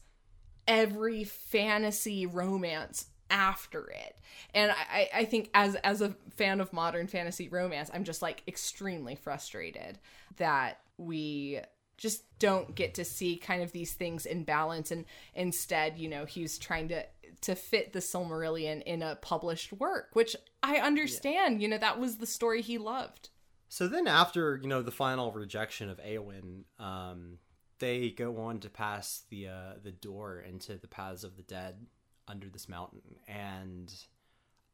every 0.67 1.23
fantasy 1.23 2.25
romance 2.25 3.07
after 3.31 3.89
it. 3.89 4.15
And 4.53 4.71
I, 4.71 5.09
I 5.13 5.25
think 5.25 5.49
as 5.53 5.75
as 5.75 6.01
a 6.01 6.15
fan 6.35 6.59
of 6.61 6.73
modern 6.73 7.07
fantasy 7.07 7.47
romance 7.49 7.91
i'm 7.93 8.03
just 8.03 8.21
like 8.21 8.41
extremely 8.47 9.15
frustrated 9.15 9.99
that 10.37 10.79
we 10.97 11.59
just 11.97 12.23
don't 12.39 12.75
get 12.75 12.93
to 12.95 13.03
see 13.03 13.35
kind 13.35 13.61
of 13.61 13.73
these 13.73 13.91
things 13.91 14.25
in 14.25 14.43
balance. 14.45 14.89
And 14.89 15.05
instead 15.35 15.97
you 15.97 16.07
know 16.07 16.25
he's 16.25 16.57
trying 16.57 16.87
to 16.89 17.05
to 17.41 17.55
fit 17.55 17.93
the 17.93 17.99
silmarillion 17.99 18.81
in 18.83 19.01
a 19.01 19.15
published 19.17 19.71
work 19.73 20.09
which 20.13 20.35
i 20.63 20.77
understand 20.77 21.61
you 21.61 21.67
know 21.67 21.77
that 21.77 21.99
was 21.99 22.17
the 22.17 22.25
story 22.25 22.61
he 22.61 22.77
loved 22.77 23.29
So 23.71 23.87
then, 23.87 24.07
after 24.07 24.57
you 24.61 24.67
know 24.67 24.81
the 24.81 24.91
final 24.91 25.31
rejection 25.31 25.89
of 25.91 25.99
Eowyn, 26.01 26.63
um, 26.79 27.37
they 27.77 28.09
go 28.09 28.37
on 28.37 28.59
to 28.61 28.69
pass 28.69 29.23
the 29.29 29.47
uh, 29.47 29.73
the 29.83 29.91
door 29.91 30.39
into 30.41 30.75
the 30.77 30.87
paths 30.87 31.23
of 31.23 31.35
the 31.37 31.43
dead 31.43 31.85
under 32.27 32.49
this 32.49 32.67
mountain, 32.67 33.17
and 33.27 33.93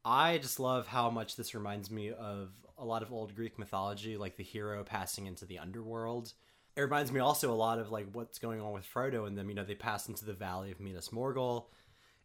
I 0.04 0.38
just 0.38 0.58
love 0.60 0.86
how 0.86 1.10
much 1.10 1.36
this 1.36 1.54
reminds 1.54 1.90
me 1.90 2.10
of 2.10 2.52
a 2.78 2.84
lot 2.84 3.02
of 3.02 3.12
old 3.12 3.34
Greek 3.34 3.58
mythology, 3.58 4.16
like 4.16 4.36
the 4.36 4.44
hero 4.44 4.82
passing 4.82 5.26
into 5.26 5.44
the 5.44 5.58
underworld. 5.58 6.32
It 6.76 6.80
reminds 6.80 7.10
me 7.12 7.20
also 7.20 7.52
a 7.52 7.54
lot 7.54 7.78
of 7.78 7.90
like 7.90 8.06
what's 8.12 8.38
going 8.38 8.60
on 8.62 8.72
with 8.72 8.86
Frodo 8.86 9.26
and 9.26 9.36
them. 9.36 9.48
You 9.48 9.56
know, 9.56 9.64
they 9.64 9.74
pass 9.74 10.08
into 10.08 10.24
the 10.24 10.32
Valley 10.32 10.70
of 10.70 10.80
Minas 10.80 11.10
Morgul. 11.10 11.66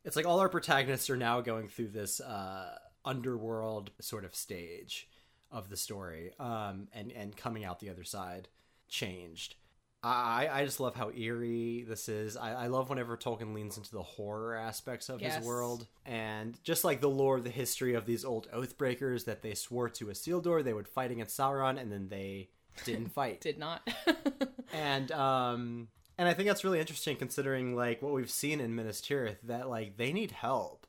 It's 0.04 0.16
like 0.16 0.26
all 0.26 0.39
our 0.39 0.49
protagonists 0.49 1.10
are 1.10 1.18
now 1.18 1.41
going 1.41 1.68
through 1.68 1.89
this 1.89 2.20
uh, 2.20 2.78
underworld 3.06 3.91
sort 3.99 4.26
of 4.26 4.36
stage 4.36 5.08
of 5.52 5.70
the 5.70 5.78
story, 5.78 6.32
um, 6.39 6.88
and 6.93 7.12
and 7.12 7.36
coming 7.36 7.64
out 7.66 7.80
the 7.80 7.89
other 7.89 8.04
side 8.04 8.47
changed. 8.88 9.56
I, 10.04 10.49
I 10.52 10.66
just 10.66 10.80
love 10.80 10.95
how 10.95 11.12
eerie 11.12 11.86
this 11.88 12.10
is. 12.10 12.36
I, 12.36 12.64
I 12.64 12.68
love 12.68 12.89
whenever 12.89 13.16
Tolkien 13.16 13.54
leans 13.54 13.78
into 13.78 13.91
the 13.91 14.02
horror 14.02 14.56
aspects 14.56 15.10
of 15.10 15.22
Yes. 15.22 15.36
his 15.38 15.45
world. 15.45 15.86
And 16.08 16.58
just 16.64 16.84
like 16.84 17.02
the 17.02 17.08
lore, 17.10 17.39
the 17.39 17.52
history 17.52 17.93
of 17.93 18.08
these 18.08 18.26
old 18.26 18.49
Oathbreakers 18.52 19.26
that 19.26 19.43
they 19.43 19.54
swore 19.54 19.89
to 19.89 20.06
Isildur, 20.08 20.64
they 20.64 20.74
would 20.74 20.88
fight 20.88 21.12
against 21.12 21.38
Sauron, 21.38 21.80
and 21.80 21.91
then 21.91 22.08
they 22.10 22.49
didn't 22.84 23.10
fight. 23.14 23.41
Did 23.41 23.60
not. 23.60 23.88
and 24.74 25.12
um 25.12 25.88
and 26.22 26.30
I 26.30 26.36
think 26.36 26.47
that's 26.47 26.63
really 26.63 26.80
interesting 26.80 27.17
considering 27.17 27.76
like 27.76 27.99
what 28.03 28.13
we've 28.13 28.30
seen 28.30 28.59
in 28.61 28.76
Minas 28.76 29.01
Tirith 29.01 29.41
that 29.43 29.67
like 29.67 29.97
they 29.97 30.13
need 30.13 30.30
help, 30.30 30.86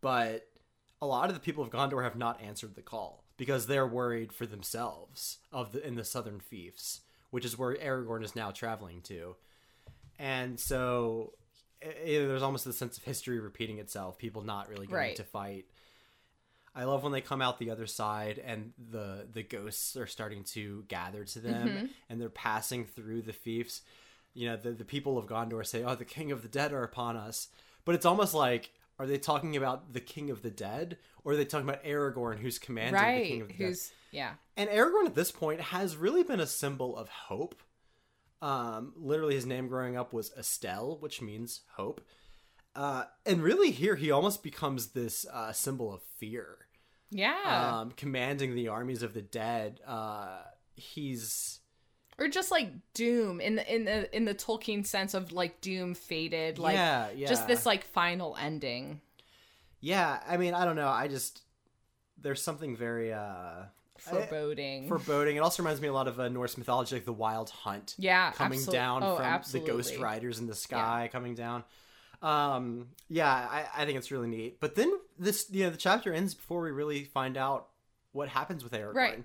but 0.00 0.46
a 1.02 1.06
lot 1.06 1.28
of 1.28 1.34
the 1.34 1.40
people 1.40 1.64
of 1.64 1.70
Gondor 1.70 2.04
have 2.04 2.14
not 2.14 2.40
answered 2.40 2.76
the 2.76 2.82
call 2.82 3.24
because 3.36 3.66
they're 3.66 3.86
worried 3.86 4.32
for 4.32 4.46
themselves 4.46 5.38
of 5.50 5.72
the 5.72 5.84
in 5.84 5.96
the 5.96 6.04
southern 6.04 6.38
fiefs, 6.38 7.00
which 7.30 7.44
is 7.44 7.58
where 7.58 7.74
Aragorn 7.74 8.22
is 8.22 8.36
now 8.36 8.52
traveling 8.52 9.00
to. 9.02 9.34
And 10.20 10.58
so 10.60 11.32
i- 11.82 11.88
i- 11.88 12.04
there's 12.04 12.42
almost 12.42 12.64
the 12.64 12.72
sense 12.72 12.96
of 12.96 13.02
history 13.02 13.40
repeating 13.40 13.78
itself, 13.78 14.18
people 14.18 14.42
not 14.42 14.68
really 14.68 14.86
going 14.86 14.96
Right. 14.96 15.16
to 15.16 15.24
fight. 15.24 15.66
I 16.76 16.84
love 16.84 17.02
when 17.02 17.12
they 17.12 17.20
come 17.22 17.42
out 17.42 17.58
the 17.58 17.70
other 17.70 17.86
side 17.86 18.38
and 18.38 18.72
the 18.78 19.26
the 19.32 19.42
ghosts 19.42 19.96
are 19.96 20.06
starting 20.06 20.44
to 20.54 20.84
gather 20.88 21.24
to 21.24 21.40
them 21.40 21.68
Mm-hmm. 21.68 21.86
and 22.08 22.20
they're 22.20 22.28
passing 22.30 22.84
through 22.86 23.22
the 23.22 23.32
fiefs. 23.32 23.82
You 24.36 24.48
know, 24.50 24.56
the 24.56 24.70
the 24.72 24.84
people 24.84 25.18
of 25.18 25.26
Gondor 25.26 25.66
say, 25.66 25.82
"Oh, 25.82 25.94
the 25.94 26.04
king 26.04 26.30
of 26.32 26.42
the 26.42 26.48
dead 26.48 26.72
are 26.72 26.82
upon 26.84 27.16
us." 27.16 27.48
But 27.84 27.94
it's 27.94 28.06
almost 28.06 28.34
like 28.34 28.70
are 28.98 29.06
they 29.06 29.18
talking 29.18 29.56
about 29.56 29.92
the 29.92 30.00
king 30.00 30.30
of 30.30 30.42
the 30.42 30.50
dead 30.50 30.96
or 31.22 31.32
are 31.32 31.36
they 31.36 31.44
talking 31.44 31.68
about 31.68 31.84
Aragorn 31.84 32.38
who's 32.38 32.58
commanding 32.58 33.00
the 33.22 33.28
king 33.28 33.40
of 33.42 33.48
the 33.48 33.54
dead? 33.54 33.66
Who's 33.66 33.92
yeah. 34.10 34.32
And 34.56 34.70
Aragorn 34.70 35.06
at 35.06 35.14
this 35.14 35.30
point 35.30 35.60
has 35.60 35.96
really 35.96 36.22
been 36.22 36.40
a 36.40 36.46
symbol 36.46 36.96
of 36.96 37.08
hope. 37.08 37.62
Um, 38.42 38.92
literally, 38.96 39.34
his 39.34 39.46
name 39.46 39.68
growing 39.68 39.96
up 39.96 40.12
was 40.12 40.32
Estel, 40.36 40.98
which 41.00 41.20
means 41.22 41.62
hope. 41.76 42.00
Uh, 42.74 43.04
and 43.24 43.42
really, 43.42 43.70
here 43.70 43.96
he 43.96 44.10
almost 44.10 44.42
becomes 44.42 44.88
this 44.88 45.24
uh, 45.32 45.52
symbol 45.52 45.92
of 45.92 46.02
fear, 46.18 46.58
Yeah. 47.10 47.78
um, 47.80 47.92
commanding 47.96 48.54
the 48.54 48.68
armies 48.68 49.02
of 49.02 49.14
the 49.14 49.22
dead. 49.22 49.80
Uh, 49.86 50.40
he's 50.74 51.60
or 52.18 52.28
just 52.28 52.50
like 52.50 52.70
doom 52.94 53.40
in 53.40 53.56
the 53.56 53.74
in 53.74 53.84
the 53.84 54.14
in 54.16 54.24
the 54.24 54.34
Tolkien 54.34 54.86
sense 54.86 55.14
of 55.14 55.32
like 55.32 55.60
doom 55.60 55.94
faded 55.94 56.58
like 56.58 56.74
yeah, 56.74 57.08
yeah, 57.14 57.26
just 57.26 57.46
this 57.46 57.66
like 57.66 57.84
final 57.84 58.36
ending. 58.40 59.00
Yeah, 59.80 60.20
I 60.26 60.36
mean, 60.36 60.54
I 60.54 60.64
don't 60.64 60.76
know. 60.76 60.88
I 60.88 61.08
just 61.08 61.42
there's 62.20 62.42
something 62.42 62.76
very 62.76 63.12
uh 63.12 63.64
Foreboding. 63.98 64.88
foreboding. 64.88 65.36
It 65.36 65.40
also 65.40 65.62
reminds 65.62 65.80
me 65.80 65.88
a 65.88 65.92
lot 65.92 66.06
of 66.06 66.20
uh, 66.20 66.28
Norse 66.28 66.58
mythology, 66.58 66.94
like 66.94 67.06
the 67.06 67.12
Wild 67.12 67.50
Hunt. 67.50 67.94
yeah, 67.98 68.30
coming 68.32 68.62
down 68.64 69.02
oh, 69.02 69.16
from 69.16 69.24
absolutely. 69.24 69.70
the 69.70 69.76
ghost 69.76 69.98
riders 69.98 70.38
in 70.38 70.46
the 70.46 70.54
sky 70.54 71.08
coming 71.10 71.34
down 71.34 71.64
um 72.22 72.88
yeah 73.08 73.30
I, 73.30 73.66
I 73.76 73.84
think 73.84 73.98
it's 73.98 74.10
really 74.10 74.28
neat 74.28 74.58
but 74.60 74.74
then 74.74 74.90
this 75.18 75.46
you 75.50 75.64
know 75.64 75.70
the 75.70 75.76
chapter 75.76 76.12
ends 76.12 76.34
before 76.34 76.62
we 76.62 76.70
really 76.70 77.04
find 77.04 77.36
out 77.36 77.68
what 78.12 78.28
happens 78.28 78.64
with 78.64 78.72
Aragorn 78.72 78.94
Right. 78.94 79.24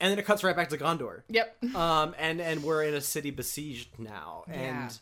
And 0.00 0.10
then 0.10 0.18
it 0.18 0.24
cuts 0.24 0.44
right 0.44 0.54
back 0.56 0.68
to 0.70 0.78
Gondor 0.78 1.22
Yep. 1.28 1.64
um 1.74 2.14
and 2.18 2.40
and 2.40 2.62
we're 2.62 2.82
in 2.84 2.94
a 2.94 3.00
city 3.00 3.30
besieged 3.30 3.98
now 3.98 4.44
Yeah. 4.48 4.54
and 4.54 4.98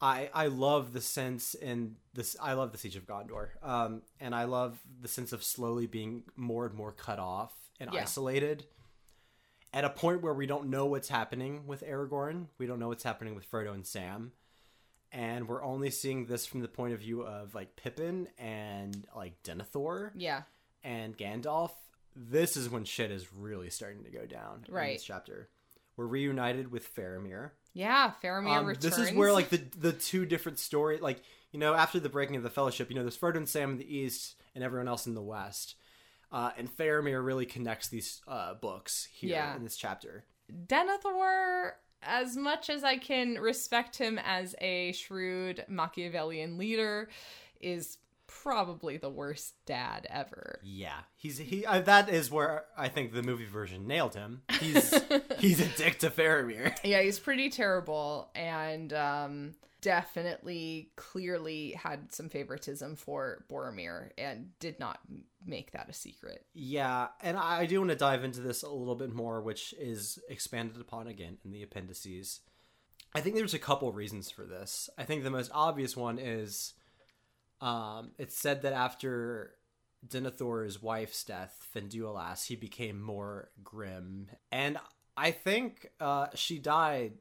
I 0.00 0.30
I 0.32 0.46
love 0.46 0.92
the 0.92 1.00
sense 1.00 1.54
in 1.54 1.96
this 2.14 2.36
I 2.40 2.52
love 2.52 2.72
the 2.72 2.78
siege 2.78 2.96
of 2.96 3.04
Gondor 3.06 3.48
um 3.62 4.02
and 4.20 4.34
I 4.34 4.44
love 4.44 4.78
the 5.00 5.08
sense 5.08 5.32
of 5.32 5.42
slowly 5.42 5.86
being 5.86 6.22
more 6.36 6.66
and 6.66 6.74
more 6.74 6.92
cut 6.92 7.18
off 7.18 7.52
and 7.80 7.90
Yeah. 7.92 8.02
isolated 8.02 8.64
at 9.72 9.84
a 9.84 9.90
point 9.90 10.22
where 10.22 10.32
we 10.34 10.46
don't 10.46 10.70
know 10.70 10.86
what's 10.86 11.08
happening 11.08 11.66
with 11.66 11.82
Aragorn 11.82 12.46
we 12.58 12.66
don't 12.66 12.78
know 12.78 12.88
what's 12.88 13.04
happening 13.04 13.34
with 13.34 13.50
Frodo 13.50 13.72
and 13.74 13.86
Sam 13.86 14.32
and 15.10 15.48
we're 15.48 15.64
only 15.64 15.90
seeing 15.90 16.26
this 16.26 16.44
from 16.46 16.60
the 16.60 16.68
point 16.68 16.92
of 16.92 17.00
view 17.00 17.22
of 17.22 17.54
like 17.54 17.76
Pippin 17.76 18.28
and 18.38 19.06
like 19.16 19.42
Denethor 19.42 20.10
Yeah. 20.14 20.42
and 20.84 21.16
Gandalf, 21.16 21.70
this 22.20 22.56
is 22.56 22.68
when 22.68 22.84
shit 22.84 23.10
is 23.10 23.32
really 23.32 23.70
starting 23.70 24.02
to 24.04 24.10
go 24.10 24.26
down 24.26 24.64
in 24.66 24.74
Right. 24.74 24.96
this 24.96 25.04
chapter. 25.04 25.48
We're 25.96 26.06
reunited 26.06 26.70
with 26.72 26.92
Faramir. 26.94 27.50
Yeah. 27.74 28.12
Faramir 28.22 28.58
Um, 28.58 28.66
returns. 28.66 28.84
this 28.84 28.98
is 28.98 29.12
where 29.12 29.32
like 29.32 29.50
the 29.50 29.58
the 29.78 29.92
two 29.92 30.26
different 30.26 30.58
story 30.58 30.98
like 30.98 31.22
you 31.52 31.58
know 31.60 31.74
after 31.74 32.00
the 32.00 32.08
breaking 32.08 32.36
of 32.36 32.42
the 32.42 32.50
Fellowship, 32.50 32.88
you 32.90 32.96
know 32.96 33.02
there's 33.02 33.16
Frodo 33.16 33.36
and 33.36 33.48
Sam 33.48 33.70
in 33.72 33.76
the 33.78 33.96
east 33.96 34.34
and 34.54 34.62
everyone 34.64 34.88
else 34.88 35.06
in 35.06 35.14
the 35.14 35.22
west, 35.22 35.76
uh, 36.32 36.50
and 36.56 36.68
Faramir 36.74 37.24
really 37.24 37.46
connects 37.46 37.88
these 37.88 38.20
uh, 38.26 38.54
books 38.54 39.06
here 39.12 39.30
Yeah. 39.30 39.54
in 39.56 39.62
this 39.64 39.76
chapter. 39.76 40.24
Denethor, 40.78 41.72
as 42.02 42.36
much 42.36 42.70
as 42.70 42.84
I 42.84 42.96
can 42.98 43.34
respect 43.34 43.96
him 43.98 44.18
as 44.18 44.54
a 44.60 44.92
shrewd 44.92 45.64
Machiavellian 45.68 46.58
leader, 46.58 47.08
is 47.60 47.98
probably 48.28 48.96
the 48.96 49.10
worst 49.10 49.54
dad 49.66 50.06
ever. 50.08 50.60
Yeah, 50.62 51.00
he's 51.16 51.38
he. 51.38 51.66
Uh, 51.66 51.80
that 51.80 52.08
is 52.08 52.30
where 52.30 52.66
I 52.76 52.88
think 52.88 53.12
the 53.12 53.22
movie 53.22 53.46
version 53.46 53.86
nailed 53.86 54.14
him. 54.14 54.42
He's 54.60 54.94
he's 55.38 55.60
a 55.60 55.66
dick 55.76 55.98
to 56.00 56.10
Faramir. 56.10 56.76
Yeah, 56.84 57.02
he's 57.02 57.18
pretty 57.18 57.50
terrible 57.50 58.30
and 58.34 58.92
um 58.92 59.54
definitely 59.80 60.90
clearly 60.96 61.70
had 61.72 62.12
some 62.12 62.28
favoritism 62.28 62.96
for 62.96 63.44
Boromir 63.50 64.10
and 64.18 64.50
did 64.58 64.80
not 64.80 64.98
make 65.46 65.72
that 65.72 65.88
a 65.88 65.92
secret. 65.92 66.44
Yeah, 66.52 67.08
and 67.22 67.36
I 67.36 67.66
do 67.66 67.78
want 67.78 67.90
to 67.90 67.96
dive 67.96 68.24
into 68.24 68.40
this 68.40 68.62
a 68.62 68.70
little 68.70 68.96
bit 68.96 69.12
more, 69.12 69.40
which 69.40 69.74
is 69.78 70.18
expanded 70.28 70.80
upon 70.80 71.06
again 71.06 71.38
in 71.44 71.52
the 71.52 71.62
appendices. 71.62 72.40
I 73.14 73.20
think 73.20 73.36
there's 73.36 73.54
a 73.54 73.58
couple 73.58 73.90
reasons 73.92 74.30
for 74.30 74.44
this. 74.44 74.90
I 74.98 75.04
think 75.04 75.22
the 75.22 75.30
most 75.30 75.50
obvious 75.54 75.96
one 75.96 76.18
is 76.18 76.74
um, 77.60 78.12
it's 78.18 78.36
said 78.36 78.62
that 78.62 78.72
after 78.72 79.54
Denethor's 80.06 80.80
wife's 80.82 81.24
death, 81.24 81.66
Finduilas, 81.74 82.46
he 82.46 82.56
became 82.56 83.00
more 83.00 83.50
grim. 83.64 84.28
And 84.52 84.78
I 85.16 85.30
think 85.32 85.88
uh, 86.00 86.28
she 86.34 86.58
died 86.58 87.14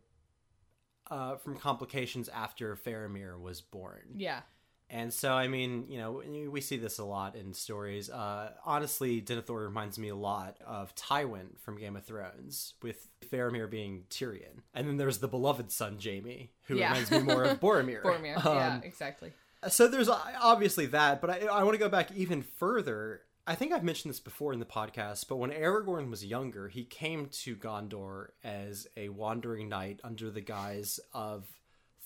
uh, 1.09 1.37
from 1.37 1.57
complications 1.57 2.29
after 2.29 2.75
Faramir 2.75 3.39
was 3.39 3.61
born. 3.61 4.01
Yeah. 4.15 4.41
And 4.89 5.13
so, 5.13 5.33
I 5.33 5.49
mean, 5.49 5.85
you 5.89 5.97
know, 5.97 6.21
we 6.49 6.61
see 6.61 6.77
this 6.77 6.97
a 6.97 7.03
lot 7.03 7.35
in 7.35 7.53
stories. 7.53 8.09
Uh, 8.09 8.51
honestly, 8.65 9.21
Denethor 9.21 9.65
reminds 9.65 9.99
me 9.99 10.07
a 10.07 10.15
lot 10.15 10.57
of 10.65 10.95
Tywin 10.95 11.59
from 11.59 11.77
Game 11.77 11.97
of 11.97 12.05
Thrones, 12.05 12.73
with 12.81 13.09
Faramir 13.29 13.69
being 13.69 14.03
Tyrion. 14.09 14.61
And 14.73 14.87
then 14.87 14.95
there's 14.95 15.17
the 15.17 15.27
beloved 15.27 15.71
son, 15.73 15.97
Jaime, 16.01 16.51
who 16.67 16.77
Yeah. 16.77 16.89
reminds 16.89 17.11
me 17.11 17.19
more 17.19 17.43
of 17.43 17.59
Boromir. 17.61 18.01
Boromir. 18.01 18.45
Um, 18.45 18.55
yeah, 18.55 18.79
exactly. 18.81 19.33
So 19.67 19.87
there's 19.87 20.09
uh, 20.09 20.19
obviously 20.39 20.85
that, 20.87 21.19
but 21.19 21.29
I, 21.29 21.47
I 21.47 21.63
want 21.63 21.73
to 21.73 21.79
go 21.79 21.89
back 21.89 22.11
even 22.15 22.43
further. 22.43 23.21
I 23.47 23.55
think 23.55 23.71
I've 23.71 23.83
mentioned 23.83 24.11
this 24.11 24.19
before 24.19 24.53
in 24.53 24.59
the 24.59 24.65
podcast, 24.65 25.27
but 25.27 25.37
when 25.37 25.51
Aragorn 25.51 26.09
was 26.09 26.23
younger, 26.23 26.67
he 26.67 26.83
came 26.83 27.27
to 27.27 27.55
Gondor 27.55 28.27
as 28.43 28.87
a 28.95 29.09
wandering 29.09 29.69
knight 29.69 29.99
under 30.03 30.29
the 30.29 30.41
guise 30.41 30.99
of 31.13 31.47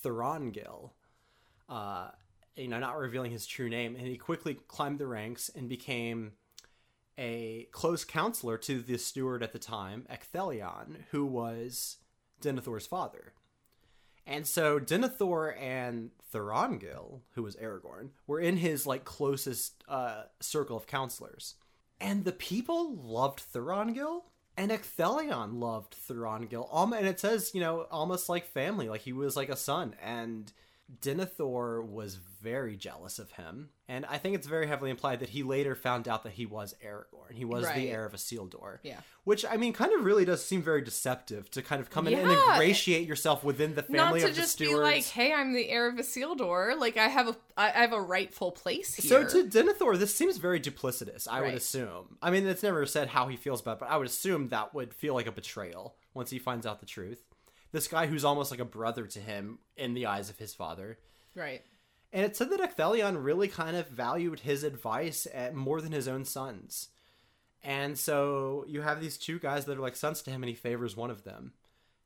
Thorongil. 0.04 0.92
Uh, 1.68 2.10
you 2.56 2.68
know, 2.68 2.80
not 2.80 2.98
revealing 2.98 3.32
his 3.32 3.46
true 3.46 3.70
name, 3.70 3.96
and 3.96 4.08
he 4.08 4.18
quickly 4.18 4.54
climbed 4.68 5.00
the 5.00 5.08
ranks 5.08 5.50
and 5.50 5.68
became 5.68 6.34
a 7.18 7.68
close 7.72 8.04
counselor 8.06 8.58
to 8.58 8.82
the 8.82 8.98
steward 8.98 9.44
at 9.44 9.52
the 9.52 9.60
time, 9.60 10.06
Ecthelion, 10.10 11.04
who 11.12 11.26
was 11.26 11.98
Denethor's 12.42 12.88
father. 12.88 13.34
And 14.32 14.48
so 14.48 14.80
Denethor 14.80 15.60
and 15.60 16.12
Thorongil, 16.34 17.20
who 17.32 17.44
was 17.44 17.58
Aragorn, 17.58 18.12
were 18.28 18.40
in 18.40 18.56
his 18.56 18.88
like 18.88 19.04
closest 19.04 19.84
uh, 19.90 20.24
circle 20.40 20.78
of 20.78 20.88
counselors. 20.88 21.56
And 22.00 22.24
the 22.24 22.32
people 22.32 22.96
loved 22.96 23.44
Thorongil, 23.54 24.22
and 24.56 24.72
Ecthelion 24.72 25.60
loved 25.60 25.98
Thorongil. 26.08 26.70
And 26.98 27.08
it 27.08 27.20
says, 27.20 27.52
you 27.54 27.60
know, 27.60 27.88
almost 27.92 28.30
like 28.30 28.46
family, 28.46 28.88
like 28.88 29.02
he 29.02 29.12
was 29.12 29.36
like 29.36 29.50
a 29.50 29.58
son. 29.58 29.96
And 30.02 30.54
Denethor 31.00 31.86
was 31.86 32.16
very 32.16 32.76
jealous 32.76 33.18
of 33.20 33.32
him, 33.32 33.70
and 33.88 34.06
I 34.08 34.18
think 34.18 34.36
it's 34.36 34.48
very 34.48 34.68
heavily 34.68 34.90
implied 34.90 35.20
that 35.22 35.30
he 35.30 35.42
later 35.44 35.74
found 35.76 36.08
out 36.08 36.24
that 36.24 36.34
he 36.34 36.46
was 36.46 36.76
Aragorn. 36.84 37.32
He 37.34 37.46
was 37.46 37.66
Right. 37.66 37.76
the 37.76 37.90
heir 37.90 38.06
of 38.06 38.14
Isildur. 38.14 38.80
Yeah. 38.84 39.00
Which 39.24 39.46
I 39.46 39.56
mean, 39.58 39.72
kind 39.74 39.94
of 39.94 40.04
really 40.04 40.26
does 40.26 40.44
seem 40.44 40.62
very 40.62 40.82
deceptive 40.82 41.50
to 41.52 41.62
kind 41.62 41.82
of 41.82 41.90
come 41.90 42.08
in 42.08 42.16
and 42.16 42.30
ingratiate 42.30 43.08
yourself 43.08 43.44
within 43.44 43.76
the 43.76 43.86
Not 43.88 44.06
family 44.06 44.20
to 44.22 44.28
of 44.28 44.36
the 44.36 44.42
just 44.42 44.60
be 44.60 44.66
stewards. 44.66 44.82
like, 44.84 45.06
"Hey, 45.06 45.32
I'm 45.32 45.54
the 45.54 45.70
heir 45.70 45.88
of 45.88 45.96
Isildur. 45.96 46.78
Like, 46.78 46.98
I 46.98 47.08
have 47.08 47.28
a, 47.30 47.36
I 47.56 47.70
have 47.70 47.94
a 47.94 48.02
rightful 48.02 48.52
place 48.52 48.96
here." 48.96 49.10
So 49.10 49.44
to 49.44 49.48
Denethor, 49.50 49.98
this 49.98 50.14
seems 50.14 50.38
very 50.38 50.60
duplicitous. 50.60 51.28
I 51.30 51.42
would 51.42 51.54
assume. 51.54 52.18
I 52.22 52.32
mean, 52.32 52.46
it's 52.48 52.64
never 52.64 52.86
said 52.86 53.10
how 53.10 53.28
he 53.28 53.38
feels 53.38 53.62
about, 53.62 53.78
it, 53.78 53.80
but 53.82 53.90
I 53.90 53.98
would 53.98 54.08
assume 54.08 54.50
that 54.50 54.74
would 54.74 54.94
feel 54.94 55.14
like 55.14 55.28
a 55.28 55.32
betrayal 55.32 55.96
once 56.14 56.32
he 56.32 56.40
finds 56.40 56.66
out 56.66 56.80
the 56.82 56.86
truth. 56.86 57.24
This 57.72 57.88
guy 57.88 58.08
who's 58.08 58.26
almost 58.26 58.52
like 58.52 58.60
a 58.60 58.66
brother 58.66 59.06
to 59.08 59.20
him 59.20 59.60
in 59.78 59.94
the 59.94 60.06
eyes 60.06 60.30
of 60.30 60.38
his 60.38 60.54
father. 60.54 60.98
right. 61.36 61.62
And 62.14 62.26
it 62.26 62.36
said 62.36 62.50
that 62.50 62.60
Ecthelion 62.60 63.24
really 63.24 63.48
kind 63.48 63.78
of 63.78 63.88
valued 63.88 64.42
his 64.42 64.66
advice 64.66 65.28
at, 65.34 65.56
more 65.56 65.80
than 65.80 65.94
his 65.94 66.10
own 66.10 66.26
sons. 66.26 66.90
And 67.64 67.98
so 67.98 68.66
you 68.68 68.82
have 68.82 69.00
these 69.00 69.18
two 69.18 69.40
guys 69.40 69.66
that 69.66 69.78
are 69.78 69.82
like 69.82 69.96
sons 69.96 70.22
to 70.24 70.32
him, 70.32 70.44
and 70.44 70.50
he 70.50 70.56
favors 70.56 70.98
one 70.98 71.10
of 71.10 71.24
them. 71.24 71.54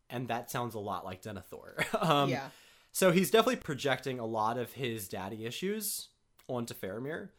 And 0.09 0.27
that 0.27 0.51
sounds 0.51 0.75
a 0.75 0.79
lot 0.79 1.05
like 1.05 1.23
Denethor. 1.23 2.03
um, 2.07 2.29
yeah. 2.29 2.49
so 2.91 3.11
he's 3.11 3.31
definitely 3.31 3.55
projecting 3.55 4.19
a 4.19 4.25
lot 4.25 4.57
of 4.57 4.73
his 4.73 5.07
daddy 5.07 5.45
issues 5.45 6.09
onto 6.47 6.75
Faramir. 6.75 7.29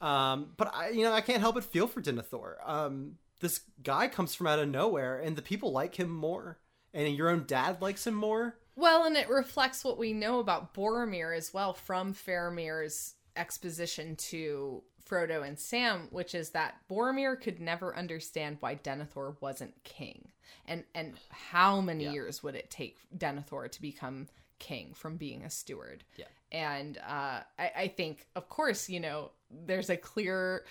Um, 0.00 0.52
but 0.56 0.74
I, 0.74 0.88
you 0.88 1.04
know, 1.04 1.12
I 1.12 1.20
can't 1.20 1.40
help 1.40 1.54
but 1.54 1.64
feel 1.64 1.86
for 1.86 2.00
Denethor. 2.00 2.56
Um, 2.66 3.18
this 3.40 3.60
guy 3.82 4.08
comes 4.08 4.34
from 4.34 4.46
out 4.46 4.58
of 4.58 4.68
nowhere, 4.68 5.18
and 5.18 5.36
the 5.36 5.42
people 5.42 5.72
like 5.72 5.98
him 5.98 6.10
more, 6.10 6.58
and 6.94 7.14
your 7.14 7.28
own 7.30 7.44
dad 7.46 7.80
likes 7.82 8.06
him 8.06 8.14
more. 8.14 8.56
Well, 8.76 9.04
and 9.04 9.16
it 9.16 9.28
reflects 9.28 9.84
what 9.84 9.98
we 9.98 10.12
know 10.12 10.38
about 10.40 10.74
Boromir 10.74 11.36
as 11.36 11.52
well 11.52 11.72
from 11.74 12.14
Faramir's 12.14 13.14
exposition 13.36 14.16
to 14.16 14.82
Frodo 15.08 15.46
and 15.46 15.58
Sam, 15.58 16.08
which 16.10 16.34
is 16.34 16.50
that 16.50 16.76
Boromir 16.88 17.40
could 17.40 17.60
never 17.60 17.96
understand 17.96 18.58
why 18.60 18.76
Denethor 18.76 19.36
wasn't 19.40 19.82
king. 19.84 20.28
And 20.66 20.84
and 20.94 21.14
how 21.30 21.80
many 21.80 22.04
Yeah. 22.04 22.12
years 22.12 22.42
would 22.42 22.54
it 22.54 22.70
take 22.70 22.96
Denethor 23.16 23.70
to 23.70 23.82
become 23.82 24.28
king 24.58 24.94
from 24.94 25.16
being 25.16 25.44
a 25.44 25.50
steward? 25.50 26.04
Yeah. 26.16 26.26
And 26.52 26.98
uh, 26.98 27.40
I, 27.58 27.72
I 27.76 27.88
think, 27.96 28.26
of 28.34 28.48
course, 28.48 28.88
you 28.88 28.98
know, 29.00 29.30
there's 29.50 29.90
a 29.90 29.96
clear 29.96 30.64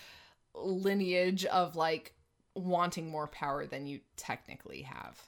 lineage 0.53 1.45
of 1.45 1.75
like 1.75 2.13
wanting 2.55 3.09
more 3.09 3.27
power 3.27 3.65
than 3.65 3.85
you 3.85 3.99
technically 4.17 4.81
have. 4.83 5.19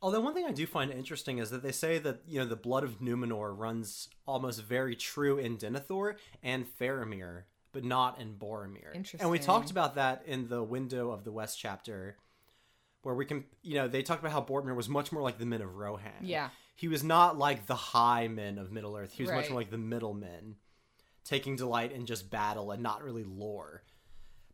Although 0.00 0.20
one 0.20 0.34
thing 0.34 0.46
I 0.46 0.52
do 0.52 0.66
find 0.66 0.90
interesting 0.90 1.38
is 1.38 1.50
that 1.50 1.62
they 1.62 1.72
say 1.72 1.98
that 1.98 2.20
you 2.26 2.38
know 2.38 2.46
the 2.46 2.56
blood 2.56 2.84
of 2.84 3.00
Numenor 3.00 3.56
runs 3.56 4.08
almost 4.26 4.62
very 4.62 4.94
true 4.94 5.38
in 5.38 5.56
Denethor 5.56 6.14
and 6.42 6.66
Faramir, 6.78 7.44
but 7.72 7.84
not 7.84 8.20
in 8.20 8.34
Boromir. 8.34 8.94
Interesting. 8.94 9.20
And 9.20 9.30
we 9.30 9.38
talked 9.38 9.70
about 9.70 9.96
that 9.96 10.22
in 10.26 10.48
the 10.48 10.62
Window 10.62 11.10
of 11.10 11.24
the 11.24 11.32
West 11.32 11.58
chapter, 11.58 12.16
where 13.02 13.14
we 13.14 13.24
can 13.24 13.44
you 13.62 13.74
know 13.74 13.88
they 13.88 14.02
talked 14.02 14.20
about 14.20 14.32
how 14.32 14.42
Boromir 14.42 14.76
was 14.76 14.88
much 14.88 15.10
more 15.10 15.22
like 15.22 15.38
the 15.38 15.46
men 15.46 15.62
of 15.62 15.74
Rohan. 15.74 16.12
Yeah. 16.22 16.50
He 16.76 16.86
was 16.86 17.02
not 17.02 17.36
like 17.36 17.66
the 17.66 17.74
high 17.74 18.28
men 18.28 18.56
of 18.56 18.70
Middle 18.70 18.96
Earth. 18.96 19.12
He 19.12 19.24
was 19.24 19.32
much 19.32 19.50
more 19.50 19.58
like 19.58 19.70
the 19.70 19.78
middle 19.78 20.14
men, 20.14 20.54
taking 21.24 21.56
delight 21.56 21.90
in 21.90 22.06
just 22.06 22.30
battle 22.30 22.70
and 22.70 22.80
not 22.80 23.02
really 23.02 23.24
lore. 23.24 23.82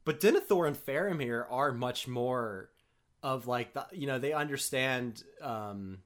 But 0.06 0.20
Denethor 0.20 0.66
and 0.66 0.76
Faramir 0.76 1.44
are 1.50 1.70
much 1.70 2.08
more 2.08 2.70
of 3.24 3.46
like 3.48 3.72
the 3.72 3.86
you 3.92 4.06
know 4.06 4.18
they 4.20 4.32
understand 4.34 5.24
um 5.42 5.98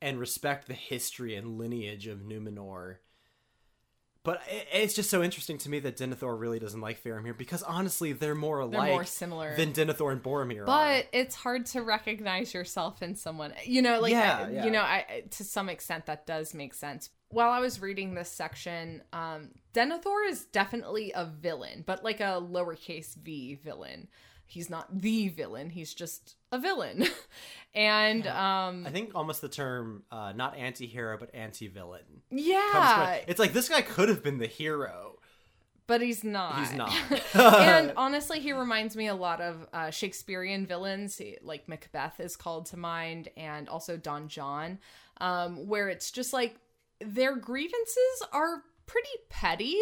and 0.00 0.20
respect 0.20 0.68
the 0.68 0.74
history 0.74 1.34
and 1.34 1.58
lineage 1.58 2.06
of 2.06 2.18
Numenor. 2.20 2.96
But 4.24 4.40
it, 4.48 4.66
it's 4.72 4.94
just 4.94 5.10
so 5.10 5.22
interesting 5.22 5.58
to 5.58 5.68
me 5.70 5.78
that 5.80 5.96
Denethor 5.96 6.38
really 6.38 6.58
doesn't 6.60 6.80
like 6.80 7.02
Faramir 7.02 7.36
because 7.36 7.62
honestly 7.62 8.12
they're 8.12 8.34
more 8.36 8.58
They're 8.68 8.78
alike 8.78 8.90
more 8.92 9.04
similar. 9.04 9.56
than 9.56 9.72
Denethor 9.72 10.12
and 10.12 10.22
Boromir 10.22 10.62
are. 10.62 10.66
but 10.66 11.06
it's 11.12 11.34
hard 11.34 11.66
to 11.66 11.82
recognize 11.82 12.52
yourself 12.54 13.02
in 13.02 13.16
someone 13.16 13.52
you 13.64 13.80
know 13.82 13.98
like 14.00 14.12
Yeah, 14.12 14.44
I- 14.46 14.50
yeah. 14.50 14.64
you 14.64 14.70
know 14.70 14.82
I 14.82 15.04
I- 15.08 15.24
to 15.30 15.44
some 15.44 15.68
extent 15.68 16.06
that 16.06 16.26
does 16.26 16.52
make 16.54 16.74
sense 16.74 17.10
while 17.30 17.50
i 17.50 17.60
was 17.60 17.80
reading 17.80 18.14
this 18.14 18.28
section 18.30 19.02
um 19.14 19.48
denethor 19.74 20.28
is 20.28 20.44
definitely 20.46 21.12
a 21.14 21.24
villain 21.24 21.82
but 21.86 22.04
like 22.04 22.20
a 22.20 22.40
lowercase 22.40 23.16
v 23.16 23.54
villain 23.54 24.06
he's 24.52 24.68
not 24.70 24.86
the 25.00 25.28
villain 25.28 25.70
he's 25.70 25.92
just 25.94 26.36
a 26.52 26.58
villain 26.58 27.04
and 27.74 28.26
um 28.26 28.86
I 28.86 28.90
think 28.90 29.12
almost 29.14 29.40
the 29.40 29.48
term 29.48 30.02
uh, 30.10 30.32
not 30.36 30.56
anti-hero 30.56 31.16
but 31.18 31.34
anti-villain 31.34 32.22
yeah 32.30 33.18
It's 33.26 33.38
like 33.40 33.52
this 33.52 33.68
guy 33.68 33.82
could 33.82 34.08
have 34.08 34.22
been 34.22 34.38
the 34.38 34.46
hero. 34.46 35.18
but 35.86 36.00
he's 36.02 36.22
not 36.22 36.58
He's 36.58 36.72
not. 36.74 36.92
and 37.34 37.92
honestly, 37.96 38.40
he 38.40 38.52
reminds 38.52 38.94
me 38.96 39.08
a 39.08 39.14
lot 39.14 39.40
of 39.40 39.66
uh, 39.72 39.90
Shakespearean 39.90 40.66
villains, 40.66 41.18
He- 41.18 41.38
like 41.42 41.68
Macbeth 41.68 42.20
is 42.20 42.36
called 42.36 42.66
to 42.66 42.76
mind, 42.76 43.28
and 43.36 43.68
also 43.68 43.96
Don 43.96 44.28
John, 44.28 44.78
um, 45.20 45.66
where 45.66 45.88
it's 45.88 46.10
just 46.10 46.32
like 46.32 46.56
their 47.00 47.36
grievances 47.36 48.22
are 48.32 48.62
pretty 48.92 49.08
petty, 49.30 49.76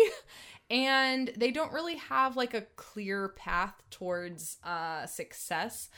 and 0.71 1.31
they 1.37 1.51
don't 1.51 1.73
really 1.73 1.97
have 1.97 2.37
like 2.37 2.55
a 2.55 2.63
clear 2.77 3.31
path 3.31 3.75
towards 3.91 4.59
uh, 4.65 5.07
success, 5.07 5.89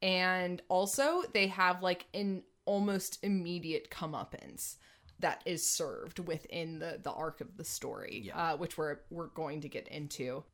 and 0.00 0.62
also 0.68 1.22
they 1.32 1.48
have 1.48 1.82
like 1.82 2.06
an 2.14 2.42
almost 2.64 3.18
immediate 3.22 3.90
comeuppance 3.90 4.76
that 5.18 5.42
is 5.44 5.66
served 5.68 6.18
within 6.18 6.78
the 6.78 6.98
the 7.02 7.12
arc 7.12 7.40
of 7.40 7.56
the 7.56 7.64
story, 7.64 8.22
Yeah. 8.26 8.52
uh, 8.52 8.56
which 8.56 8.76
we're 8.78 8.98
we're 9.10 9.28
going 9.28 9.60
to 9.62 9.68
get 9.68 9.86
into. 9.88 10.44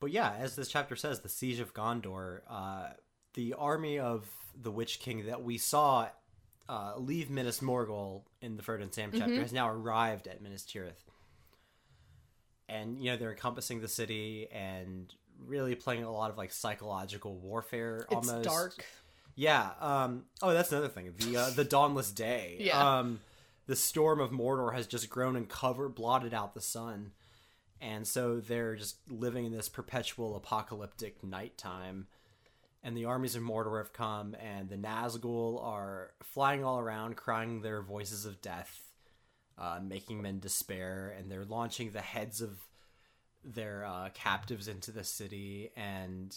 But 0.00 0.10
yeah, 0.10 0.32
as 0.38 0.56
this 0.56 0.68
chapter 0.68 0.96
says, 0.96 1.20
the 1.20 1.28
siege 1.28 1.60
of 1.60 1.74
Gondor, 1.74 2.40
uh, 2.50 2.88
the 3.34 3.54
army 3.54 3.98
of 4.00 4.26
the 4.60 4.70
Witch 4.72 4.98
King 4.98 5.26
that 5.26 5.44
we 5.44 5.58
saw 5.58 6.08
uh, 6.68 6.94
leave 6.96 7.30
Minas 7.30 7.60
Morgul 7.60 8.22
in 8.40 8.56
the 8.56 8.62
Frodo 8.62 8.82
and 8.82 8.92
Sam 8.92 9.10
chapter 9.16 9.36
has 9.40 9.52
now 9.52 9.68
arrived 9.68 10.26
at 10.26 10.42
Minas 10.42 10.64
Tirith. 10.64 11.04
And, 12.72 13.02
you 13.02 13.10
know, 13.10 13.16
they're 13.16 13.32
encompassing 13.32 13.80
the 13.80 13.88
city 13.88 14.48
and 14.50 15.12
really 15.46 15.74
playing 15.74 16.04
a 16.04 16.10
lot 16.12 16.30
of, 16.30 16.38
like, 16.38 16.52
psychological 16.52 17.36
warfare 17.36 18.06
It's 18.10 18.28
almost. 18.28 18.44
dark. 18.48 18.84
Yeah. 19.34 19.70
Um, 19.80 20.24
oh, 20.40 20.52
that's 20.52 20.72
another 20.72 20.88
thing. 20.88 21.12
The 21.18 21.36
uh, 21.36 21.50
the 21.50 21.64
dawnless 21.64 22.14
day. 22.14 22.56
Yeah. 22.60 22.98
Um, 22.98 23.20
the 23.66 23.76
storm 23.76 24.20
of 24.20 24.30
Mordor 24.30 24.74
has 24.74 24.86
just 24.86 25.08
grown 25.08 25.36
and 25.36 25.48
covered, 25.48 25.94
blotted 25.94 26.34
out 26.34 26.54
the 26.54 26.60
sun, 26.60 27.12
and 27.80 28.06
so 28.06 28.40
they're 28.40 28.74
just 28.76 28.96
living 29.08 29.44
in 29.46 29.52
this 29.52 29.68
perpetual 29.68 30.36
apocalyptic 30.36 31.22
nighttime. 31.22 32.06
And 32.84 32.96
the 32.96 33.04
armies 33.04 33.36
of 33.36 33.42
Mordor 33.42 33.78
have 33.78 33.92
come, 33.92 34.34
and 34.34 34.68
the 34.68 34.76
Nazgul 34.76 35.62
are 35.64 36.10
flying 36.22 36.64
all 36.64 36.80
around, 36.80 37.16
crying 37.16 37.62
their 37.62 37.80
voices 37.80 38.26
of 38.26 38.42
death, 38.42 38.82
uh, 39.58 39.78
making 39.82 40.22
men 40.22 40.38
despair, 40.40 41.14
and 41.18 41.30
they're 41.30 41.44
launching 41.44 41.90
the 41.90 42.00
heads 42.00 42.40
of 42.40 42.58
their 43.44 43.84
uh, 43.84 44.08
captives 44.14 44.68
into 44.68 44.90
the 44.92 45.04
city 45.04 45.70
and 45.76 46.36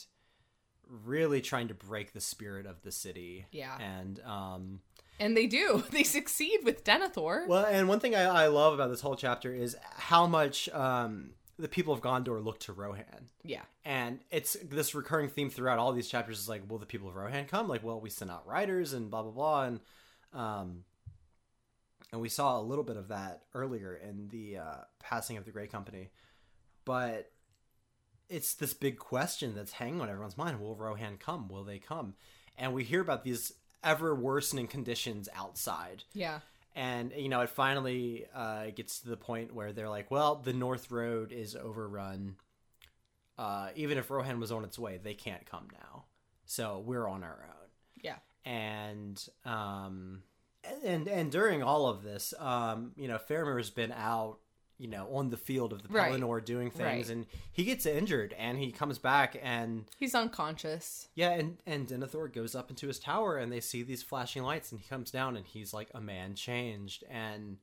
really 1.04 1.42
trying 1.42 1.68
to 1.68 1.74
break 1.74 2.14
the 2.14 2.22
spirit 2.22 2.66
of 2.66 2.82
the 2.84 2.92
city. 2.92 3.46
Yeah. 3.52 3.76
And 3.80 4.20
um 4.26 4.82
And 5.20 5.36
they 5.36 5.48
do. 5.48 5.84
They 5.92 6.04
succeed 6.04 6.60
with 6.64 6.84
Denethor. 6.84 7.48
well 7.48 7.66
and 7.66 7.88
one 7.88 8.00
thing 8.00 8.16
I, 8.16 8.24
I 8.24 8.48
love 8.48 8.74
about 8.76 8.90
this 8.92 9.02
whole 9.02 9.16
chapter 9.16 9.54
is 9.54 9.76
how 9.96 10.28
much 10.28 10.70
um 10.70 11.32
the 11.58 11.68
people 11.70 11.94
of 11.94 12.02
Gondor 12.02 12.44
look 12.44 12.60
to 12.62 12.74
Rohan. 12.74 13.30
yeah. 13.44 13.62
And 13.86 14.20
it's 14.30 14.58
this 14.62 14.94
recurring 14.94 15.30
theme 15.30 15.50
throughout 15.50 15.80
all 15.80 15.94
these 15.94 16.10
chapters 16.10 16.38
is 16.40 16.50
like, 16.50 16.70
will 16.70 16.80
the 16.80 16.86
people 16.86 17.08
of 17.08 17.16
Rohan 17.16 17.46
come? 17.46 17.68
Like, 17.70 17.84
well, 17.84 18.02
we 18.02 18.10
sent 18.10 18.30
out 18.30 18.46
riders 18.46 18.94
and 18.94 19.10
blah 19.10 19.24
blah 19.24 19.32
blah 19.32 19.64
and 19.64 19.80
um 20.34 20.84
and 22.16 22.22
we 22.22 22.30
saw 22.30 22.58
a 22.58 22.62
little 22.64 22.86
bit 22.86 22.96
of 22.96 23.10
that 23.10 23.42
earlier 23.54 23.94
in 23.94 24.30
the 24.30 24.58
uh, 24.58 24.76
passing 25.00 25.36
of 25.36 25.44
the 25.44 25.52
Grey 25.52 25.68
Company. 25.68 26.12
But 26.86 27.30
it's 28.30 28.54
this 28.54 28.74
big 28.74 28.98
question 28.98 29.54
that's 29.54 29.74
hanging 29.74 30.00
on 30.00 30.10
everyone's 30.10 30.38
mind. 30.38 30.62
Will 30.62 30.78
Rohan 30.78 31.18
come? 31.18 31.50
Will 31.50 31.66
they 31.66 31.78
come? 31.78 32.14
And 32.58 32.74
we 32.74 32.86
hear 32.86 33.02
about 33.02 33.26
these 33.26 33.52
ever 33.84 34.16
worsening 34.16 34.68
conditions 34.68 35.28
outside. 35.36 36.06
Yeah. 36.14 36.40
And, 36.74 37.12
you 37.18 37.28
know, 37.28 37.42
it 37.42 37.50
finally 37.50 38.26
uh, 38.34 38.68
gets 38.74 39.02
to 39.02 39.10
the 39.10 39.18
point 39.18 39.54
where 39.54 39.74
they're 39.74 39.90
like, 39.90 40.10
well, 40.10 40.36
the 40.36 40.54
North 40.54 40.90
Road 40.92 41.34
is 41.34 41.54
overrun. 41.58 42.38
Uh, 43.38 43.72
even 43.76 43.98
if 43.98 44.10
Rohan 44.10 44.40
was 44.40 44.54
on 44.54 44.64
its 44.64 44.80
way, 44.80 45.02
they 45.04 45.16
can't 45.16 45.46
come 45.46 45.68
now. 45.74 46.06
So 46.46 46.82
we're 46.86 47.08
on 47.10 47.26
our 47.26 47.46
own 47.50 47.70
Yeah. 48.02 48.16
and 48.46 49.22
um 49.44 50.24
and 50.84 51.08
and 51.08 51.32
during 51.32 51.62
all 51.64 51.88
of 51.88 52.04
this 52.04 52.34
um 52.40 52.92
you 52.96 53.08
know 53.08 53.18
Faramir 53.30 53.58
has 53.58 53.70
been 53.70 53.92
out 53.92 54.38
you 54.78 54.88
know 54.88 55.08
on 55.14 55.30
the 55.30 55.38
field 55.38 55.72
of 55.72 55.82
the 55.84 55.90
Right. 55.90 56.12
Pelennor 56.12 56.44
doing 56.44 56.70
things 56.70 57.08
Right. 57.08 57.16
and 57.16 57.26
he 57.52 57.64
gets 57.64 57.86
injured 57.86 58.34
and 58.38 58.58
he 58.58 58.72
comes 58.72 58.98
back 59.00 59.38
and 59.42 59.86
He's 59.98 60.14
unconscious. 60.16 61.08
yeah 61.16 61.32
and 61.32 61.58
and 61.66 61.88
Denethor 61.88 62.32
goes 62.34 62.56
up 62.56 62.70
into 62.70 62.88
his 62.88 63.00
tower 63.00 63.38
and 63.38 63.52
they 63.52 63.62
see 63.62 63.84
these 63.84 64.04
flashing 64.04 64.44
lights 64.44 64.72
and 64.72 64.82
he 64.82 64.88
comes 64.88 65.12
down 65.12 65.38
and 65.38 65.46
he's 65.46 65.74
like 65.74 65.90
a 65.94 66.02
man 66.02 66.36
changed 66.36 67.04
and 67.10 67.58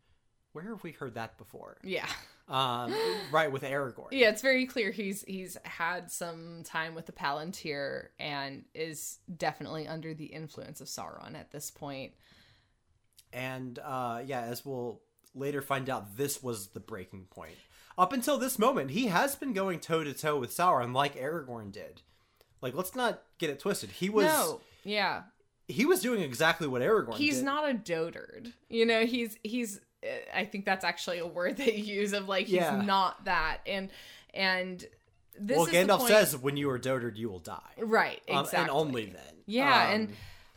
where 0.53 0.65
have 0.67 0.83
we 0.83 0.93
heard 0.93 1.15
that 1.15 1.39
before? 1.39 1.79
Yeah. 1.83 2.07
Um, 2.47 2.93
right 3.33 3.51
with 3.51 3.63
Aragorn. 3.63 4.09
Yeah, 4.11 4.29
it's 4.29 4.43
very 4.43 4.67
clear 4.67 4.91
he's 4.91 5.23
he's 5.23 5.57
had 5.65 6.11
some 6.11 6.61
time 6.65 6.95
with 6.95 7.07
the 7.07 7.13
Palantir 7.13 8.09
and 8.21 8.65
is 8.75 9.19
definitely 9.35 9.89
under 9.89 10.13
the 10.13 10.27
influence 10.27 10.83
of 10.83 10.89
Sauron 10.89 11.35
at 11.37 11.53
this 11.53 11.71
point. 11.71 12.13
And 13.33 13.79
uh, 13.79 14.23
yeah, 14.27 14.43
as 14.43 14.65
we'll 14.65 15.01
later 15.35 15.63
find 15.63 15.89
out, 15.89 16.17
this 16.17 16.43
was 16.43 16.69
the 16.69 16.81
breaking 16.81 17.27
point. 17.31 17.55
Up 17.99 18.13
until 18.13 18.39
this 18.39 18.59
moment, 18.59 18.91
he 18.91 19.07
has 19.09 19.35
been 19.37 19.53
going 19.53 19.79
toe 19.81 20.03
to 20.05 20.15
toe 20.15 20.39
with 20.39 20.51
Sauron, 20.51 20.95
like 20.95 21.17
Aragorn 21.17 21.71
did. 21.73 22.03
Like, 22.61 22.75
let's 22.75 22.95
not 22.95 23.23
get 23.39 23.51
it 23.51 23.59
twisted. 23.61 23.91
He 23.91 24.09
was 24.09 24.27
no, 24.27 24.61
yeah, 24.85 25.23
he 25.69 25.85
was 25.85 26.01
doing 26.01 26.21
exactly 26.23 26.67
what 26.69 26.81
Aragorn. 26.83 27.17
he's 27.17 27.37
did. 27.37 27.45
not 27.45 27.69
a 27.71 27.75
dotard. 27.75 28.53
You 28.69 28.87
know, 28.87 29.05
he's 29.05 29.37
he's. 29.43 29.81
uh, 30.05 30.09
I 30.35 30.45
think 30.45 30.65
that's 30.65 30.85
actually 30.85 31.19
a 31.19 31.27
word 31.27 31.57
they 31.57 31.75
use 31.75 32.13
of 32.13 32.29
like 32.29 32.47
he's 32.47 32.57
Yeah. 32.57 32.81
not 32.83 33.25
that, 33.25 33.59
and 33.67 33.91
and 34.33 34.85
this 35.39 35.57
well, 35.57 35.67
is 35.67 35.73
the 35.73 35.79
Gandalf 35.79 36.07
says, 36.07 36.37
"When 36.37 36.57
you 36.57 36.71
are 36.71 36.79
dotard, 36.79 37.17
you 37.17 37.29
will 37.29 37.41
die." 37.41 37.59
right 37.79 38.21
Um, 38.31 38.41
exactly, 38.45 38.61
and 38.61 38.71
only 38.71 39.07
then. 39.07 39.35
Yeah, 39.47 39.87
Um, 39.89 39.95
and 39.95 40.09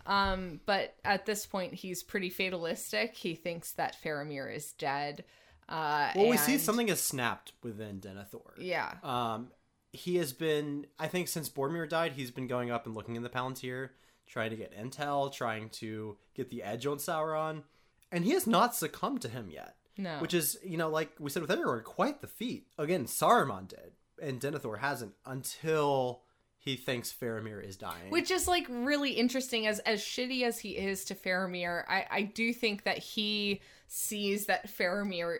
um, 0.05 0.59
but 0.65 0.95
at 1.03 1.25
this 1.25 1.45
point, 1.45 1.73
he's 1.73 2.03
pretty 2.03 2.29
fatalistic. 2.29 3.15
He 3.15 3.35
thinks 3.35 3.71
that 3.73 3.95
Faramir 4.03 4.53
is 4.53 4.71
dead. 4.73 5.23
Uh, 5.67 6.11
well, 6.15 6.29
we 6.29 6.37
see 6.37 6.57
something 6.57 6.87
has 6.89 7.01
snapped 7.01 7.53
within 7.63 7.99
Denethor. 7.99 8.51
Yeah, 8.59 8.93
Um, 9.03 9.49
he 9.91 10.17
has 10.17 10.31
been, 10.33 10.85
I 10.99 11.07
think, 11.07 11.27
since 11.27 11.49
Boromir 11.49 11.89
died, 11.89 12.13
he's 12.13 12.29
been 12.31 12.47
going 12.47 12.69
up 12.69 12.85
and 12.85 12.93
looking 12.93 13.15
in 13.15 13.23
the 13.23 13.29
Palantir, 13.29 13.89
trying 14.27 14.49
to 14.51 14.55
get 14.57 14.77
intel, 14.77 15.31
trying 15.33 15.69
to 15.69 16.17
get 16.35 16.49
the 16.51 16.61
edge 16.61 16.85
on 16.85 16.97
Sauron, 16.97 17.63
and 18.11 18.23
he 18.25 18.31
has 18.31 18.45
not 18.45 18.75
succumbed 18.75 19.21
to 19.21 19.29
him 19.29 19.49
yet. 19.49 19.75
no, 19.97 20.17
Which 20.19 20.33
is, 20.35 20.57
you 20.63 20.77
know, 20.77 20.89
like 20.89 21.11
we 21.19 21.29
said 21.31 21.41
with 21.41 21.49
Aragorn, 21.49 21.83
quite 21.83 22.21
the 22.21 22.27
feat. 22.27 22.67
Again, 22.77 23.05
Saruman 23.05 23.67
did, 23.69 23.93
and 24.21 24.39
Denethor 24.39 24.79
hasn't 24.79 25.13
until 25.25 26.21
he 26.65 26.75
thinks 26.75 27.13
Faramir 27.13 27.63
is 27.63 27.77
dying. 27.77 28.09
which 28.09 28.31
is 28.31 28.47
like 28.47 28.65
really 28.69 29.11
interesting. 29.11 29.67
As 29.67 29.79
as 29.79 30.01
shitty 30.01 30.41
as 30.43 30.59
he 30.59 30.71
is 30.71 31.05
to 31.05 31.15
Faramir, 31.15 31.83
I 31.87 32.05
I 32.09 32.21
do 32.23 32.51
think 32.53 32.83
that 32.83 32.97
he 32.97 33.61
sees 33.87 34.47
that 34.47 34.67
Faramir 34.67 35.37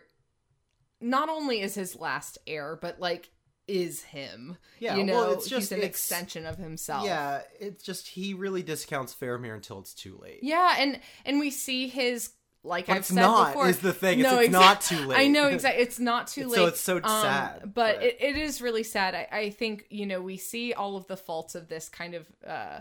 not 1.01 1.29
only 1.29 1.61
is 1.61 1.75
his 1.75 1.95
last 1.95 2.37
heir, 2.47 2.77
but 2.81 2.99
like 2.99 3.29
is 3.67 4.03
him. 4.03 4.57
Yeah, 4.79 4.95
you 4.95 5.03
know, 5.03 5.13
well, 5.15 5.31
it's 5.31 5.45
he's 5.45 5.49
just- 5.59 5.71
an 5.71 5.79
it's- 5.79 5.89
extension 5.89 6.45
of 6.45 6.57
himself. 6.57 7.05
yeah, 7.05 7.41
it's 7.59 7.83
just 7.83 8.07
he 8.09 8.35
really 8.35 8.61
discounts 8.61 9.13
Faramir 9.15 9.55
until 9.55 9.79
it's 9.79 9.93
too 9.95 10.17
late. 10.21 10.39
Yeah, 10.43 10.75
and 10.77 10.99
and 11.25 11.39
we 11.39 11.49
see 11.49 11.87
his 11.87 12.29
like 12.65 12.87
But 12.87 12.93
I've 12.93 12.99
it's 12.99 13.07
said 13.09 13.15
not, 13.21 13.47
before 13.53 13.69
is 13.69 13.79
the 13.79 13.93
thing. 13.93 14.21
No, 14.21 14.39
it's 14.39 14.47
exact- 14.47 14.51
not 14.51 14.81
too 14.81 15.05
late. 15.07 15.19
I 15.19 15.27
know 15.27 15.47
exactly. 15.47 15.81
It's 15.83 15.99
not 15.99 16.27
too 16.27 16.47
late. 16.47 16.55
so 16.55 16.65
it's 16.67 16.81
so 16.81 16.95
Um, 16.97 17.03
sad, 17.03 17.59
but, 17.61 17.73
but- 17.73 18.03
It, 18.03 18.17
it 18.19 18.35
is 18.37 18.61
really 18.61 18.83
sad. 18.83 19.15
I, 19.15 19.27
I 19.31 19.49
think 19.51 19.85
you 19.89 20.05
know 20.05 20.21
we 20.21 20.37
see 20.37 20.73
all 20.73 20.97
of 20.97 21.07
the 21.07 21.17
faults 21.17 21.55
of 21.55 21.67
this 21.69 21.87
kind 21.89 22.13
of 22.15 22.25
uh, 22.45 22.79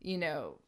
you 0.00 0.18
know 0.18 0.58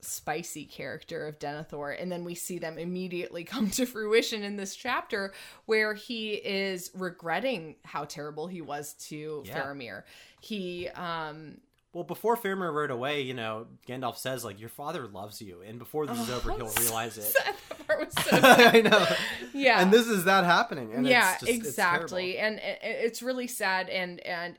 spicy 0.00 0.64
character 0.64 1.26
of 1.26 1.38
Denethor, 1.40 2.00
and 2.00 2.10
then 2.10 2.24
we 2.24 2.34
see 2.34 2.58
them 2.58 2.78
immediately 2.78 3.42
come 3.54 3.68
to 3.70 3.84
fruition 3.84 4.42
in 4.44 4.56
this 4.56 4.76
chapter 4.76 5.32
where 5.66 5.92
he 5.94 6.34
is 6.34 6.90
regretting 6.94 7.74
how 7.84 8.04
terrible 8.04 8.46
he 8.46 8.60
was 8.60 8.94
to 9.08 9.42
Yeah. 9.44 9.60
Faramir. 9.60 10.04
He 10.40 10.88
um 10.88 11.58
Well, 11.98 12.04
before 12.04 12.36
Faramir 12.36 12.72
rode 12.72 12.92
away, 12.92 13.22
you 13.22 13.34
know, 13.34 13.66
Gandalf 13.88 14.18
says 14.18 14.44
like, 14.44 14.60
"Your 14.60 14.68
father 14.68 15.08
loves 15.08 15.42
you," 15.42 15.62
and 15.62 15.80
before 15.80 16.06
this 16.06 16.16
is 16.16 16.30
over, 16.30 16.52
he'll 16.52 16.70
realize 16.80 17.18
it. 17.18 17.34
that 17.44 17.56
part 17.88 17.98
was 17.98 18.14
so. 18.24 18.38
I 18.40 18.82
know. 18.82 19.04
Yeah. 19.52 19.82
And 19.82 19.92
this 19.92 20.06
is 20.06 20.22
that 20.26 20.44
happening. 20.44 20.92
And 20.94 21.04
yeah 21.04 21.32
it's 21.32 21.40
just, 21.40 21.52
exactly 21.52 22.38
and 22.38 22.60
it's 22.62 23.20
really 23.20 23.48
sad 23.48 23.88
and 23.88 24.20
and 24.20 24.56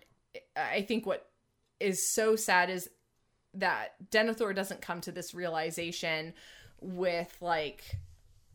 i 0.57 0.81
think 0.81 1.05
what 1.05 1.29
is 1.79 2.13
so 2.13 2.35
sad 2.35 2.69
is 2.69 2.89
that 3.53 3.93
denethor 4.11 4.53
doesn't 4.53 4.81
come 4.81 4.99
to 5.01 5.11
this 5.11 5.33
realization 5.33 6.33
with 6.81 7.33
like 7.39 7.83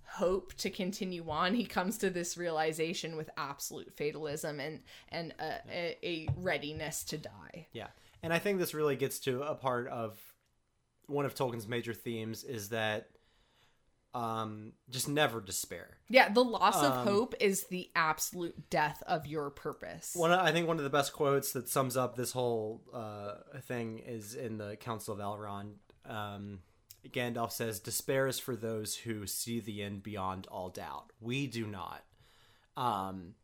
hope 0.07 0.53
to 0.55 0.71
continue 0.71 1.29
on 1.31 1.55
he 1.55 1.65
comes 1.65 1.99
to 1.99 2.11
this 2.11 2.37
realization 2.37 3.17
with 3.17 3.31
absolute 3.37 3.93
fatalism 3.97 4.61
and 4.61 4.81
and 5.09 5.35
a, 5.41 5.61
a, 5.71 5.97
a 6.03 6.29
readiness 6.37 7.03
to 7.05 7.19
die 7.19 7.67
yeah. 7.73 7.89
And 8.25 8.33
I 8.33 8.39
think 8.39 8.59
this 8.59 8.75
really 8.75 8.97
gets 8.97 9.21
to 9.21 9.43
a 9.43 9.55
part 9.55 9.87
of 9.89 10.19
one 11.07 11.27
of 11.27 11.35
Tolkien's 11.35 11.69
major 11.69 11.93
themes 11.95 12.43
is 12.45 12.71
that 12.71 13.09
um 14.15 14.73
just 14.91 15.09
never 15.09 15.41
despair. 15.41 15.99
yeah 16.09 16.29
the 16.29 16.45
loss 16.45 16.81
of 16.81 16.93
Um, 16.93 17.07
hope 17.07 17.35
is 17.41 17.65
the 17.65 17.91
absolute 17.97 18.71
death 18.71 19.03
of 19.09 19.27
your 19.27 19.51
purpose 19.51 20.13
One, 20.15 20.31
I 20.31 20.53
think 20.53 20.69
one 20.69 20.79
of 20.79 20.85
the 20.85 20.91
best 20.91 21.13
quotes 21.13 21.51
that 21.53 21.69
sums 21.69 21.97
up 21.97 22.15
this 22.15 22.31
whole 22.31 22.81
uh, 22.95 23.35
thing 23.63 23.99
is 23.99 24.35
in 24.37 24.57
the 24.59 24.77
Council 24.77 25.15
of 25.15 25.21
Elrond. 25.21 25.73
Um, 26.09 26.61
Gandalf 27.09 27.51
says, 27.51 27.81
"Despair 27.81 28.29
is 28.29 28.39
for 28.39 28.55
those 28.55 28.95
who 28.95 29.27
see 29.27 29.59
the 29.61 29.83
end 29.83 30.03
beyond 30.05 30.47
all 30.47 30.71
doubt. 30.71 31.11
We 31.21 31.49
do 31.49 31.67
not." 31.67 32.05
Um, 32.77 33.35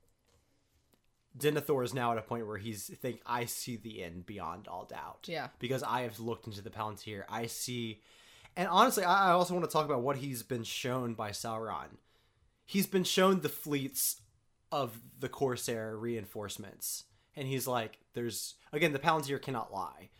Denethor 1.39 1.85
is 1.85 1.95
now 1.95 2.13
at 2.13 2.19
a 2.19 2.23
point 2.23 2.47
where 2.47 2.59
he's 2.59 2.89
think 2.99 3.21
I 3.25 3.45
see 3.45 3.77
the 3.77 4.03
end 4.03 4.27
beyond 4.27 4.67
all 4.69 4.85
doubt. 4.85 5.27
Yeah. 5.29 5.49
because 5.59 5.83
I 5.83 6.03
have 6.03 6.19
looked 6.19 6.47
into 6.47 6.61
the 6.63 6.71
Palantir. 6.71 7.23
I 7.29 7.47
see, 7.47 8.01
and 8.57 8.69
honestly, 8.69 9.05
I 9.05 9.29
I 9.29 9.33
also 9.33 9.55
want 9.55 9.65
to 9.65 9.71
talk 9.71 9.85
about 9.85 10.03
what 10.03 10.17
he's 10.17 10.43
been 10.43 10.65
shown 10.65 11.15
by 11.15 11.31
Sauron. 11.31 11.99
He's 12.67 12.87
been 12.87 13.05
shown 13.05 13.41
the 13.41 13.49
fleets 13.49 14.21
of 14.73 15.01
the 15.19 15.29
Corsair 15.29 15.97
reinforcements, 15.97 17.05
and 17.37 17.47
he's 17.47 17.67
like, 17.67 17.99
"There's 18.15 18.55
again, 18.73 18.93
the 18.93 18.99
Palantir 18.99 19.41
cannot 19.41 19.73
lie." 19.73 20.11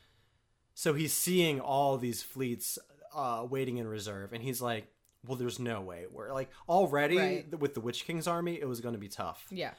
So 0.75 0.95
he's 0.95 1.13
seeing 1.13 1.61
all 1.61 1.99
these 1.99 2.23
fleets 2.23 2.79
uh, 3.15 3.47
waiting 3.51 3.79
in 3.79 3.87
reserve, 3.89 4.33
and 4.33 4.43
he's 4.43 4.63
like, 4.63 4.87
"Well, 5.27 5.37
there's 5.37 5.59
no 5.59 5.81
way." 5.81 6.07
We're 6.11 6.33
like 6.33 6.51
already 6.69 7.17
Right. 7.19 7.59
with 7.59 7.75
the 7.75 7.81
Witch 7.81 8.05
King's 8.07 8.27
army, 8.29 8.61
it 8.61 8.69
was 8.69 8.81
going 8.81 8.95
to 8.95 9.01
be 9.01 9.09
tough, 9.09 9.47
yeah 9.51 9.73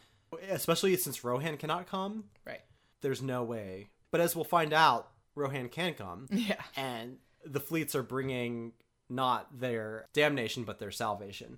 especially 0.49 0.95
since 0.97 1.23
Rohan 1.23 1.57
cannot 1.57 1.87
come. 1.87 2.25
right 2.45 2.61
There's 3.01 3.21
no 3.21 3.43
way. 3.43 3.89
But 4.11 4.21
as 4.21 4.35
we'll 4.35 4.45
find 4.45 4.73
out, 4.73 5.09
Rohan 5.35 5.69
can 5.69 5.93
come, 5.93 6.27
yeah 6.31 6.61
and 6.75 7.17
the 7.45 7.59
fleets 7.59 7.95
are 7.95 8.03
bringing 8.03 8.73
not 9.09 9.59
their 9.59 10.07
damnation 10.13 10.63
but 10.63 10.79
their 10.79 10.91
salvation. 10.91 11.57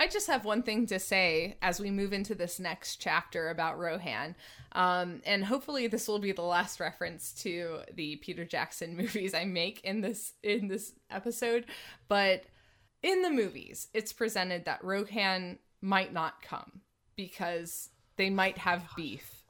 I 0.00 0.06
just 0.06 0.28
have 0.28 0.46
one 0.46 0.62
thing 0.62 0.86
to 0.86 0.98
say 0.98 1.58
as 1.60 1.78
we 1.78 1.90
move 1.90 2.14
into 2.14 2.34
this 2.34 2.58
next 2.58 2.96
chapter 2.96 3.50
about 3.50 3.78
Rohan. 3.78 4.34
Um, 4.72 5.20
and 5.26 5.44
hopefully 5.44 5.88
this 5.88 6.08
will 6.08 6.18
be 6.18 6.32
the 6.32 6.40
last 6.40 6.80
reference 6.80 7.32
to 7.42 7.80
the 7.92 8.16
Peter 8.16 8.46
Jackson 8.46 8.96
movies 8.96 9.34
I 9.34 9.44
make 9.44 9.82
in 9.84 10.00
this 10.00 10.32
in 10.42 10.68
this 10.68 10.92
episode. 11.10 11.66
But 12.08 12.44
in 13.02 13.20
the 13.20 13.30
movies, 13.30 13.88
it's 13.92 14.14
presented 14.14 14.64
that 14.64 14.82
Rohan 14.82 15.58
might 15.82 16.14
not 16.14 16.40
come 16.40 16.80
because 17.14 17.90
they 18.20 18.30
might 18.30 18.58
have 18.58 18.84
beef. 18.96 19.42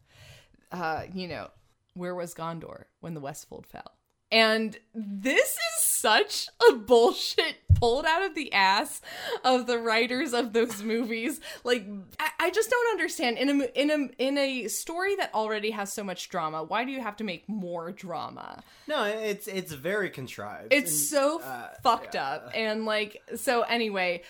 Uh, 0.70 1.02
you 1.12 1.26
know, 1.26 1.48
where 1.94 2.14
was 2.14 2.34
Gondor 2.34 2.84
when 3.00 3.14
the 3.14 3.20
Westfold 3.20 3.66
fell? 3.66 3.96
And 4.30 4.78
this 4.94 5.50
is 5.50 5.82
such 5.82 6.48
a 6.70 6.74
bullshit 6.74 7.56
pulled 7.74 8.06
out 8.06 8.22
of 8.22 8.36
the 8.36 8.52
ass 8.52 9.00
of 9.42 9.66
the 9.66 9.76
writers 9.76 10.32
of 10.32 10.52
those 10.52 10.82
movies. 10.84 11.40
Like, 11.64 11.84
I, 12.20 12.30
I 12.38 12.50
just 12.50 12.70
don't 12.70 12.92
understand. 12.92 13.38
In 13.38 13.60
a 13.60 13.64
in 13.74 13.90
a 13.90 14.24
in 14.24 14.38
a 14.38 14.68
story 14.68 15.16
that 15.16 15.34
already 15.34 15.72
has 15.72 15.92
so 15.92 16.04
much 16.04 16.28
drama, 16.28 16.62
why 16.62 16.84
do 16.84 16.92
you 16.92 17.00
have 17.00 17.16
to 17.16 17.24
make 17.24 17.48
more 17.48 17.90
drama? 17.90 18.62
No, 18.86 19.02
it's 19.02 19.48
it's 19.48 19.72
very 19.72 20.10
contrived. 20.10 20.72
It's 20.72 20.92
And, 20.92 21.00
so 21.00 21.42
uh, 21.42 21.70
fucked 21.82 22.14
yeah. 22.14 22.30
up. 22.30 22.52
And 22.54 22.84
like, 22.84 23.20
so 23.34 23.62
anyway, 23.62 24.22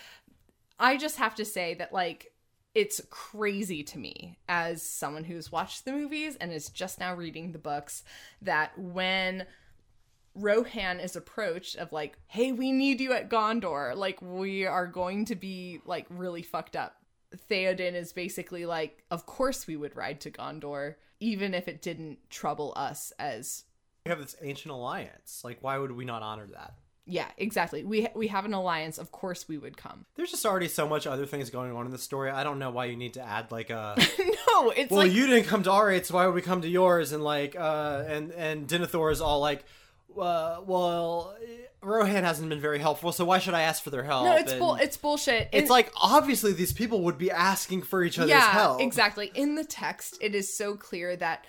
I 0.78 0.96
just 0.96 1.16
have 1.18 1.34
to 1.34 1.44
say 1.44 1.74
that 1.74 1.92
like 1.92 2.29
it's 2.74 3.00
crazy 3.10 3.82
to 3.82 3.98
me 3.98 4.38
as 4.48 4.82
someone 4.82 5.24
who's 5.24 5.50
watched 5.50 5.84
the 5.84 5.92
movies 5.92 6.36
and 6.36 6.52
is 6.52 6.68
just 6.68 7.00
now 7.00 7.14
reading 7.14 7.52
the 7.52 7.58
books 7.58 8.02
that 8.42 8.78
when 8.78 9.46
Rohan 10.34 11.00
is 11.00 11.16
approached 11.16 11.76
of 11.76 11.92
like, 11.92 12.16
"Hey, 12.28 12.52
we 12.52 12.70
need 12.70 13.00
you 13.00 13.12
at 13.12 13.28
Gondor. 13.28 13.96
Like 13.96 14.22
we 14.22 14.64
are 14.64 14.86
going 14.86 15.24
to 15.26 15.34
be 15.34 15.80
like 15.84 16.06
really 16.08 16.42
fucked 16.42 16.76
up." 16.76 16.96
Theoden 17.50 17.94
is 17.94 18.12
basically 18.12 18.64
like, 18.64 19.02
"Of 19.10 19.26
course 19.26 19.66
we 19.66 19.76
would 19.76 19.96
ride 19.96 20.20
to 20.22 20.30
Gondor 20.30 20.94
even 21.20 21.52
if 21.52 21.68
it 21.68 21.82
didn't 21.82 22.18
trouble 22.30 22.72
us 22.76 23.12
as 23.18 23.64
We 24.06 24.10
have 24.10 24.20
this 24.20 24.36
ancient 24.42 24.72
alliance. 24.72 25.42
Like, 25.44 25.58
why 25.60 25.76
would 25.78 25.92
we 25.92 26.06
not 26.06 26.22
honor 26.22 26.46
that? 26.46 26.74
Yeah, 27.06 27.26
exactly. 27.38 27.84
We 27.84 28.06
we 28.14 28.28
have 28.28 28.44
an 28.44 28.54
alliance. 28.54 28.98
Of 28.98 29.10
course, 29.10 29.48
we 29.48 29.58
would 29.58 29.76
come. 29.76 30.04
There's 30.14 30.30
just 30.30 30.46
already 30.46 30.68
so 30.68 30.88
much 30.88 31.06
other 31.06 31.26
things 31.26 31.50
going 31.50 31.72
on 31.72 31.86
in 31.86 31.92
the 31.92 31.98
story. 31.98 32.30
I 32.30 32.44
don't 32.44 32.58
know 32.58 32.70
why 32.70 32.84
you 32.86 32.96
need 32.96 33.14
to 33.14 33.22
add 33.22 33.50
like 33.50 33.70
a. 33.70 33.96
no, 34.48 34.70
it's 34.70 34.90
well, 34.90 35.00
like 35.06 35.12
you 35.12 35.26
didn't 35.26 35.46
come 35.48 35.62
to 35.64 35.72
our 35.72 35.90
aid, 35.90 36.06
so 36.06 36.14
why 36.14 36.26
would 36.26 36.34
we 36.34 36.42
come 36.42 36.62
to 36.62 36.68
yours? 36.68 37.12
And 37.12 37.24
like, 37.24 37.56
uh, 37.56 38.04
and 38.06 38.30
and 38.32 38.68
Denethor 38.68 39.10
is 39.10 39.20
all 39.20 39.40
like, 39.40 39.64
uh, 40.16 40.60
well, 40.64 41.36
Rohan 41.82 42.24
hasn't 42.24 42.48
been 42.48 42.60
very 42.60 42.78
helpful, 42.78 43.10
so 43.12 43.24
why 43.24 43.38
should 43.38 43.54
I 43.54 43.62
ask 43.62 43.82
for 43.82 43.90
their 43.90 44.04
help? 44.04 44.26
No, 44.26 44.36
it's 44.36 44.52
And 44.52 44.60
bull. 44.60 44.74
It's 44.76 44.96
bullshit. 44.96 45.48
It's 45.52 45.64
In- 45.64 45.68
like 45.68 45.92
obviously 46.00 46.52
these 46.52 46.72
people 46.72 47.02
would 47.04 47.18
be 47.18 47.30
asking 47.30 47.82
for 47.82 48.04
each 48.04 48.18
other's 48.18 48.30
yeah, 48.30 48.50
help. 48.52 48.80
exactly. 48.80 49.30
In 49.34 49.54
the 49.54 49.64
text, 49.64 50.18
it 50.20 50.34
is 50.34 50.54
so 50.54 50.76
clear 50.76 51.16
that 51.16 51.46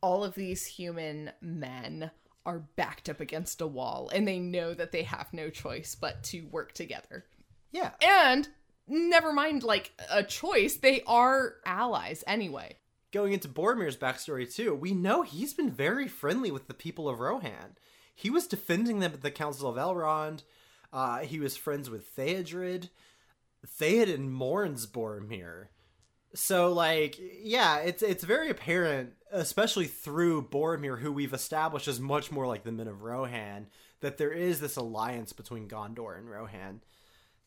all 0.00 0.24
of 0.24 0.34
these 0.34 0.66
human 0.66 1.32
men 1.40 2.10
are 2.44 2.60
backed 2.76 3.08
up 3.08 3.20
against 3.20 3.60
a 3.60 3.66
wall, 3.66 4.10
and 4.12 4.26
they 4.26 4.38
know 4.38 4.74
that 4.74 4.92
they 4.92 5.02
have 5.04 5.32
no 5.32 5.50
choice 5.50 5.96
but 5.98 6.22
to 6.24 6.42
work 6.50 6.72
together. 6.72 7.24
Yeah. 7.70 7.90
And 8.02 8.48
never 8.86 9.32
mind, 9.32 9.62
like 9.62 9.92
a 10.10 10.22
choice, 10.22 10.76
they 10.76 11.02
are 11.06 11.56
allies 11.64 12.24
anyway. 12.26 12.76
Going 13.12 13.32
into 13.32 13.48
Boromir's 13.48 13.96
backstory 13.96 14.52
too, 14.52 14.74
we 14.74 14.92
know 14.92 15.22
he's 15.22 15.54
been 15.54 15.70
very 15.70 16.08
friendly 16.08 16.50
with 16.50 16.66
the 16.66 16.74
people 16.74 17.08
of 17.08 17.20
Rohan. 17.20 17.76
He 18.14 18.30
was 18.30 18.46
defending 18.46 19.00
them 19.00 19.12
at 19.12 19.22
the 19.22 19.30
Council 19.30 19.68
of 19.68 19.76
Elrond. 19.76 20.42
Uh, 20.92 21.20
he 21.20 21.38
was 21.38 21.56
friends 21.56 21.88
with 21.88 22.14
Theodred. 22.16 22.88
Theoden 23.66 24.30
mourns 24.30 24.86
Boromir. 24.86 25.68
So 26.34 26.72
like, 26.72 27.18
yeah, 27.42 27.78
it's 27.78 28.02
it's 28.02 28.24
very 28.24 28.48
apparent, 28.48 29.12
especially 29.30 29.86
through 29.86 30.48
Boromir, 30.48 30.98
who 30.98 31.12
we've 31.12 31.34
established 31.34 31.88
as 31.88 32.00
much 32.00 32.32
more 32.32 32.46
like 32.46 32.64
the 32.64 32.72
men 32.72 32.88
of 32.88 33.02
Rohan, 33.02 33.66
that 34.00 34.18
there 34.18 34.32
is 34.32 34.60
this 34.60 34.76
alliance 34.76 35.32
between 35.32 35.68
Gondor 35.68 36.16
and 36.16 36.30
Rohan. 36.30 36.80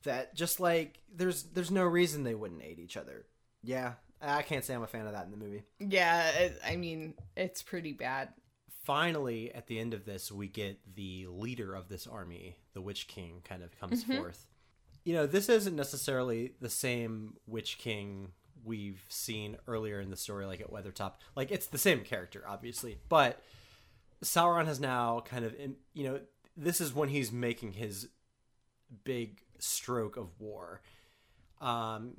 That 0.04 0.36
just 0.36 0.60
like 0.60 1.00
there's 1.14 1.44
there's 1.44 1.72
no 1.72 1.84
reason 1.84 2.24
they 2.24 2.36
wouldn't 2.36 2.62
aid 2.62 2.80
each 2.80 2.96
other. 2.96 3.26
Yeah, 3.64 3.94
I 4.22 4.44
can't 4.44 4.64
say 4.64 4.76
I'm 4.76 4.84
a 4.84 4.88
fan 4.88 5.08
of 5.08 5.14
that 5.14 5.26
in 5.26 5.32
the 5.32 5.38
movie. 5.38 5.64
Yeah, 5.80 6.30
it, 6.30 6.60
I 6.64 6.76
mean, 6.76 7.16
it's 7.36 7.64
pretty 7.64 7.94
bad. 7.94 8.30
finally 8.84 9.52
at 9.54 9.66
the 9.66 9.80
end 9.80 9.96
of 9.96 10.06
this 10.06 10.32
we 10.32 10.48
get 10.48 10.78
the 10.96 11.26
leader 11.28 11.74
of 11.74 11.90
this 11.90 12.06
army 12.06 12.56
the 12.74 12.82
witch 12.82 13.08
king 13.08 13.42
kind 13.44 13.64
of 13.64 13.78
comes 13.80 14.04
mm-hmm. 14.04 14.18
forth 14.18 14.46
you 15.04 15.14
know 15.16 15.26
this 15.26 15.50
isn't 15.50 15.76
necessarily 15.76 16.54
the 16.62 16.70
same 16.70 17.34
witch 17.48 17.80
king 17.80 18.32
we've 18.66 19.03
seen 19.09 19.57
earlier 19.68 19.99
in 20.01 20.09
the 20.09 20.18
story 20.18 20.45
like 20.45 20.61
at 20.61 20.72
weathertop 20.72 21.13
like 21.36 21.51
it's 21.51 21.68
the 21.68 21.78
same 21.78 22.01
character 22.01 22.43
obviously 22.47 22.97
but 23.09 23.41
sauron 24.24 24.66
has 24.66 24.80
now 24.80 25.20
kind 25.22 25.45
of 25.45 25.55
you 25.93 26.03
know 26.03 26.20
this 26.57 26.82
is 26.82 26.93
when 26.93 27.09
he's 27.09 27.32
making 27.32 27.74
his 27.74 28.09
big 29.03 29.41
stroke 29.59 30.18
of 30.18 30.30
war 30.39 30.82
um 31.61 32.18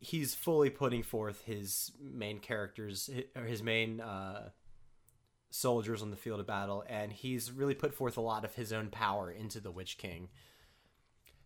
he's 0.00 0.34
fully 0.34 0.70
putting 0.70 1.02
forth 1.02 1.42
his 1.44 1.92
main 2.00 2.38
characters 2.38 3.10
or 3.36 3.44
his 3.44 3.62
main 3.62 4.00
uh 4.00 4.48
soldiers 5.50 6.02
on 6.02 6.10
the 6.10 6.16
field 6.16 6.40
of 6.40 6.46
battle, 6.46 6.84
and 6.88 7.12
he's 7.12 7.50
really 7.50 7.74
put 7.74 7.94
forth 7.94 8.16
a 8.16 8.22
lot 8.22 8.44
of 8.44 8.54
his 8.54 8.72
own 8.72 8.88
power 8.88 9.30
into 9.30 9.60
the 9.60 9.70
Witch 9.70 9.98
King. 9.98 10.28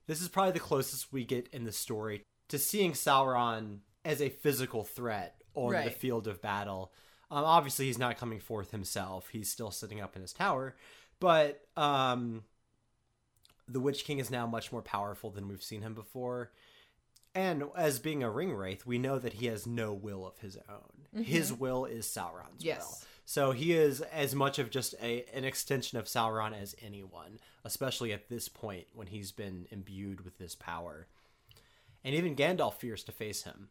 This 0.06 0.20
is 0.20 0.28
probably 0.28 0.52
the 0.52 0.60
closest 0.60 1.12
we 1.12 1.24
get 1.24 1.48
in 1.52 1.64
the 1.64 1.72
story 1.72 2.22
to 2.48 2.58
seeing 2.58 2.92
Sauron 2.92 3.78
as 4.04 4.20
a 4.20 4.28
physical 4.28 4.84
threat 4.84 5.36
on 5.54 5.72
the 5.84 5.90
field 5.90 6.26
of 6.26 6.40
battle. 6.42 6.92
Um, 7.30 7.44
obviously, 7.44 7.86
he's 7.86 7.98
not 7.98 8.18
coming 8.18 8.40
forth 8.40 8.70
himself; 8.70 9.28
he's 9.30 9.50
still 9.50 9.70
sitting 9.70 10.00
up 10.00 10.16
in 10.16 10.22
his 10.22 10.32
tower. 10.32 10.76
But 11.20 11.62
um, 11.76 12.42
the 13.68 13.80
Witch 13.80 14.04
King 14.04 14.18
is 14.18 14.30
now 14.30 14.46
much 14.46 14.72
more 14.72 14.82
powerful 14.82 15.30
than 15.30 15.48
we've 15.48 15.62
seen 15.62 15.82
him 15.82 15.94
before. 15.94 16.50
And 17.34 17.64
as 17.76 17.98
being 17.98 18.22
a 18.22 18.30
ring 18.30 18.52
wraith, 18.52 18.84
we 18.84 18.98
know 18.98 19.18
that 19.18 19.34
he 19.34 19.46
has 19.46 19.66
no 19.66 19.94
will 19.94 20.26
of 20.26 20.38
his 20.38 20.58
own. 20.68 21.22
His 21.24 21.52
will 21.52 21.86
is 21.86 22.06
Sauron's 22.06 22.62
Yes. 22.62 22.80
will. 22.80 23.08
So 23.24 23.52
he 23.52 23.72
is 23.72 24.02
as 24.02 24.34
much 24.34 24.58
of 24.58 24.68
just 24.68 24.94
a 25.00 25.24
an 25.32 25.44
extension 25.44 25.96
of 25.98 26.04
Sauron 26.06 26.60
as 26.60 26.74
anyone, 26.82 27.38
especially 27.64 28.12
at 28.12 28.28
this 28.28 28.48
point 28.48 28.88
when 28.92 29.06
he's 29.06 29.32
been 29.32 29.66
imbued 29.70 30.22
with 30.22 30.36
this 30.38 30.54
power. 30.54 31.06
And 32.04 32.14
even 32.14 32.36
Gandalf 32.36 32.74
fears 32.74 33.04
to 33.04 33.12
face 33.12 33.44
him. 33.44 33.68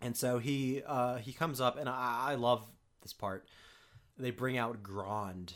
And 0.00 0.16
so 0.16 0.38
he 0.38 0.82
uh, 0.86 1.16
he 1.16 1.32
comes 1.32 1.60
up, 1.60 1.78
and 1.78 1.88
I, 1.88 2.30
I 2.30 2.34
love 2.34 2.66
this 3.02 3.12
part. 3.12 3.46
They 4.18 4.30
bring 4.30 4.58
out 4.58 4.82
Grond, 4.82 5.54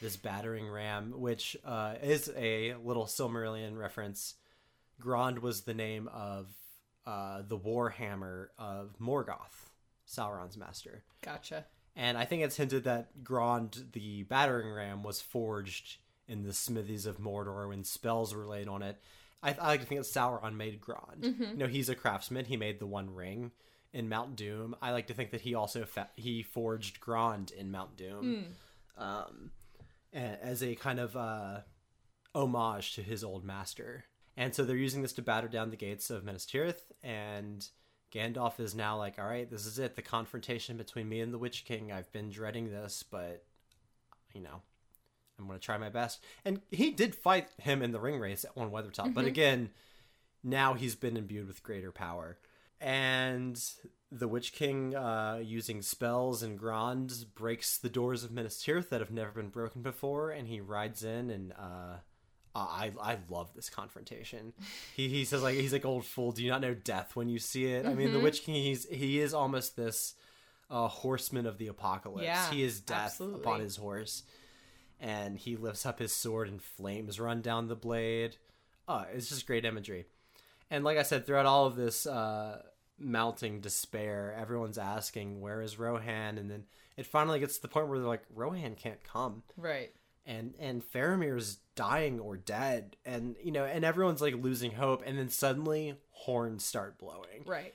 this 0.00 0.16
battering 0.16 0.68
ram, 0.68 1.12
which 1.16 1.56
uh, 1.64 1.94
is 2.02 2.30
a 2.36 2.74
little 2.84 3.06
Silmarillion 3.06 3.76
reference. 3.76 4.34
Grond 5.00 5.40
was 5.40 5.62
the 5.62 5.74
name 5.74 6.08
of 6.08 6.48
uh, 7.06 7.42
the 7.46 7.58
Warhammer 7.58 8.48
of 8.58 8.94
Morgoth, 9.00 9.70
Sauron's 10.06 10.56
master. 10.56 11.04
Gotcha. 11.22 11.64
And 11.96 12.16
I 12.16 12.24
think 12.24 12.42
it's 12.42 12.56
hinted 12.56 12.84
that 12.84 13.24
Grond, 13.24 13.86
the 13.92 14.22
battering 14.24 14.70
ram, 14.70 15.02
was 15.02 15.20
forged 15.20 15.96
in 16.28 16.44
the 16.44 16.52
smithies 16.52 17.06
of 17.06 17.18
Mordor 17.18 17.68
when 17.68 17.84
spells 17.84 18.34
were 18.34 18.46
laid 18.46 18.68
on 18.68 18.82
it. 18.82 19.00
I, 19.42 19.56
I 19.60 19.66
like 19.68 19.80
to 19.80 19.86
think 19.86 20.00
that 20.00 20.06
Sauron 20.06 20.56
made 20.56 20.80
Grond. 20.80 21.24
You 21.38 21.56
know, 21.56 21.66
he's 21.66 21.88
a 21.88 21.94
craftsman. 21.94 22.44
He 22.44 22.56
made 22.56 22.78
the 22.78 22.86
One 22.86 23.14
Ring 23.14 23.52
in 23.92 24.08
Mount 24.08 24.36
Doom. 24.36 24.76
I 24.82 24.90
like 24.92 25.06
to 25.08 25.14
think 25.14 25.30
that 25.30 25.40
he 25.42 25.54
also 25.54 25.84
fa- 25.84 26.10
he 26.16 26.42
forged 26.42 27.00
Grond 27.00 27.50
in 27.50 27.70
Mount 27.70 27.96
Doom, 27.96 28.44
um, 28.96 29.50
a- 30.12 30.16
as 30.44 30.62
a 30.62 30.74
kind 30.74 30.98
of 31.00 31.16
uh, 31.16 31.60
homage 32.34 32.94
to 32.94 33.02
his 33.02 33.24
old 33.24 33.44
master. 33.44 34.04
And 34.36 34.54
so 34.54 34.64
they're 34.64 34.76
using 34.76 35.02
this 35.02 35.12
to 35.14 35.22
batter 35.22 35.48
down 35.48 35.70
the 35.70 35.76
gates 35.76 36.10
of 36.10 36.24
Minas 36.24 36.46
Tirith, 36.46 36.92
and 37.02 37.66
Gandalf 38.12 38.60
is 38.60 38.74
now 38.74 38.96
like, 38.96 39.18
all 39.18 39.26
right, 39.26 39.50
this 39.50 39.66
is 39.66 39.78
it, 39.78 39.96
the 39.96 40.02
confrontation 40.02 40.76
between 40.76 41.08
me 41.08 41.20
and 41.20 41.34
the 41.34 41.38
Witch 41.38 41.64
King. 41.64 41.90
I've 41.90 42.10
been 42.12 42.30
dreading 42.30 42.70
this, 42.70 43.02
but 43.02 43.44
you 44.32 44.40
know, 44.40 44.62
I'm 45.38 45.46
going 45.46 45.58
to 45.58 45.64
try 45.64 45.76
my 45.78 45.88
best. 45.88 46.22
And 46.44 46.60
he 46.70 46.90
did 46.90 47.14
fight 47.16 47.48
him 47.58 47.82
in 47.82 47.90
the 47.92 47.98
ring 48.00 48.20
wraiths 48.20 48.44
on 48.56 48.70
Weathertop, 48.70 49.12
but 49.14 49.24
again, 49.24 49.70
now 50.44 50.74
he's 50.74 50.94
been 50.94 51.16
imbued 51.16 51.48
with 51.48 51.62
greater 51.64 51.90
power. 51.90 52.38
And 52.80 53.60
the 54.10 54.28
Witch 54.28 54.52
King, 54.52 54.94
uh, 54.94 55.40
using 55.42 55.82
spells 55.82 56.42
and 56.42 56.58
gronds, 56.58 57.24
breaks 57.24 57.76
the 57.76 57.88
doors 57.88 58.24
of 58.24 58.30
Minas 58.30 58.62
Tirith 58.62 58.88
that 58.90 59.00
have 59.00 59.10
never 59.10 59.32
been 59.32 59.48
broken 59.48 59.82
before, 59.82 60.30
and 60.30 60.48
he 60.48 60.60
rides 60.60 61.02
in 61.04 61.30
and 61.30 61.52
uh, 61.52 61.98
I 62.54 62.92
I 63.00 63.18
love 63.28 63.52
this 63.54 63.70
confrontation. 63.70 64.52
He 64.96 65.08
he 65.08 65.24
says 65.24 65.42
like 65.42 65.56
he's 65.56 65.72
like 65.72 65.84
old 65.84 66.04
fool. 66.04 66.32
Do 66.32 66.42
you 66.42 66.50
not 66.50 66.60
know 66.60 66.74
death 66.74 67.14
when 67.14 67.28
you 67.28 67.38
see 67.38 67.66
it? 67.66 67.86
I 67.86 67.94
mean, 67.94 68.12
the 68.12 68.20
Witch 68.20 68.42
King 68.42 68.56
he's 68.56 68.88
he 68.88 69.20
is 69.20 69.34
almost 69.34 69.76
this 69.76 70.14
uh, 70.70 70.88
horseman 70.88 71.46
of 71.46 71.58
the 71.58 71.68
apocalypse. 71.68 72.24
Yeah, 72.24 72.50
he 72.50 72.62
is 72.62 72.80
death 72.80 73.06
absolutely. 73.06 73.40
upon 73.40 73.60
his 73.60 73.76
horse, 73.76 74.22
and 75.00 75.38
he 75.38 75.56
lifts 75.56 75.86
up 75.86 75.98
his 75.98 76.12
sword 76.12 76.48
and 76.48 76.60
flames 76.60 77.20
run 77.20 77.40
down 77.42 77.68
the 77.68 77.76
blade. 77.76 78.36
Uh, 78.86 79.04
it's 79.12 79.28
just 79.28 79.46
great 79.46 79.64
imagery. 79.64 80.06
And 80.70 80.84
like 80.84 80.98
I 80.98 81.02
said, 81.02 81.26
throughout 81.26 81.46
all 81.46 81.66
of 81.66 81.76
this 81.76 82.06
uh, 82.06 82.62
mounting 82.98 83.60
despair, 83.60 84.34
everyone's 84.38 84.78
asking, 84.78 85.40
"Where 85.40 85.62
is 85.62 85.78
Rohan?" 85.78 86.38
And 86.38 86.50
then 86.50 86.64
it 86.96 87.06
finally 87.06 87.40
gets 87.40 87.56
to 87.56 87.62
the 87.62 87.68
point 87.68 87.88
where 87.88 87.98
they're 87.98 88.08
like, 88.08 88.24
"Rohan 88.34 88.74
can't 88.74 89.02
come." 89.02 89.42
Right. 89.56 89.90
and 90.26 90.54
and 90.58 90.82
Faramir's 90.82 91.58
dying 91.74 92.20
or 92.20 92.36
dead 92.36 92.96
and 93.06 93.36
you 93.42 93.50
know 93.52 93.64
and 93.64 93.82
everyone's 93.84 94.20
like 94.20 94.34
losing 94.34 94.72
hope 94.72 95.02
and 95.06 95.16
then 95.16 95.28
suddenly 95.30 95.94
horns 96.10 96.64
start 96.64 96.98
blowing 96.98 97.44
Right. 97.46 97.72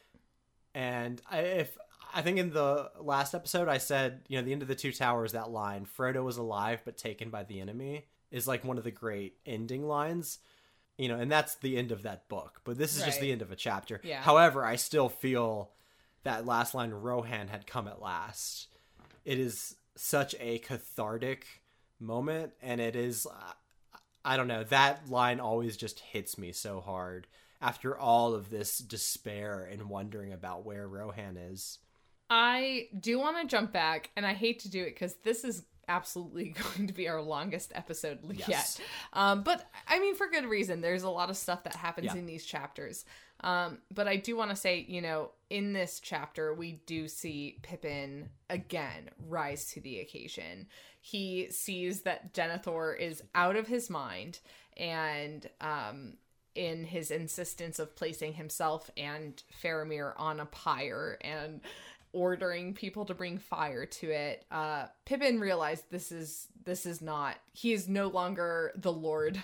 and 0.75 1.21
I, 1.31 1.39
if 1.39 1.77
I 2.13 2.21
think 2.21 2.37
in 2.37 2.51
the 2.51 2.91
last 2.99 3.33
episode 3.33 3.67
I 3.67 3.77
said 3.79 4.21
you 4.27 4.37
know 4.37 4.43
the 4.43 4.51
end 4.51 4.61
of 4.61 4.67
the 4.67 4.75
two 4.75 4.91
towers 4.91 5.31
that 5.31 5.49
line 5.51 5.85
Frodo 5.97 6.23
was 6.23 6.37
alive 6.37 6.81
but 6.85 6.97
taken 6.97 7.29
by 7.29 7.43
the 7.43 7.59
enemy 7.61 8.05
is 8.29 8.47
like 8.47 8.63
one 8.63 8.77
of 8.77 8.83
the 8.83 8.91
great 8.91 9.37
ending 9.45 9.87
lines 9.87 10.39
you 11.03 11.09
know 11.09 11.19
and 11.19 11.31
that's 11.31 11.55
the 11.55 11.77
end 11.77 11.91
of 11.91 12.03
that 12.03 12.29
book 12.29 12.61
but 12.63 12.77
this 12.77 12.95
is 12.97 13.03
just 13.03 13.19
the 13.19 13.31
end 13.31 13.41
of 13.41 13.51
a 13.51 13.55
chapter. 13.55 13.99
Yeah. 14.03 14.21
however 14.21 14.65
I 14.65 14.77
still 14.77 15.09
feel 15.09 15.71
that 16.23 16.45
last 16.45 16.73
line 16.73 16.91
Rohan 16.91 17.49
had 17.49 17.67
come 17.67 17.87
at 17.87 18.01
last. 18.01 18.67
It 19.25 19.37
is 19.39 19.75
such 19.95 20.33
a 20.39 20.59
cathartic 20.59 21.45
moment 21.99 22.53
and 22.61 22.81
it 22.81 22.95
is 22.95 23.25
uh, 23.25 23.53
i 24.25 24.35
don't 24.35 24.47
know 24.47 24.63
that 24.65 25.09
line 25.09 25.39
always 25.39 25.77
just 25.77 25.99
hits 25.99 26.37
me 26.37 26.51
so 26.51 26.81
hard 26.81 27.27
after 27.63 27.97
all 27.97 28.33
of 28.33 28.49
this 28.49 28.77
despair 28.77 29.67
and 29.71 29.89
wondering 29.89 30.33
about 30.33 30.65
where 30.65 30.87
rohan 30.87 31.37
is. 31.37 31.79
I 32.29 32.87
do 32.99 33.19
want 33.19 33.39
to 33.41 33.47
jump 33.47 33.71
back, 33.71 34.09
and 34.15 34.25
I 34.25 34.33
hate 34.33 34.59
to 34.61 34.69
do 34.69 34.81
it 34.81 34.95
because 34.95 35.15
this 35.23 35.43
is 35.43 35.63
absolutely 35.87 36.55
going 36.75 36.87
to 36.87 36.93
be 36.93 37.07
our 37.07 37.21
longest 37.21 37.71
episode 37.75 38.19
Yes. 38.33 38.47
yet. 38.79 38.81
Um, 39.13 39.43
but 39.43 39.67
I 39.87 39.99
mean, 39.99 40.15
for 40.15 40.27
good 40.27 40.45
reason. 40.45 40.81
There's 40.81 41.03
a 41.03 41.09
lot 41.09 41.29
of 41.29 41.37
stuff 41.37 41.63
that 41.63 41.75
happens 41.75 42.05
Yeah. 42.07 42.15
in 42.17 42.25
these 42.25 42.45
chapters. 42.45 43.05
Um, 43.41 43.79
but 43.93 44.07
I 44.07 44.15
do 44.15 44.37
want 44.37 44.51
to 44.51 44.55
say, 44.55 44.85
you 44.87 45.01
know, 45.01 45.31
in 45.49 45.73
this 45.73 45.99
chapter, 45.99 46.53
we 46.53 46.81
do 46.85 47.07
see 47.09 47.59
Pippin 47.61 48.29
again 48.49 49.09
rise 49.27 49.65
to 49.73 49.81
the 49.81 49.99
occasion. 49.99 50.67
He 51.01 51.47
sees 51.51 52.01
that 52.03 52.33
Denethor 52.33 52.97
is 52.97 53.21
out 53.35 53.57
of 53.57 53.67
his 53.67 53.89
mind, 53.89 54.39
and 54.77 55.49
um, 55.59 56.13
in 56.55 56.85
his 56.85 57.11
insistence 57.11 57.79
of 57.79 57.95
placing 57.97 58.33
himself 58.33 58.89
and 58.95 59.43
Faramir 59.61 60.13
on 60.15 60.39
a 60.39 60.45
pyre 60.45 61.17
and 61.21 61.59
ordering 62.13 62.73
people 62.73 63.05
to 63.05 63.13
bring 63.13 63.37
fire 63.37 63.85
to 63.85 64.09
it, 64.09 64.45
uh, 64.51 64.85
Pippin 65.05 65.39
realized 65.39 65.83
this 65.89 66.11
is 66.11 66.47
this 66.65 66.85
is 66.85 67.01
not. 67.01 67.35
He 67.51 67.73
is 67.73 67.89
no 67.89 68.07
longer 68.07 68.71
the 68.75 68.91
lord 68.93 69.43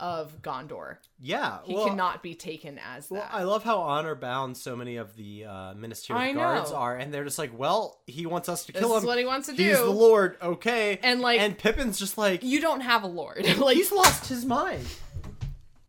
of 0.00 0.42
Gondor. 0.42 0.96
Yeah, 1.20 1.58
He 1.64 1.72
well, 1.74 1.86
cannot 1.86 2.20
be 2.20 2.34
taken 2.34 2.80
as 2.80 3.08
Well, 3.10 3.20
that. 3.22 3.32
I 3.32 3.44
love 3.44 3.62
how 3.62 3.78
honor 3.78 4.16
bound 4.16 4.56
so 4.56 4.74
many 4.74 4.96
of 4.96 5.14
the 5.14 5.44
uh, 5.44 5.74
ministerial 5.74 6.34
guards 6.34 6.72
know. 6.72 6.76
are, 6.76 6.96
and 6.96 7.14
they're 7.14 7.22
just 7.24 7.38
like, 7.38 7.56
"Well, 7.56 8.00
he 8.06 8.26
wants 8.26 8.48
us 8.48 8.64
to 8.66 8.72
this 8.72 8.80
kill 8.80 8.96
is 8.96 9.02
him. 9.04 9.06
what 9.06 9.18
he 9.18 9.24
wants 9.24 9.46
to 9.46 9.52
He's 9.52 9.58
do. 9.60 9.68
He's 9.68 9.78
the 9.78 9.90
Lord, 9.90 10.36
okay?" 10.42 10.98
And, 11.02 11.20
like- 11.20 11.38
and 11.40 11.56
Pippin's 11.56 11.98
just 11.98 12.18
like, 12.18 12.42
you 12.42 12.60
don't 12.60 12.80
have 12.80 13.04
a 13.04 13.06
lord. 13.06 13.44
like 13.58 13.76
he's 13.76 13.92
lost 13.92 14.26
his 14.26 14.44
mind. 14.44 14.84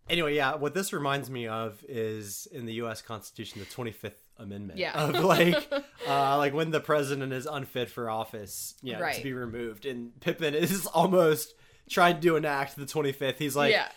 Anyway, 0.08 0.36
yeah, 0.36 0.54
what 0.56 0.76
this 0.76 0.94
reminds 0.94 1.32
me 1.32 1.48
of 1.48 1.84
is 1.90 2.48
in 2.52 2.68
the 2.68 2.74
U.S. 2.76 3.02
Constitution, 3.02 3.60
the 3.60 3.66
Twenty 3.66 3.92
Fifth 3.92 4.25
Amendment. 4.38 4.80
Yeah. 4.80 4.94
of 4.94 5.24
like, 5.24 5.72
uh, 6.08 6.38
like 6.38 6.54
when 6.54 6.72
the 6.72 6.80
president 6.80 7.32
is 7.34 7.46
unfit 7.46 7.90
for 7.90 8.10
office, 8.10 8.76
yeah, 8.82 9.00
Right. 9.00 9.16
to 9.16 9.24
be 9.24 9.34
removed, 9.34 9.86
and 9.86 10.20
Pippin 10.20 10.54
is 10.56 10.86
almost 10.88 11.54
trying 11.90 12.20
to 12.22 12.36
enact 12.36 12.76
the 12.76 12.86
Twenty 12.86 13.12
Fifth. 13.12 13.40
He's 13.40 13.56
like, 13.56 13.72
yeah. 13.72 13.88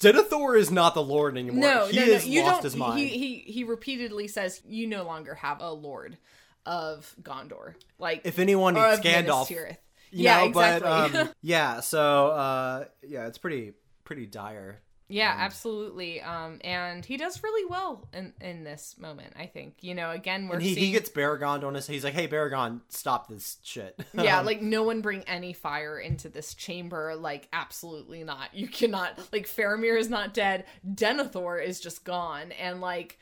Denethor 0.00 0.58
is 0.58 0.70
not 0.70 0.94
the 0.94 1.02
Lord 1.02 1.38
anymore. 1.38 1.60
No, 1.60 1.86
he 1.86 1.96
no, 1.98 2.06
no. 2.06 2.18
You 2.18 2.42
lost 2.42 2.56
don't. 2.56 2.62
his 2.64 2.76
mind. 2.76 2.98
He, 2.98 3.06
he 3.06 3.38
he 3.52 3.64
repeatedly 3.64 4.28
says 4.28 4.60
you 4.66 4.86
no 4.86 5.04
longer 5.04 5.34
have 5.36 5.60
a 5.62 5.70
lord 5.70 6.18
of 6.66 7.14
Gondor. 7.22 7.74
Like 7.98 8.22
if 8.24 8.38
anyone 8.38 8.74
needs 8.74 9.00
Gandalf, 9.00 9.48
you 9.48 9.76
yeah, 10.10 10.38
know, 10.38 10.44
exactly. 10.46 10.88
But, 10.90 11.14
um, 11.14 11.28
yeah, 11.42 11.80
so 11.80 12.26
uh, 12.28 12.84
yeah, 13.06 13.26
it's 13.26 13.38
pretty 13.38 13.72
pretty 14.04 14.26
dire. 14.26 14.80
Yeah, 15.10 15.34
absolutely. 15.36 16.22
Um, 16.22 16.60
and 16.62 17.04
he 17.04 17.16
does 17.16 17.42
really 17.42 17.68
well 17.68 18.08
in 18.14 18.32
in 18.40 18.64
this 18.64 18.96
moment. 18.98 19.34
I 19.38 19.46
think 19.46 19.74
you 19.80 19.94
know. 19.94 20.10
Again, 20.10 20.48
we're 20.48 20.54
And 20.54 20.62
he, 20.62 20.74
seeing. 20.74 20.86
he 20.86 20.92
gets 20.92 21.10
Beregond 21.10 21.64
on 21.64 21.74
his. 21.74 21.86
He's 21.86 22.04
like, 22.04 22.14
"Hey, 22.14 22.28
Beregond, 22.28 22.80
stop 22.88 23.28
this 23.28 23.58
shit." 23.62 23.98
yeah, 24.14 24.38
Um, 24.40 24.46
like 24.46 24.62
no 24.62 24.82
one 24.84 25.00
bring 25.00 25.22
any 25.24 25.52
fire 25.52 25.98
into 25.98 26.28
this 26.28 26.54
chamber. 26.54 27.14
Like 27.16 27.48
absolutely 27.52 28.22
not. 28.24 28.54
You 28.54 28.68
cannot. 28.68 29.18
Like 29.32 29.46
Faramir 29.46 29.98
is 29.98 30.08
not 30.08 30.32
dead. 30.32 30.64
Denethor 30.88 31.62
is 31.62 31.80
just 31.80 32.04
gone, 32.04 32.52
and 32.52 32.80
like 32.80 33.18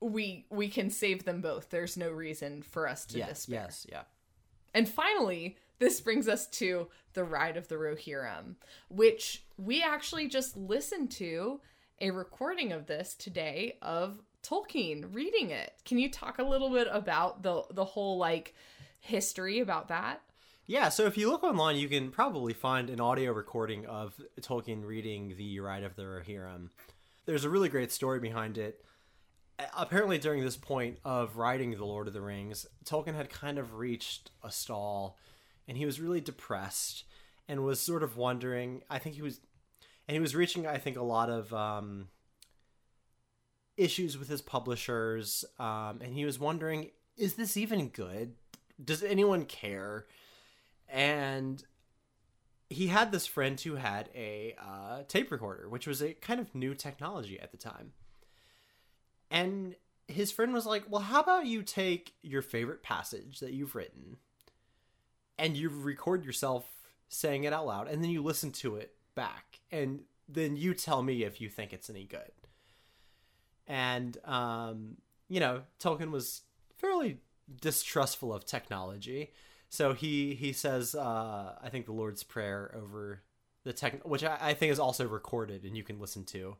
we 0.00 0.46
we 0.50 0.68
can 0.68 0.90
save 0.90 1.24
them 1.24 1.40
both. 1.40 1.70
There's 1.70 1.96
no 1.96 2.10
reason 2.10 2.62
for 2.62 2.88
us 2.88 3.04
to 3.06 3.18
yes, 3.18 3.28
despair. 3.46 3.62
yes, 3.64 3.86
yeah. 3.90 4.02
And 4.74 4.88
finally, 4.88 5.56
this 5.78 6.00
brings 6.02 6.28
us 6.28 6.46
to 6.48 6.88
the 7.14 7.24
Ride 7.24 7.56
of 7.56 7.68
the 7.68 7.76
Rohirrim, 7.76 8.56
which 8.90 9.42
we 9.56 9.82
actually 9.82 10.28
just 10.28 10.56
listened 10.56 11.10
to 11.12 11.60
a 12.00 12.10
recording 12.10 12.72
of 12.72 12.86
this 12.86 13.14
today 13.14 13.78
of 13.80 14.20
Tolkien 14.42 15.14
reading 15.14 15.50
it. 15.50 15.72
Can 15.84 15.98
you 15.98 16.10
talk 16.10 16.38
a 16.38 16.44
little 16.44 16.70
bit 16.70 16.88
about 16.90 17.42
the 17.42 17.64
the 17.70 17.84
whole 17.84 18.18
like 18.18 18.54
history 19.00 19.60
about 19.60 19.88
that? 19.88 20.20
Yeah, 20.66 20.88
so 20.88 21.06
if 21.06 21.16
you 21.16 21.30
look 21.30 21.44
online, 21.44 21.76
you 21.76 21.88
can 21.88 22.10
probably 22.10 22.52
find 22.52 22.90
an 22.90 23.00
audio 23.00 23.32
recording 23.32 23.86
of 23.86 24.20
Tolkien 24.40 24.84
reading 24.84 25.34
the 25.36 25.60
Ride 25.60 25.84
of 25.84 25.94
the 25.94 26.02
Rohirrim. 26.02 26.70
There's 27.24 27.44
a 27.44 27.50
really 27.50 27.68
great 27.68 27.92
story 27.92 28.18
behind 28.18 28.58
it. 28.58 28.84
Apparently, 29.76 30.18
during 30.18 30.44
this 30.44 30.56
point 30.56 30.98
of 31.04 31.36
writing 31.36 31.70
The 31.70 31.84
Lord 31.84 32.08
of 32.08 32.14
the 32.14 32.20
Rings, 32.20 32.66
Tolkien 32.84 33.14
had 33.14 33.30
kind 33.30 33.58
of 33.58 33.74
reached 33.74 34.32
a 34.42 34.50
stall, 34.50 35.16
and 35.68 35.78
he 35.78 35.86
was 35.86 36.00
really 36.00 36.20
depressed 36.20 37.04
and 37.48 37.64
was 37.64 37.80
sort 37.80 38.02
of 38.02 38.16
wondering. 38.16 38.82
I 38.90 38.98
think 38.98 39.14
he 39.16 39.22
was, 39.22 39.40
and 40.06 40.14
he 40.14 40.20
was 40.20 40.34
reaching, 40.34 40.66
I 40.66 40.78
think, 40.78 40.96
a 40.96 41.02
lot 41.02 41.30
of 41.30 41.52
um, 41.52 42.08
issues 43.76 44.18
with 44.18 44.28
his 44.28 44.42
publishers, 44.42 45.44
um, 45.58 46.00
and 46.00 46.14
he 46.14 46.24
was 46.24 46.38
wondering, 46.38 46.90
is 47.16 47.34
this 47.34 47.56
even 47.56 47.88
good? 47.88 48.34
Does 48.82 49.02
anyone 49.02 49.44
care? 49.44 50.06
and 50.88 51.62
he 52.68 52.88
had 52.88 53.12
this 53.12 53.26
friend 53.26 53.60
who 53.60 53.76
had 53.76 54.08
a 54.14 54.54
uh, 54.60 55.02
tape 55.08 55.30
recorder, 55.30 55.68
which 55.68 55.86
was 55.86 56.02
a 56.02 56.14
kind 56.14 56.40
of 56.40 56.54
new 56.54 56.74
technology 56.74 57.38
at 57.38 57.52
the 57.52 57.56
time. 57.56 57.92
And 59.30 59.76
his 60.08 60.32
friend 60.32 60.52
was 60.52 60.66
like, 60.66 60.84
"Well, 60.88 61.02
how 61.02 61.20
about 61.20 61.46
you 61.46 61.62
take 61.62 62.14
your 62.22 62.42
favorite 62.42 62.82
passage 62.82 63.40
that 63.40 63.52
you've 63.52 63.74
written, 63.74 64.18
and 65.38 65.56
you 65.56 65.68
record 65.68 66.24
yourself 66.24 66.75
saying 67.08 67.44
it 67.44 67.52
out 67.52 67.66
loud, 67.66 67.88
and 67.88 68.02
then 68.02 68.10
you 68.10 68.22
listen 68.22 68.52
to 68.52 68.76
it 68.76 68.94
back, 69.14 69.60
and 69.70 70.00
then 70.28 70.56
you 70.56 70.74
tell 70.74 71.02
me 71.02 71.24
if 71.24 71.40
you 71.40 71.48
think 71.48 71.72
it's 71.72 71.90
any 71.90 72.04
good." 72.04 72.32
And 73.66 74.16
um, 74.24 74.96
you 75.28 75.40
know, 75.40 75.62
Tolkien 75.80 76.10
was 76.10 76.42
fairly 76.76 77.18
distrustful 77.60 78.32
of 78.32 78.44
technology. 78.44 79.32
So 79.68 79.92
he 79.92 80.34
he 80.34 80.52
says, 80.52 80.94
uh, 80.94 81.54
I 81.62 81.68
think 81.68 81.86
the 81.86 81.92
Lord's 81.92 82.22
Prayer 82.22 82.74
over 82.76 83.22
the 83.64 83.72
tech, 83.72 84.06
which 84.06 84.24
I, 84.24 84.38
I 84.40 84.54
think 84.54 84.72
is 84.72 84.78
also 84.78 85.06
recorded, 85.06 85.64
and 85.64 85.76
you 85.76 85.82
can 85.82 85.98
listen 85.98 86.24
to 86.26 86.56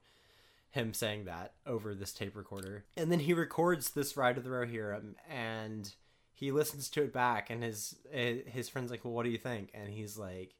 him 0.70 0.92
saying 0.92 1.24
that 1.24 1.54
over 1.66 1.94
this 1.94 2.12
tape 2.12 2.36
recorder. 2.36 2.84
And 2.96 3.10
then 3.10 3.20
he 3.20 3.32
records 3.32 3.90
this 3.90 4.16
Ride 4.16 4.36
of 4.36 4.44
the 4.44 4.50
Rohirrim, 4.50 5.14
and 5.30 5.94
he 6.36 6.52
listens 6.52 6.90
to 6.90 7.02
it 7.02 7.14
back, 7.14 7.48
and 7.48 7.62
his 7.62 7.96
eh, 8.12 8.36
his 8.46 8.68
friend's 8.68 8.90
like, 8.90 9.04
"Well, 9.04 9.14
what 9.14 9.24
do 9.24 9.30
you 9.30 9.38
think?" 9.38 9.70
And 9.72 9.88
he's 9.88 10.18
like, 10.18 10.54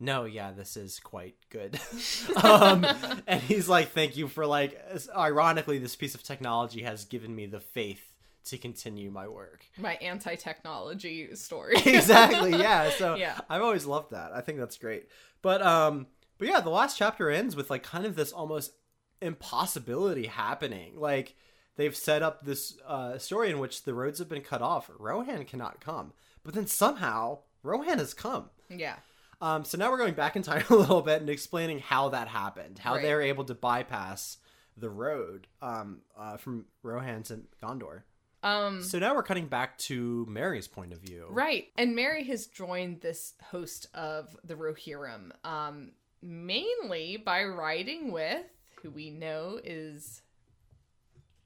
"No, 0.00 0.24
yeah, 0.24 0.50
this 0.50 0.76
is 0.78 0.98
quite 0.98 1.36
good." 1.50 1.78
um, 2.42 2.86
and 3.26 3.42
he's 3.42 3.68
like, 3.68 3.90
"Thank 3.90 4.16
you 4.16 4.26
for 4.26 4.46
like." 4.46 4.80
Ironically, 5.14 5.78
this 5.78 5.94
piece 5.94 6.14
of 6.14 6.22
technology 6.22 6.82
has 6.82 7.04
given 7.04 7.34
me 7.36 7.44
the 7.44 7.60
faith 7.60 8.14
to 8.44 8.56
continue 8.56 9.10
my 9.10 9.28
work. 9.28 9.66
My 9.76 9.96
anti-technology 9.96 11.34
story. 11.34 11.74
exactly 11.84 12.52
yeah 12.52 12.88
so 12.90 13.14
Yeah. 13.18 13.38
i've 13.50 13.60
always 13.60 13.84
loved 13.84 14.12
that 14.12 14.32
i 14.32 14.40
think 14.40 14.56
that's 14.58 14.78
great 14.78 15.08
but 15.42 15.60
um 15.60 16.06
but 16.38 16.48
yeah 16.48 16.60
the 16.60 16.70
last 16.70 16.96
chapter 16.96 17.30
ends 17.30 17.54
with 17.54 17.68
like 17.68 17.82
kind 17.82 18.06
of 18.06 18.16
this 18.16 18.32
almost 18.32 18.72
impossibility 19.20 20.26
happening 20.26 20.98
like 20.98 21.34
they've 21.78 21.96
set 21.96 22.22
up 22.22 22.44
this 22.44 22.76
uh 22.86 23.16
story 23.16 23.48
in 23.50 23.58
which 23.58 23.84
the 23.84 23.94
roads 23.94 24.18
have 24.18 24.28
been 24.28 24.42
cut 24.42 24.60
off 24.60 24.90
rohan 24.98 25.46
cannot 25.46 25.80
come 25.80 26.12
but 26.44 26.52
then 26.54 26.66
somehow 26.66 27.38
rohan 27.62 27.98
has 27.98 28.12
come 28.12 28.50
yeah. 28.68 28.96
um 29.40 29.64
so 29.64 29.78
now 29.78 29.90
we're 29.90 29.96
going 29.96 30.12
back 30.12 30.36
in 30.36 30.42
time 30.42 30.62
a 30.70 30.74
little 30.74 31.00
bit 31.00 31.22
and 31.22 31.30
explaining 31.30 31.78
how 31.78 32.10
that 32.10 32.28
happened 32.28 32.78
how 32.78 32.94
Right. 32.94 33.02
they're 33.02 33.22
able 33.22 33.44
to 33.44 33.54
bypass 33.54 34.36
the 34.76 34.90
road 34.90 35.46
um 35.62 36.02
uh, 36.18 36.36
from 36.36 36.66
rohan 36.82 37.22
to 37.24 37.40
gondor 37.62 38.02
Um 38.44 38.82
so 38.84 38.98
now 39.00 39.14
we're 39.16 39.24
cutting 39.24 39.48
back 39.48 39.76
to 39.88 40.24
Merry's 40.28 40.68
point 40.68 40.92
of 40.92 41.00
view 41.00 41.26
Right. 41.30 41.68
And 41.76 41.96
Merry 41.96 42.22
has 42.24 42.46
joined 42.46 43.00
this 43.00 43.34
host 43.50 43.88
of 43.94 44.36
the 44.44 44.54
Rohirrim 44.54 45.32
um, 45.44 45.90
mainly 46.22 47.16
by 47.16 47.42
riding 47.44 48.12
with 48.12 48.46
who 48.82 48.90
we 48.90 49.10
know 49.10 49.58
is 49.64 50.22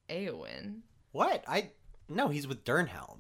Eowyn. 0.08 0.80
What? 1.12 1.44
I 1.46 1.70
no, 2.08 2.28
he's 2.28 2.46
with 2.46 2.64
Dernhelm. 2.64 3.18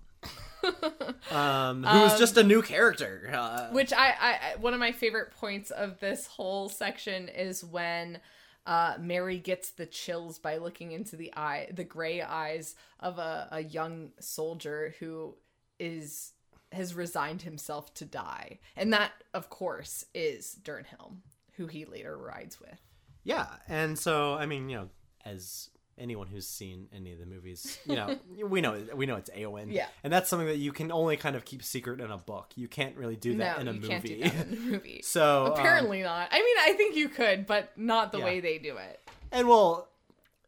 um, 1.32 1.82
who's 1.82 2.18
just 2.18 2.36
a 2.36 2.42
new 2.42 2.62
character. 2.62 3.30
Uh, 3.34 3.68
Which 3.70 3.92
I, 3.92 4.14
I, 4.20 4.56
one 4.60 4.74
of 4.74 4.80
my 4.80 4.92
favorite 4.92 5.32
points 5.32 5.70
of 5.70 5.98
this 6.00 6.26
whole 6.26 6.68
section 6.68 7.28
is 7.28 7.64
when 7.64 8.20
uh, 8.66 8.94
Merry 9.00 9.38
gets 9.38 9.70
the 9.70 9.86
chills 9.86 10.38
by 10.38 10.58
looking 10.58 10.92
into 10.92 11.16
the 11.16 11.32
eye, 11.36 11.68
the 11.72 11.84
gray 11.84 12.22
eyes 12.22 12.76
of 13.00 13.18
a, 13.18 13.48
a 13.50 13.62
young 13.62 14.12
soldier 14.20 14.94
who 15.00 15.36
is 15.78 16.32
has 16.70 16.94
resigned 16.94 17.42
himself 17.42 17.92
to 17.92 18.04
die, 18.06 18.58
and 18.76 18.92
that, 18.94 19.12
of 19.34 19.50
course, 19.50 20.06
is 20.14 20.56
Dernhelm, 20.62 21.18
who 21.56 21.66
he 21.66 21.84
later 21.84 22.16
rides 22.16 22.58
with. 22.60 22.80
yeah, 23.24 23.46
and 23.68 23.98
so 23.98 24.34
I 24.34 24.46
mean, 24.46 24.68
you 24.68 24.76
know, 24.76 24.88
as 25.24 25.68
anyone 25.98 26.26
who's 26.26 26.46
seen 26.46 26.88
any 26.94 27.12
of 27.12 27.18
the 27.18 27.26
movies, 27.26 27.78
you 27.86 27.94
know, 27.96 28.16
we 28.46 28.60
know 28.60 28.80
we 28.94 29.06
know 29.06 29.16
it's 29.16 29.30
Eowyn. 29.30 29.66
Yeah. 29.72 29.86
and 30.02 30.12
that's 30.12 30.28
something 30.28 30.48
that 30.48 30.58
you 30.58 30.72
can 30.72 30.90
only 30.92 31.16
kind 31.16 31.36
of 31.36 31.44
keep 31.44 31.62
secret 31.62 32.00
in 32.00 32.10
a 32.10 32.18
book. 32.18 32.52
You 32.56 32.68
can't 32.68 32.96
really 32.96 33.16
do 33.16 33.36
that 33.36 33.56
no, 33.56 33.60
in 33.62 33.68
a 33.68 33.72
you 33.72 33.80
movie. 33.80 33.88
can't 33.90 34.04
do 34.04 34.18
that 34.22 34.46
in 34.46 34.50
the 34.50 34.56
movie. 34.72 35.00
so 35.04 35.46
um, 35.46 35.52
Apparently 35.52 36.02
not. 36.02 36.28
I 36.30 36.38
mean, 36.38 36.56
I 36.60 36.72
think 36.74 36.96
you 36.96 37.08
could, 37.08 37.46
but 37.46 37.70
not 37.76 38.12
the 38.12 38.18
Yeah. 38.18 38.24
way 38.24 38.40
they 38.40 38.58
do 38.58 38.76
it. 38.76 39.00
and 39.30 39.48
well, 39.48 39.88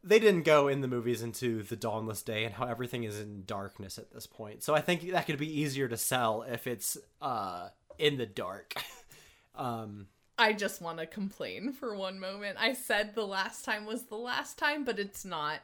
they 0.03 0.19
didn't 0.19 0.43
go 0.43 0.67
in 0.67 0.81
the 0.81 0.87
movies 0.87 1.23
into 1.23 1.63
the 1.63 1.75
dawnless 1.75 2.21
day 2.23 2.43
and 2.45 2.53
how 2.53 2.67
everything 2.67 3.03
is 3.05 3.19
in 3.19 3.43
darkness 3.47 3.97
at 3.97 4.11
this 4.13 4.27
point. 4.27 4.61
So 4.63 4.75
I 4.75 4.81
think 4.81 5.09
that 5.11 5.25
could 5.25 5.39
be 5.39 5.61
easier 5.61 5.87
to 5.87 5.97
sell 5.97 6.43
if 6.43 6.67
it's 6.67 6.95
uh 7.21 7.69
in 7.97 8.17
the 8.17 8.25
dark. 8.27 8.75
um 9.55 10.07
I 10.37 10.53
just 10.53 10.81
want 10.81 10.97
to 10.99 11.05
complain 11.05 11.71
for 11.71 11.95
one 11.95 12.19
moment. 12.19 12.57
I 12.59 12.73
said 12.73 13.15
the 13.15 13.25
last 13.25 13.63
time 13.63 13.85
was 13.85 14.03
the 14.03 14.15
last 14.17 14.57
time, 14.57 14.83
but 14.83 14.99
it's 14.99 15.23
not. 15.25 15.59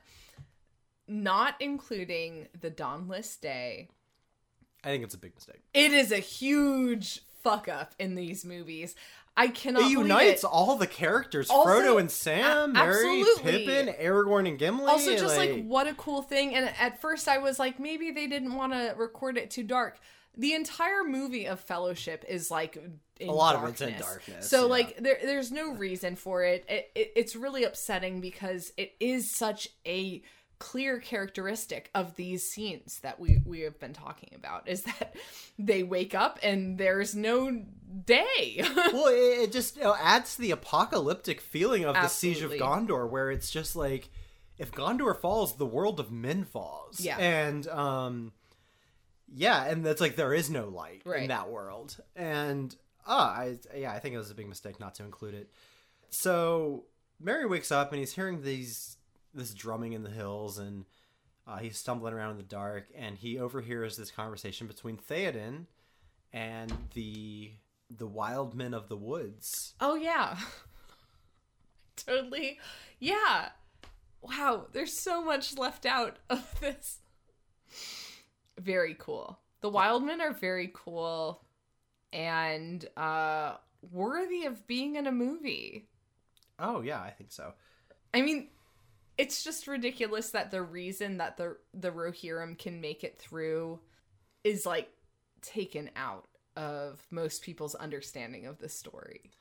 Not 1.07 1.55
including 1.59 2.47
the 2.59 2.69
Dawnless 2.71 3.35
Day. 3.39 3.89
I 4.83 4.87
think 4.89 5.03
it's 5.03 5.13
a 5.13 5.17
big 5.17 5.35
mistake. 5.35 5.61
It 5.73 5.91
is 5.91 6.11
a 6.11 6.17
huge 6.19 7.21
fuck 7.43 7.67
up 7.67 7.93
in 7.99 8.15
these 8.15 8.45
movies. 8.45 8.95
I 9.35 9.47
cannot 9.47 9.83
It 9.83 9.91
unites 9.91 10.43
it. 10.43 10.47
all 10.47 10.75
the 10.77 10.87
characters: 10.87 11.49
Also- 11.49 11.69
Frodo 11.69 11.99
and 11.99 12.09
Sam, 12.09 12.71
a- 12.71 12.73
Merry. 12.73 13.23
Pippin, 13.39 13.93
Aragorn, 13.99 14.47
and 14.47 14.57
Gimli. 14.59 14.85
Also, 14.87 15.15
just 15.17 15.37
like, 15.37 15.65
what 15.65 15.87
a 15.87 15.93
cool 15.95 16.21
thing. 16.21 16.55
And 16.55 16.71
at 16.79 16.99
first, 17.01 17.27
I 17.27 17.37
was 17.39 17.57
like, 17.59 17.79
maybe 17.79 18.11
they 18.11 18.27
didn't 18.27 18.55
want 18.55 18.73
to 18.73 18.93
record 18.97 19.37
it 19.37 19.49
too 19.49 19.63
dark. 19.63 19.99
The 20.37 20.53
entire 20.53 21.03
movie 21.03 21.45
of 21.45 21.59
Fellowship 21.59 22.23
is 22.27 22.49
like 22.49 22.77
in 23.19 23.29
A 23.29 23.31
lot 23.31 23.55
of 23.55 23.69
it's 23.69 23.81
in 23.81 23.97
darkness, 23.99 24.49
So 24.49 24.61
yeah. 24.61 24.71
like, 24.71 24.97
there, 24.97 25.17
there's 25.21 25.51
no 25.51 25.73
reason 25.73 26.15
for 26.15 26.43
it. 26.43 26.65
It, 26.67 26.91
it. 26.95 27.11
It's 27.15 27.35
really 27.35 27.63
upsetting 27.63 28.21
because 28.21 28.71
it 28.77 28.93
is 28.99 29.35
such 29.35 29.67
a 29.85 30.21
clear 30.57 30.99
characteristic 30.99 31.89
of 31.95 32.15
these 32.15 32.47
scenes 32.47 32.99
that 32.99 33.19
we 33.19 33.41
we 33.47 33.61
have 33.61 33.79
been 33.79 33.93
talking 33.93 34.29
about 34.35 34.67
is 34.67 34.83
that 34.83 35.15
they 35.59 35.81
wake 35.81 36.13
up 36.13 36.37
and 36.43 36.77
there's 36.77 37.15
no 37.15 37.63
day. 38.05 38.63
well, 38.93 39.07
it, 39.07 39.43
it 39.43 39.51
just 39.51 39.75
you 39.77 39.83
know, 39.83 39.95
adds 39.99 40.35
to 40.35 40.41
the 40.41 40.51
apocalyptic 40.51 41.41
feeling 41.41 41.83
of 41.83 41.95
the 41.95 42.07
siege 42.07 42.41
of 42.41 42.51
Gondor, 42.51 43.09
where 43.09 43.31
it's 43.31 43.49
just 43.49 43.75
like 43.75 44.09
if 44.57 44.71
Gondor 44.71 45.19
falls, 45.19 45.57
the 45.57 45.65
world 45.65 45.99
of 45.99 46.11
men 46.11 46.43
falls. 46.45 46.99
Yeah. 46.99 47.17
and 47.17 47.67
um, 47.67 48.31
yeah, 49.33 49.65
and 49.65 49.85
that's 49.85 50.01
like 50.01 50.15
there 50.15 50.33
is 50.33 50.49
no 50.49 50.67
light 50.67 51.01
in 51.05 51.27
that 51.27 51.49
world, 51.49 51.97
and 52.15 52.75
ah, 53.05 53.31
I 53.31 53.57
yeah, 53.75 53.91
I 53.91 53.99
think 53.99 54.15
it 54.15 54.17
was 54.17 54.31
a 54.31 54.35
big 54.35 54.47
mistake 54.47 54.79
not 54.79 54.95
to 54.95 55.03
include 55.03 55.33
it. 55.33 55.51
So 56.09 56.85
Merry 57.19 57.45
wakes 57.45 57.71
up 57.71 57.91
and 57.91 57.99
he's 57.99 58.13
hearing 58.13 58.41
these 58.41 58.97
this 59.33 59.53
drumming 59.53 59.93
in 59.93 60.03
the 60.03 60.11
hills 60.11 60.57
and. 60.57 60.85
Uh, 61.47 61.57
he's 61.57 61.75
stumbling 61.75 62.13
around 62.13 62.29
in 62.29 62.37
the 62.37 62.43
dark, 62.43 62.87
and 62.95 63.17
he 63.17 63.39
overhears 63.39 63.97
this 63.97 64.11
conversation 64.11 64.67
between 64.67 64.95
Theoden 64.95 65.65
and 66.31 66.71
the 66.93 67.51
the 67.97 68.07
wild 68.07 68.55
men 68.55 68.73
of 68.73 68.87
the 68.87 68.95
woods. 68.95 69.73
Oh 69.79 69.95
yeah. 69.95 70.37
totally. 71.95 72.59
Yeah. 72.99 73.49
Wow, 74.21 74.67
there's 74.71 74.93
so 74.93 75.23
much 75.23 75.57
left 75.57 75.85
out 75.85 76.17
of 76.29 76.59
this. 76.59 76.99
Very 78.61 78.95
cool. 78.99 79.39
The 79.61 79.69
Wildmen 79.69 80.21
are 80.21 80.33
very 80.33 80.71
cool 80.73 81.43
and 82.13 82.85
uh 82.97 83.55
worthy 83.91 84.45
of 84.45 84.67
being 84.67 84.95
in 84.95 85.07
a 85.07 85.11
movie. 85.11 85.87
Oh 86.59 86.81
yeah, 86.81 87.01
I 87.01 87.09
think 87.09 87.31
so. 87.31 87.53
I 88.13 88.21
mean, 88.21 88.49
it's 89.17 89.43
just 89.43 89.67
ridiculous 89.67 90.31
that 90.31 90.51
the 90.51 90.61
reason 90.61 91.17
that 91.17 91.37
the 91.37 91.57
the 91.73 91.91
Rohirrim 91.91 92.57
can 92.57 92.81
make 92.81 93.03
it 93.03 93.17
through 93.17 93.79
is 94.43 94.65
like 94.65 94.89
taken 95.41 95.89
out 95.95 96.27
of 96.55 97.05
most 97.09 97.41
people's 97.41 97.75
understanding 97.75 98.45
of 98.45 98.59
the 98.59 98.69
story. 98.69 99.31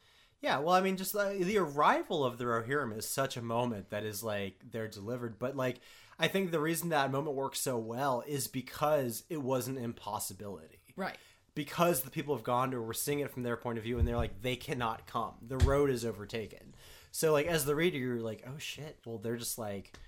Yeah, 0.41 0.59
well, 0.61 0.75
I 0.75 0.81
mean, 0.81 0.97
just 0.97 1.15
uh, 1.15 1.33
the 1.33 1.59
arrival 1.59 2.25
of 2.25 2.39
the 2.39 2.45
Rohirrim 2.45 2.97
is 2.97 3.07
such 3.07 3.37
a 3.37 3.43
moment 3.43 3.91
that 3.91 4.05
is 4.05 4.25
like 4.25 4.57
they're 4.71 4.89
delivered, 4.89 5.39
but 5.39 5.55
like 5.57 5.81
I 6.21 6.29
think 6.29 6.51
the 6.51 6.61
reason 6.61 6.91
that 6.91 7.11
moment 7.11 7.35
works 7.35 7.61
so 7.61 7.79
well 7.79 8.23
is 8.27 8.47
because 8.47 9.25
it 9.31 9.43
was 9.43 9.67
an 9.69 9.77
impossibility. 9.79 10.81
Right. 10.95 11.17
Because 11.55 12.03
the 12.03 12.11
people 12.11 12.35
of 12.35 12.43
Gondor 12.45 12.85
were 12.85 12.93
seeing 12.95 13.21
it 13.21 13.31
from 13.31 13.43
their 13.43 13.57
point 13.57 13.79
of 13.79 13.85
view, 13.85 13.99
and 13.99 14.07
they're 14.07 14.17
like, 14.17 14.43
they 14.43 14.55
cannot 14.57 15.07
come. 15.07 15.35
The 15.43 15.57
road 15.59 15.91
is 15.91 16.05
overtaken. 16.05 16.75
So, 17.11 17.33
like, 17.33 17.47
as 17.47 17.65
the 17.65 17.75
reader, 17.75 17.99
you're 17.99 18.21
like, 18.21 18.45
oh 18.47 18.59
shit. 18.59 18.99
Well, 19.05 19.19
they're 19.19 19.37
just 19.37 19.59
like, 19.59 19.99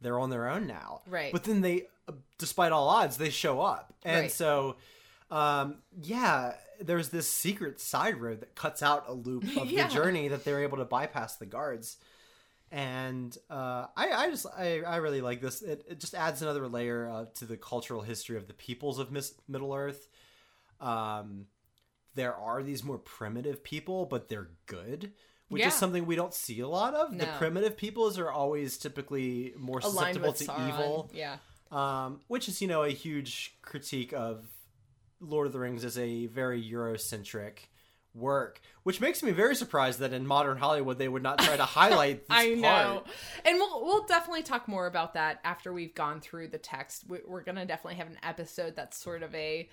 they're 0.00 0.18
on 0.18 0.30
their 0.30 0.48
own 0.48 0.66
now. 0.66 1.02
Right. 1.06 1.32
But 1.32 1.44
then 1.44 1.60
they, 1.60 1.88
uh, 2.08 2.12
despite 2.38 2.72
all 2.72 2.88
odds, 2.88 3.16
they 3.18 3.30
show 3.30 3.60
up, 3.60 3.92
and 4.04 4.22
Right. 4.22 4.32
so, 4.32 4.76
um, 5.30 5.78
yeah, 6.02 6.54
there's 6.80 7.08
this 7.08 7.28
secret 7.28 7.80
side 7.80 8.20
road 8.20 8.40
that 8.40 8.54
cuts 8.54 8.82
out 8.82 9.04
a 9.08 9.12
loop 9.12 9.44
of 9.56 9.66
Yeah. 9.70 9.88
the 9.88 9.94
journey 9.94 10.28
that 10.28 10.44
they're 10.44 10.62
able 10.62 10.78
to 10.78 10.84
bypass 10.84 11.36
the 11.36 11.46
guards. 11.46 11.96
And 12.72 13.36
uh, 13.48 13.86
I, 13.96 14.08
I 14.10 14.30
just, 14.30 14.46
I, 14.56 14.80
I 14.80 14.96
really 14.96 15.20
like 15.20 15.40
this. 15.40 15.62
It, 15.62 15.84
it 15.88 16.00
just 16.00 16.14
adds 16.14 16.42
another 16.42 16.66
layer 16.68 17.08
uh, 17.08 17.24
to 17.36 17.44
the 17.44 17.56
cultural 17.56 18.02
history 18.02 18.36
of 18.36 18.48
the 18.48 18.54
peoples 18.54 18.98
of 18.98 19.12
Mis- 19.12 19.34
Middle 19.48 19.72
Earth. 19.72 20.08
Um, 20.80 21.46
there 22.14 22.34
are 22.34 22.62
these 22.62 22.82
more 22.82 22.98
primitive 22.98 23.62
people, 23.62 24.06
but 24.06 24.28
they're 24.28 24.48
good, 24.66 25.12
which 25.48 25.60
Yeah. 25.62 25.68
is 25.68 25.74
something 25.74 26.06
we 26.06 26.16
don't 26.16 26.34
see 26.34 26.60
a 26.60 26.68
lot 26.68 26.94
of. 26.94 27.16
The 27.16 27.26
primitive 27.38 27.76
peoples 27.76 28.18
are 28.18 28.30
always 28.30 28.78
typically 28.78 29.52
more 29.56 29.80
susceptible 29.80 30.32
to 30.32 30.44
Sauron. 30.44 30.68
evil 30.68 31.10
Yeah. 31.14 31.36
um, 31.70 32.20
which 32.26 32.48
is 32.48 32.60
you 32.60 32.68
know 32.68 32.82
a 32.82 32.90
huge 32.90 33.56
critique 33.62 34.12
of 34.12 34.46
Lord 35.20 35.46
of 35.46 35.52
the 35.52 35.58
Rings 35.60 35.84
as 35.84 35.96
a 35.98 36.26
very 36.26 36.62
Eurocentric 36.62 37.68
work, 38.16 38.60
which 38.82 39.00
makes 39.00 39.22
me 39.22 39.30
very 39.30 39.54
surprised 39.54 39.98
that 40.00 40.12
in 40.12 40.26
modern 40.26 40.56
Hollywood 40.58 40.98
they 40.98 41.08
would 41.08 41.22
not 41.22 41.38
try 41.38 41.56
to 41.56 41.64
highlight 41.80 42.26
this 42.26 42.36
I 42.36 42.54
know. 42.54 43.04
And 43.44 43.58
we'll 43.58 43.84
we'll 43.84 44.04
definitely 44.06 44.42
talk 44.42 44.66
more 44.68 44.86
about 44.86 45.14
that 45.14 45.40
after 45.44 45.72
we've 45.72 45.94
gone 45.94 46.20
through 46.20 46.48
the 46.48 46.58
text. 46.58 47.04
We- 47.08 47.20
We're 47.26 47.42
going 47.42 47.56
to 47.56 47.66
definitely 47.66 47.96
have 47.96 48.06
an 48.08 48.18
episode 48.22 48.74
that's 48.76 48.96
sort 48.98 49.22
of 49.22 49.34
a 49.34 49.68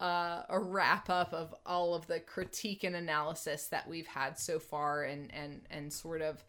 uh, 0.00 0.42
a 0.48 0.58
wrap 0.58 1.08
up 1.10 1.32
of 1.32 1.54
all 1.64 1.94
of 1.94 2.06
the 2.08 2.18
critique 2.18 2.82
and 2.82 2.96
analysis 2.96 3.68
that 3.68 3.88
we've 3.88 4.06
had 4.08 4.38
so 4.38 4.58
far 4.58 5.04
and 5.04 5.32
and 5.32 5.62
and 5.70 5.92
sort 5.92 6.22
of 6.22 6.44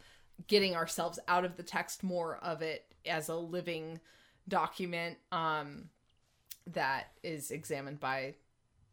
getting 0.47 0.75
ourselves 0.75 1.19
out 1.27 1.45
of 1.45 1.55
the 1.55 1.63
text 1.63 2.03
more 2.03 2.37
of 2.37 2.61
it 2.63 2.83
as 3.05 3.29
a 3.29 3.35
living 3.35 3.99
document 4.47 5.17
um 5.31 5.83
that 6.67 7.11
is 7.21 7.51
examined 7.51 7.99
by 7.99 8.33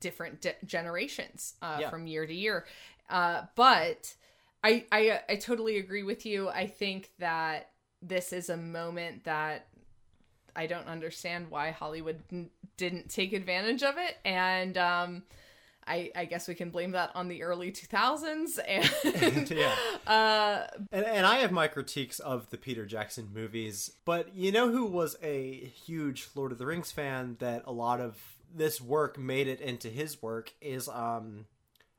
different 0.01 0.41
de- 0.41 0.57
generations 0.65 1.55
uh, 1.63 1.79
Yeah. 1.81 1.91
from 1.91 2.07
year 2.07 2.27
to 2.27 2.35
year. 2.35 2.67
Uh, 3.09 3.43
but 3.55 4.15
I, 4.65 4.85
I 4.93 5.21
I 5.29 5.37
totally 5.37 5.79
agree 5.79 6.03
with 6.03 6.25
you. 6.27 6.49
I 6.49 6.67
think 6.67 7.11
that 7.19 7.71
this 8.03 8.33
is 8.33 8.49
a 8.51 8.57
moment 8.57 9.25
that 9.25 9.67
I 10.57 10.67
don't 10.67 10.87
understand 10.89 11.51
why 11.51 11.71
Hollywood 11.71 12.23
n- 12.33 12.51
didn't 12.77 13.09
take 13.11 13.33
advantage 13.33 13.83
of 13.83 13.97
it, 13.99 14.17
and 14.25 14.77
um, 14.79 15.23
I 15.87 16.11
I 16.15 16.25
guess 16.27 16.47
we 16.49 16.55
can 16.55 16.71
blame 16.71 16.91
that 16.93 17.11
on 17.15 17.29
the 17.29 17.43
early 17.43 17.73
2000s. 17.73 18.59
And 19.23 19.51
Yeah. 19.63 19.75
uh, 20.07 20.67
And, 20.93 21.05
and 21.07 21.27
I 21.27 21.39
have 21.39 21.53
my 21.53 21.69
critiques 21.69 22.19
of 22.21 22.51
the 22.51 22.57
Peter 22.59 22.85
Jackson 22.87 23.29
movies, 23.35 23.93
but 24.05 24.35
you 24.35 24.53
know 24.53 24.71
who 24.71 24.87
was 24.87 25.17
a 25.23 25.65
huge 25.87 26.29
Lord 26.35 26.53
of 26.53 26.59
the 26.59 26.67
Rings 26.67 26.93
fan 26.93 27.37
that 27.41 27.63
a 27.67 27.73
lot 27.73 28.01
of 28.01 28.19
this 28.55 28.81
work 28.81 29.19
made 29.19 29.47
it 29.49 29.61
into 29.61 29.89
his 29.89 30.21
work 30.23 30.53
is 30.61 30.89
um 30.89 31.47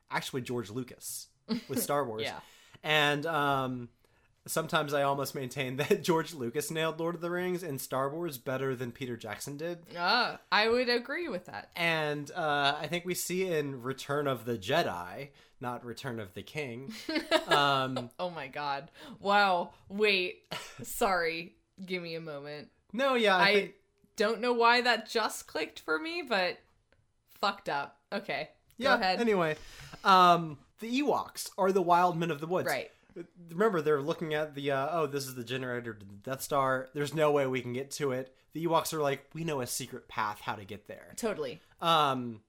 actually 0.09 0.41
George 0.41 0.69
Lucas 0.69 1.27
with 1.67 1.81
Star 1.83 2.05
Wars. 2.05 2.23
Yeah. 2.23 2.39
And 2.83 3.25
um 3.25 3.89
sometimes 4.47 4.93
I 4.93 5.03
almost 5.03 5.35
maintain 5.35 5.75
that 5.77 6.03
George 6.03 6.33
Lucas 6.33 6.71
nailed 6.71 6.99
Lord 6.99 7.15
of 7.15 7.21
the 7.21 7.29
Rings 7.29 7.61
and 7.63 7.79
Star 7.79 8.09
Wars 8.09 8.37
better 8.37 8.75
than 8.75 8.91
Peter 8.91 9.15
Jackson 9.15 9.55
did. 9.57 9.79
uh, 9.97 10.37
I 10.51 10.67
would 10.67 10.89
agree 10.89 11.27
with 11.27 11.45
that. 11.45 11.69
And 11.75 12.29
uh, 12.31 12.75
I 12.79 12.87
think 12.87 13.05
we 13.05 13.13
see 13.13 13.45
in 13.47 13.83
Return 13.83 14.27
of 14.27 14.45
the 14.45 14.57
Jedi, 14.57 15.29
not 15.59 15.85
Return 15.85 16.19
of 16.19 16.33
the 16.33 16.41
King. 16.43 16.91
Um, 17.47 18.09
Oh 18.17 18.29
my 18.29 18.47
god! 18.47 18.89
Wow. 19.19 19.71
Wait. 19.89 20.43
Sorry. 20.83 21.55
Give 21.85 22.01
me 22.01 22.15
a 22.15 22.21
moment. 22.21 22.69
no, 22.93 23.15
yeah, 23.15 23.35
I, 23.35 23.41
I 23.47 23.53
think, 23.53 23.73
don't 24.15 24.41
know 24.41 24.53
why 24.53 24.81
that 24.81 25.09
just 25.09 25.47
clicked 25.47 25.79
for 25.79 25.99
me, 25.99 26.23
but 26.27 26.57
fucked 27.39 27.69
up. 27.69 27.97
Okay. 28.11 28.49
yeah. 28.77 28.89
Go 28.89 29.01
ahead. 29.01 29.19
Anyway, 29.21 29.55
um, 30.03 30.57
the 30.79 31.01
Ewoks 31.01 31.49
are 31.57 31.71
the 31.71 31.81
wild 31.81 32.17
men 32.17 32.31
of 32.31 32.39
the 32.39 32.47
woods. 32.47 32.67
Right. 32.67 32.91
Remember, 33.49 33.81
they're 33.81 34.01
looking 34.01 34.33
at 34.33 34.55
the 34.55 34.71
uh, 34.71 34.89
oh, 34.91 35.07
this 35.07 35.27
is 35.27 35.35
the 35.35 35.43
generator 35.43 35.93
to 35.93 36.05
the 36.05 36.13
Death 36.23 36.41
Star. 36.41 36.87
There's 36.93 37.13
no 37.13 37.31
way 37.31 37.45
we 37.45 37.61
can 37.61 37.73
get 37.73 37.91
to 37.91 38.11
it. 38.11 38.33
The 38.53 38.65
Ewoks 38.65 38.93
are 38.93 39.01
like, 39.01 39.25
we 39.33 39.43
know 39.43 39.61
a 39.61 39.67
secret 39.67 40.07
path 40.07 40.41
how 40.41 40.55
to 40.55 40.65
get 40.65 40.87
there. 40.87 41.13
Totally. 41.15 41.61
Um, 41.81 42.41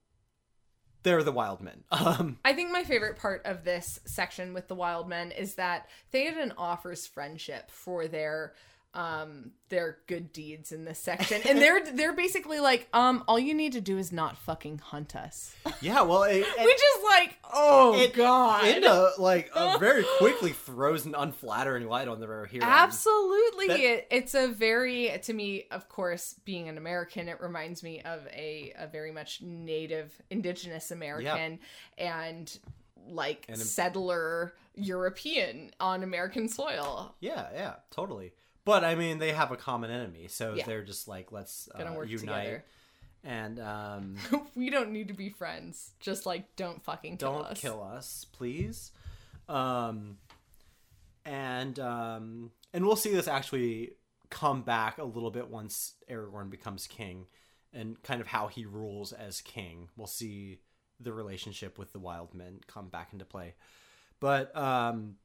they're 1.03 1.23
the 1.23 1.33
wild 1.33 1.61
men. 1.61 1.85
Um, 1.93 2.39
I 2.45 2.53
think 2.53 2.73
my 2.73 2.85
favorite 2.85 3.17
part 3.17 3.43
of 3.45 3.65
this 3.65 4.01
section 4.05 4.55
with 4.55 4.67
the 4.67 4.75
wild 4.75 5.09
men 5.09 5.31
is 5.31 5.55
that 5.55 5.89
Theoden 6.13 6.53
offers 6.59 7.07
friendship 7.07 7.71
for 7.71 8.09
their 8.09 8.55
um 8.95 9.53
their 9.70 9.99
good 10.07 10.32
deeds 10.34 10.70
in 10.70 10.84
this 10.84 10.99
section. 10.99 11.40
And 11.49 11.59
they're 11.59 11.82
they're 11.95 12.12
basically 12.12 12.61
like, 12.61 12.88
um, 12.93 13.24
all 13.26 13.38
you 13.38 13.55
need 13.55 13.72
to 13.72 13.80
do 13.80 13.97
is 13.97 14.12
not 14.12 14.36
fucking 14.36 14.78
hunt 14.78 15.16
us. 15.16 15.55
yeah, 15.80 16.03
well, 16.03 16.24
it, 16.24 16.40
it, 16.59 16.64
Which 16.64 16.76
is 16.76 17.05
like, 17.05 17.38
oh 17.53 17.99
it, 17.99 18.12
god. 18.12 18.64
it 18.66 18.84
uh, 18.84 19.11
like 19.18 19.51
uh, 19.55 19.78
very 19.80 20.05
quickly 20.18 20.53
throws 20.53 21.07
an 21.07 21.14
unflattering 21.16 21.88
light 21.88 22.07
on 22.07 22.20
the 22.20 22.26
Rohirrim. 22.26 22.62
Absolutely. 22.62 23.68
That- 23.68 23.80
it, 23.80 24.09
it's 24.11 24.34
a 24.34 24.49
very, 24.49 25.18
to 25.22 25.32
me, 25.32 25.64
of 25.70 25.88
course, 25.88 26.34
being 26.45 26.68
an 26.68 26.76
American, 26.76 27.28
it 27.28 27.40
reminds 27.40 27.82
me 27.82 28.03
of 28.03 28.26
a, 28.26 28.74
a 28.78 28.86
very 28.88 29.11
much 29.12 29.40
native, 29.40 30.12
indigenous 30.28 30.90
American 30.90 31.61
and 31.97 32.59
like 33.09 33.47
And 33.49 33.59
settler 33.59 34.53
European 34.74 35.70
on 35.80 36.03
American 36.03 36.49
soil. 36.49 37.14
Yeah, 37.20 37.49
yeah, 37.55 37.74
totally. 37.90 38.32
But 38.65 38.85
I 38.85 38.95
mean, 38.95 39.19
they 39.19 39.33
have 39.33 39.51
a 39.51 39.57
common 39.57 39.91
enemy, 39.91 40.29
so 40.29 40.55
Yeah. 40.55 40.65
they're 40.67 40.85
just 40.85 41.09
like, 41.09 41.33
let's 41.33 41.69
uh, 41.75 41.93
work 41.95 42.09
unite. 42.09 42.21
together. 42.21 42.65
And 43.25 43.61
um, 43.61 44.17
we 44.57 44.71
don't 44.71 44.91
need 44.91 45.09
to 45.09 45.15
be 45.15 45.31
friends. 45.31 45.93
Just 46.01 46.27
like 46.27 46.55
don't 46.57 46.83
fucking 46.85 47.17
kill 47.19 47.33
don't 47.35 47.47
us. 47.47 47.61
kill 47.61 47.83
us, 47.83 48.27
please. 48.33 48.91
Um, 49.49 50.19
and 51.25 51.79
um, 51.79 52.51
and 52.73 52.85
we'll 52.85 52.97
see 52.97 53.13
this 53.13 53.29
actually 53.29 53.93
come 54.31 54.63
back 54.63 54.99
a 54.99 55.05
little 55.05 55.31
bit 55.31 55.49
once 55.49 55.95
Aragorn 56.11 56.51
becomes 56.51 56.87
king, 56.87 57.27
and 57.73 58.01
kind 58.03 58.21
of 58.21 58.27
how 58.29 58.49
he 58.49 58.65
rules 58.65 59.13
as 59.13 59.41
king. 59.41 59.89
We'll 59.97 60.07
see 60.07 60.59
the 61.01 61.13
relationship 61.13 61.79
with 61.79 61.93
the 61.93 61.99
wild 61.99 62.35
men 62.35 62.61
come 62.67 62.89
back 62.89 63.13
into 63.13 63.25
play. 63.25 63.55
But 64.21 64.57
um, 64.57 65.17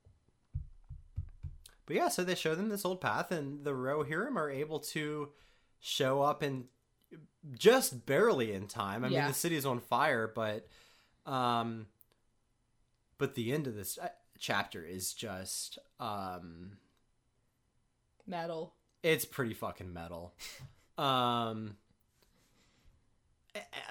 but 1.88 1.96
yeah, 1.96 2.10
so 2.10 2.24
they 2.24 2.36
show 2.36 2.54
them 2.54 2.70
this 2.70 2.86
old 2.86 3.02
path, 3.02 3.32
and 3.32 3.64
the 3.64 3.72
Rohirrim 3.72 4.36
are 4.36 4.52
able 4.52 4.80
to 4.80 5.30
show 5.80 6.22
up 6.22 6.44
in 6.44 6.66
just 7.58 8.06
barely 8.06 8.52
in 8.54 8.68
time. 8.68 9.04
I 9.04 9.08
Yeah. 9.08 9.20
mean, 9.22 9.28
the 9.30 9.34
city's 9.34 9.66
on 9.66 9.80
fire, 9.80 10.32
but 10.34 10.68
um, 11.26 11.88
but 13.18 13.34
the 13.36 13.52
end 13.52 13.66
of 13.68 13.76
this 13.76 13.98
uh, 13.98 14.10
chapter 14.38 14.84
is 14.86 15.14
just 15.14 15.80
um, 16.00 16.78
Metal. 18.28 18.74
it's 19.02 19.26
pretty 19.26 19.54
fucking 19.56 19.92
metal. 19.94 20.34
um, 20.98 21.78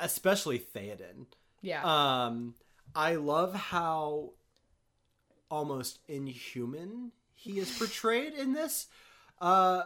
especially 0.00 0.58
Theoden. 0.58 1.26
Yeah. 1.62 1.82
Um, 1.84 2.54
I 2.94 3.16
love 3.16 3.54
how 3.54 4.32
almost 5.50 5.98
inhuman 6.08 7.12
he 7.46 7.58
is 7.58 7.76
portrayed 7.78 8.34
in 8.34 8.52
this. 8.52 8.86
Uh, 9.40 9.84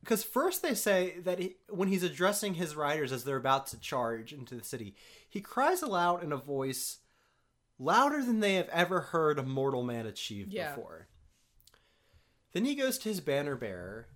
because 0.00 0.24
first 0.24 0.62
they 0.62 0.74
say 0.74 1.14
that 1.20 1.38
he, 1.38 1.54
when 1.68 1.88
he's 1.88 2.02
addressing 2.02 2.54
his 2.54 2.74
riders 2.74 3.12
as 3.12 3.22
they're 3.24 3.36
about 3.36 3.68
to 3.68 3.78
charge 3.78 4.32
into 4.32 4.54
the 4.56 4.64
city, 4.64 4.94
he 5.28 5.40
cries 5.40 5.80
aloud 5.82 6.24
in 6.24 6.32
a 6.32 6.36
voice 6.36 6.98
louder 7.78 8.22
than 8.24 8.40
they 8.40 8.54
have 8.54 8.68
ever 8.70 9.00
heard 9.00 9.38
a 9.38 9.42
mortal 9.44 9.82
man 9.84 10.06
achieve 10.06 10.48
Yeah. 10.50 10.70
before. 10.74 11.06
Then 12.52 12.64
he 12.64 12.74
goes 12.74 12.98
to 12.98 13.08
his 13.08 13.20
banner 13.20 13.54
bearer 13.56 14.08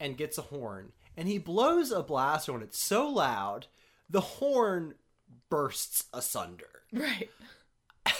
and 0.00 0.16
gets 0.16 0.38
a 0.38 0.42
horn, 0.42 0.92
and 1.16 1.28
he 1.28 1.38
blows 1.38 1.90
a 1.92 2.02
blast 2.02 2.48
on 2.48 2.62
it 2.62 2.74
so 2.74 3.08
loud 3.08 3.66
the 4.08 4.20
horn 4.20 4.94
bursts 5.50 6.04
asunder. 6.12 6.82
right. 6.92 7.30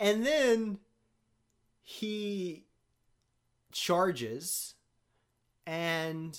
And 0.00 0.24
then 0.26 0.78
he 1.82 2.64
charges 3.72 4.74
and 5.66 6.38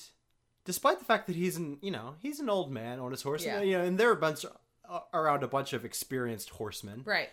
despite 0.66 1.00
the 1.00 1.06
fact 1.06 1.28
that 1.28 1.36
he's 1.36 1.58
an 1.58 1.78
you 1.82 1.92
know 1.92 2.16
he's 2.20 2.40
an 2.40 2.50
old 2.50 2.72
man 2.72 3.00
on 3.00 3.12
his 3.12 3.22
horse 3.22 3.44
Yeah. 3.44 3.62
you 3.62 3.78
know 3.78 3.84
and 3.84 3.98
there 3.98 4.10
are 4.10 4.14
a 4.14 4.18
bunch 4.18 4.46
uh, 4.90 5.00
around 5.14 5.44
a 5.44 5.48
bunch 5.48 5.74
of 5.74 5.84
experienced 5.86 6.50
horsemen 6.52 7.02
Right. 7.06 7.30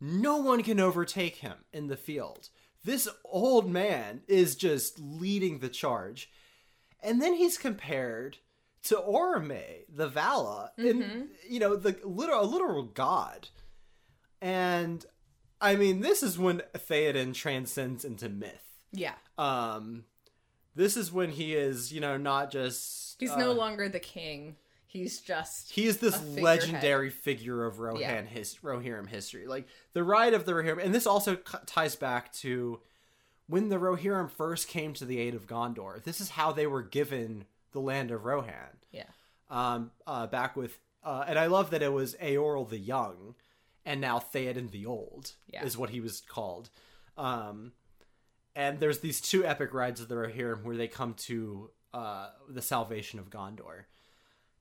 no 0.00 0.36
one 0.38 0.62
can 0.62 0.78
overtake 0.78 1.36
him 1.36 1.56
in 1.72 1.88
the 1.88 1.96
field 1.96 2.50
this 2.84 3.08
old 3.24 3.68
man 3.70 4.20
is 4.28 4.54
just 4.54 4.98
leading 5.00 5.58
the 5.58 5.68
charge 5.68 6.30
and 7.02 7.20
then 7.20 7.34
he's 7.34 7.58
compared 7.58 8.38
to 8.84 8.94
Orome, 8.96 9.84
the 9.92 10.06
Vala, 10.08 10.70
and 10.78 11.28
you 11.48 11.58
know 11.58 11.74
the 11.74 11.96
literal, 12.04 12.42
a 12.42 12.46
literal 12.46 12.84
god. 12.84 13.48
And 14.40 15.04
I 15.60 15.76
mean, 15.76 16.00
this 16.00 16.22
is 16.22 16.38
when 16.38 16.62
Theoden 16.74 17.32
transcends 17.34 18.04
into 18.04 18.28
myth. 18.28 18.62
Yeah. 18.92 19.14
Um, 19.38 20.04
this 20.74 20.96
is 20.96 21.10
when 21.12 21.30
he 21.30 21.54
is, 21.54 21.92
you 21.92 22.00
know, 22.00 22.16
not 22.16 22.50
just 22.50 23.16
He's 23.20 23.30
uh, 23.30 23.38
no 23.38 23.52
longer 23.52 23.88
the 23.88 23.98
king. 24.00 24.56
He's 24.86 25.20
just 25.20 25.72
he 25.72 25.86
is 25.86 25.98
this 25.98 26.22
legendary 26.24 27.10
figure 27.10 27.64
of 27.64 27.80
Rohan 27.80 28.00
Yeah. 28.00 28.22
his 28.22 28.56
Rohirrim 28.62 29.08
history. 29.08 29.46
Like 29.46 29.66
the 29.92 30.04
ride 30.04 30.32
of 30.34 30.44
the 30.46 30.52
Rohirrim, 30.52 30.82
and 30.82 30.94
this 30.94 31.06
also 31.06 31.36
c- 31.36 31.58
ties 31.66 31.96
back 31.96 32.32
to 32.34 32.80
when 33.46 33.68
the 33.68 33.76
Rohirrim 33.76 34.30
first 34.30 34.68
came 34.68 34.92
to 34.94 35.04
the 35.04 35.18
aid 35.18 35.34
of 35.34 35.46
Gondor. 35.46 36.02
This 36.02 36.20
is 36.20 36.30
how 36.30 36.52
they 36.52 36.66
were 36.66 36.82
given 36.82 37.44
the 37.72 37.80
land 37.80 38.10
of 38.10 38.24
Rohan. 38.24 38.78
yeah. 38.90 39.04
Um, 39.50 39.90
uh, 40.06 40.26
back 40.26 40.56
with, 40.56 40.78
uh, 41.04 41.24
and 41.28 41.38
I 41.38 41.46
love 41.46 41.70
that 41.70 41.82
it 41.82 41.92
was 41.92 42.14
Eorl 42.16 42.68
the 42.68 42.78
Young, 42.78 43.34
and 43.86 44.00
now 44.00 44.18
Theoden 44.18 44.70
the 44.70 44.84
Old 44.84 45.32
Yeah. 45.50 45.64
is 45.64 45.78
what 45.78 45.88
he 45.90 46.00
was 46.00 46.20
called. 46.20 46.68
Um, 47.16 47.72
and 48.54 48.78
there's 48.80 48.98
these 49.00 49.20
two 49.22 49.46
epic 49.46 49.72
rides 49.72 50.00
of 50.02 50.08
the 50.08 50.16
Rohirrim 50.16 50.64
where 50.64 50.76
they 50.76 50.88
come 50.88 51.14
to 51.14 51.70
uh, 51.94 52.28
the 52.48 52.60
salvation 52.60 53.18
of 53.18 53.30
Gondor, 53.30 53.84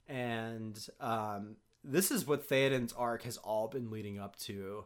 and 0.07 0.87
um, 1.01 1.55
this 1.83 2.11
is 2.11 2.25
what 2.27 2.47
Theoden's 2.47 2.93
arc 2.93 3.23
has 3.23 3.37
all 3.37 3.67
been 3.67 3.89
leading 3.91 4.19
up 4.19 4.37
to. 4.39 4.85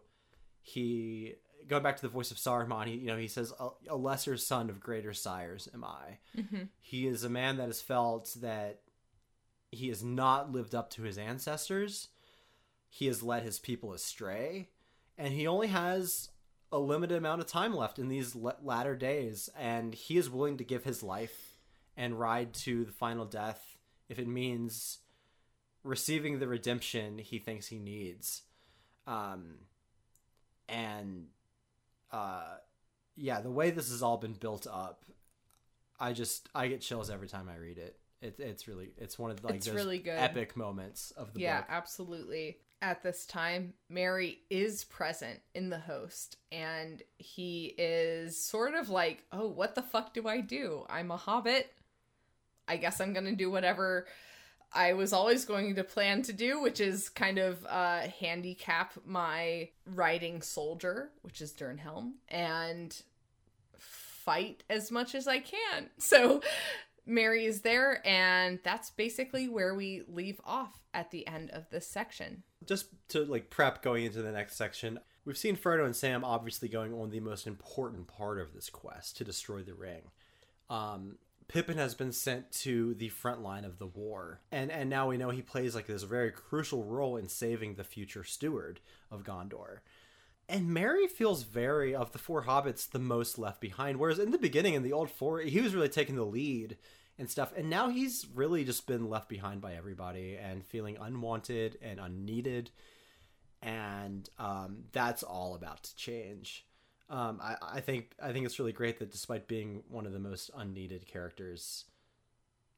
He 0.62 1.36
going 1.68 1.84
back 1.84 1.98
to 1.98 2.02
the 2.02 2.08
voice 2.10 2.32
of 2.32 2.38
Saruman. 2.38 2.88
He, 2.88 2.94
you 2.96 3.08
know, 3.08 3.18
he 3.18 3.28
says, 3.28 3.54
"A, 3.60 3.70
a 3.90 3.96
lesser 3.96 4.38
son 4.38 4.70
of 4.70 4.80
greater 4.80 5.14
sires 5.14 5.68
am 5.74 5.84
I." 5.84 6.18
He 6.82 7.06
is 7.08 7.24
a 7.24 7.30
man 7.30 7.58
that 7.58 7.68
has 7.68 7.82
felt 7.82 8.36
that 8.42 8.82
he 9.72 9.90
has 9.90 10.04
not 10.04 10.52
lived 10.52 10.74
up 10.74 10.90
to 10.92 11.04
his 11.04 11.18
ancestors. 11.18 12.08
He 12.90 13.06
has 13.08 13.22
led 13.24 13.44
his 13.44 13.60
people 13.60 13.94
astray, 13.94 14.70
and 15.18 15.34
he 15.34 15.46
only 15.48 15.68
has 15.68 16.30
a 16.72 16.80
limited 16.80 17.18
amount 17.18 17.42
of 17.42 17.48
time 17.48 17.76
left 17.76 17.98
in 18.00 18.10
these 18.10 18.36
l- 18.36 18.58
latter 18.64 18.96
days, 18.96 19.50
and 19.58 19.94
he 19.94 20.18
is 20.18 20.30
willing 20.30 20.58
to 20.58 20.64
give 20.64 20.84
his 20.84 21.02
life 21.04 21.58
and 21.96 22.20
ride 22.20 22.54
to 22.54 22.86
the 22.86 22.92
final 22.92 23.26
death 23.26 23.78
if 24.08 24.18
it 24.20 24.28
means 24.28 25.00
receiving 25.84 26.40
the 26.40 26.48
redemption 26.48 27.18
he 27.20 27.40
thinks 27.40 27.68
he 27.68 27.80
needs. 27.80 28.44
Um, 29.08 29.56
and 30.68 31.28
uh, 32.12 32.56
yeah, 33.16 33.42
the 33.42 33.52
way 33.52 33.72
this 33.72 33.90
has 33.92 34.02
all 34.04 34.18
been 34.18 34.34
built 34.34 34.68
up, 34.68 35.06
I 36.00 36.14
just 36.14 36.50
I 36.56 36.68
get 36.68 36.82
chills 36.82 37.10
every 37.10 37.28
time 37.28 37.50
I 37.50 37.58
read 37.58 37.78
it. 37.78 37.98
It, 38.22 38.36
it's 38.40 38.68
really 38.68 38.92
it's 38.98 39.18
one 39.18 39.32
of 39.32 39.42
the, 39.42 39.48
like 39.48 39.56
It's 39.58 39.66
those 39.66 39.76
really 39.76 40.00
good. 40.00 40.18
epic 40.18 40.56
moments 40.58 41.12
of 41.12 41.28
the 41.28 41.40
book. 41.40 41.42
yeah, 41.42 41.62
book. 41.62 41.68
absolutely. 41.70 42.58
At 42.82 43.04
this 43.04 43.26
time, 43.26 43.74
Merry 43.90 44.40
is 44.50 44.86
present 44.86 45.40
in 45.54 45.70
the 45.70 45.80
host, 45.80 46.38
and 46.52 47.04
he 47.18 47.76
is 47.78 48.42
sort 48.42 48.74
of 48.74 48.90
like, 48.90 49.26
Oh, 49.32 49.48
what 49.48 49.76
the 49.76 49.82
fuck 49.82 50.14
do 50.14 50.28
I 50.28 50.40
do? 50.40 50.86
I'm 50.90 51.12
a 51.12 51.18
hobbit. 51.18 51.74
I 52.68 52.78
guess 52.78 53.02
I'm 53.02 53.14
gonna 53.14 53.36
do 53.36 53.52
whatever 53.52 54.06
I 54.72 54.94
was 54.94 55.14
always 55.14 55.46
going 55.46 55.76
to 55.76 55.84
plan 55.84 56.22
to 56.24 56.34
do, 56.34 56.62
which 56.62 56.80
is 56.80 57.10
kind 57.10 57.40
of 57.40 57.66
uh, 57.68 58.02
handicap 58.20 58.94
my 59.06 59.70
riding 59.86 60.42
soldier, 60.42 61.10
which 61.22 61.42
is 61.42 61.54
Dernhelm, 61.54 62.14
and 62.28 63.02
fight 63.78 64.64
as 64.70 64.92
much 64.92 65.16
as 65.16 65.28
I 65.28 65.40
can. 65.40 65.90
So 65.98 66.42
Merry 67.10 67.46
is 67.46 67.62
there, 67.62 68.06
and 68.08 68.60
that's 68.64 68.92
basically 68.92 69.50
where 69.50 69.74
we 69.74 70.04
leave 70.08 70.40
off 70.46 70.80
at 70.94 71.12
the 71.12 71.28
end 71.28 71.50
of 71.52 71.70
this 71.70 71.88
section. 71.88 72.44
just 72.66 72.88
to 73.10 73.26
like 73.26 73.50
prep 73.50 73.82
going 73.82 74.06
into 74.06 74.22
the 74.22 74.32
next 74.32 74.56
section, 74.56 75.00
we've 75.26 75.38
seen 75.38 75.58
Frodo 75.58 75.86
and 75.86 75.96
Sam 75.96 76.24
obviously 76.24 76.70
going 76.70 76.94
on 76.94 77.10
the 77.10 77.20
most 77.20 77.48
important 77.48 78.08
part 78.08 78.40
of 78.40 78.54
this 78.54 78.70
quest 78.70 79.18
to 79.18 79.24
destroy 79.24 79.62
the 79.64 79.74
ring. 79.74 80.04
Um, 80.70 81.18
Pippin 81.48 81.78
has 81.78 81.96
been 81.96 82.12
sent 82.12 82.52
to 82.52 82.94
the 82.94 83.10
front 83.10 83.42
line 83.42 83.66
of 83.66 83.80
the 83.80 83.88
war, 83.88 84.40
and 84.52 84.72
and 84.72 84.88
now 84.88 85.08
we 85.10 85.18
know 85.18 85.32
he 85.32 85.42
plays 85.42 85.74
like 85.74 85.88
this 85.88 86.04
very 86.04 86.32
crucial 86.32 86.84
role 86.84 87.18
in 87.18 87.28
saving 87.28 87.74
the 87.74 87.84
future 87.84 88.24
steward 88.24 88.80
of 89.10 89.24
Gondor. 89.24 89.80
And 90.50 90.74
Merry 90.74 91.08
feels 91.08 91.44
very 91.44 91.94
of 91.94 92.12
the 92.12 92.18
four 92.18 92.46
hobbits 92.46 92.90
the 92.90 92.98
most 92.98 93.38
left 93.38 93.62
behind. 93.62 94.00
Whereas 94.00 94.18
in 94.18 94.32
the 94.32 94.40
beginning 94.40 94.74
in 94.74 94.82
the 94.82 94.94
old 94.94 95.12
four, 95.12 95.40
he 95.42 95.62
was 95.62 95.76
really 95.76 95.90
taking 95.90 96.16
the 96.16 96.24
lead 96.24 96.76
and 97.20 97.30
stuff. 97.30 97.54
And 97.56 97.70
now 97.70 97.90
he's 97.90 98.26
really 98.34 98.64
just 98.64 98.88
been 98.88 99.10
left 99.10 99.30
behind 99.30 99.62
by 99.62 99.76
everybody 99.76 100.38
and 100.38 100.66
feeling 100.66 100.98
unwanted 101.00 101.78
and 101.84 102.00
unneeded. 102.00 102.72
And 103.62 104.28
um, 104.40 104.86
that's 104.92 105.22
all 105.22 105.54
about 105.54 105.84
to 105.84 105.96
change. 105.96 106.66
Um, 107.12 107.40
I, 107.44 107.56
I 107.62 107.82
think 107.82 108.16
I 108.22 108.32
think 108.32 108.46
it's 108.46 108.60
really 108.60 108.72
great 108.72 109.00
that 109.00 109.12
despite 109.12 109.48
being 109.48 109.84
one 109.88 110.06
of 110.06 110.14
the 110.14 110.20
most 110.20 110.50
unneeded 110.56 111.08
characters 111.08 111.86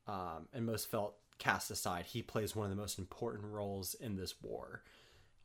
um, 0.08 0.48
and 0.54 0.66
most 0.66 0.90
felt 0.90 1.16
cast 1.38 1.72
aside, 1.72 2.06
he 2.06 2.22
plays 2.22 2.56
one 2.56 2.70
of 2.70 2.76
the 2.76 2.82
most 2.82 3.00
important 3.00 3.46
roles 3.46 3.94
in 3.94 4.16
this 4.16 4.36
war, 4.42 4.84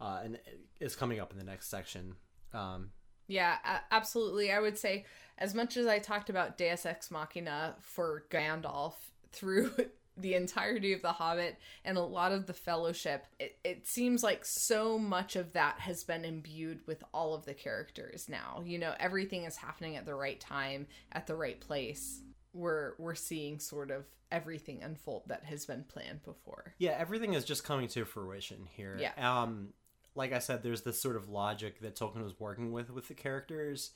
uh, 0.01 0.21
and 0.25 0.39
is 0.81 0.97
coming 0.97 1.21
up 1.21 1.33
in 1.33 1.39
the 1.39 1.45
next 1.45 1.69
section. 1.69 2.15
Um, 2.53 2.91
Yeah, 3.29 3.57
absolutely. 3.91 4.53
I 4.53 4.61
would 4.61 4.79
say, 4.79 5.05
as 5.39 5.55
much 5.55 5.77
as 5.77 5.87
I 5.87 5.99
talked 5.99 6.31
about 6.31 6.59
Deus 6.59 6.87
Ex 6.87 7.11
Machina 7.11 7.77
for 7.81 8.25
Gandalf 8.31 8.95
through 9.33 9.73
the 10.17 10.35
entirety 10.35 10.93
of 10.93 11.03
The 11.03 11.13
Hobbit 11.13 11.59
and 11.85 11.99
a 11.99 12.03
lot 12.03 12.33
of 12.33 12.47
the 12.47 12.55
Fellowship, 12.55 13.27
it, 13.39 13.59
it 13.65 13.87
seems 13.87 14.23
like 14.23 14.45
so 14.45 14.99
much 14.99 15.37
of 15.37 15.53
that 15.55 15.81
has 15.81 16.05
been 16.05 16.25
imbued 16.25 16.81
with 16.87 17.03
all 17.13 17.35
of 17.35 17.45
the 17.45 17.55
characters 17.55 18.29
now. 18.29 18.63
You 18.65 18.79
know, 18.79 18.95
everything 18.99 19.45
is 19.45 19.57
happening 19.57 19.97
at 19.97 20.07
the 20.07 20.15
right 20.15 20.41
time, 20.41 20.87
at 21.13 21.27
the 21.27 21.37
right 21.37 21.61
place. 21.61 22.23
we're 22.53 22.95
we're 22.99 23.15
seeing 23.15 23.59
sort 23.59 23.91
of 23.91 24.05
everything 24.33 24.83
unfold 24.83 25.23
that 25.27 25.45
has 25.45 25.67
been 25.67 25.85
planned 25.85 26.23
before. 26.25 26.75
Yeah, 26.79 26.97
everything 26.99 27.35
is 27.35 27.45
just 27.45 27.65
coming 27.65 27.89
to 27.89 28.05
fruition 28.05 28.67
here. 28.77 28.97
Yeah. 28.99 29.13
Um, 29.43 29.69
like 30.17 30.33
I 30.33 30.39
said, 30.39 30.63
there's 30.63 30.83
this 30.83 31.01
sort 31.01 31.17
of 31.17 31.29
logic 31.29 31.81
that 31.81 31.95
Tolkien 31.95 32.25
was 32.25 32.41
working 32.41 32.73
with 32.73 32.91
with 32.91 33.09
the 33.09 33.15
characters, 33.15 33.91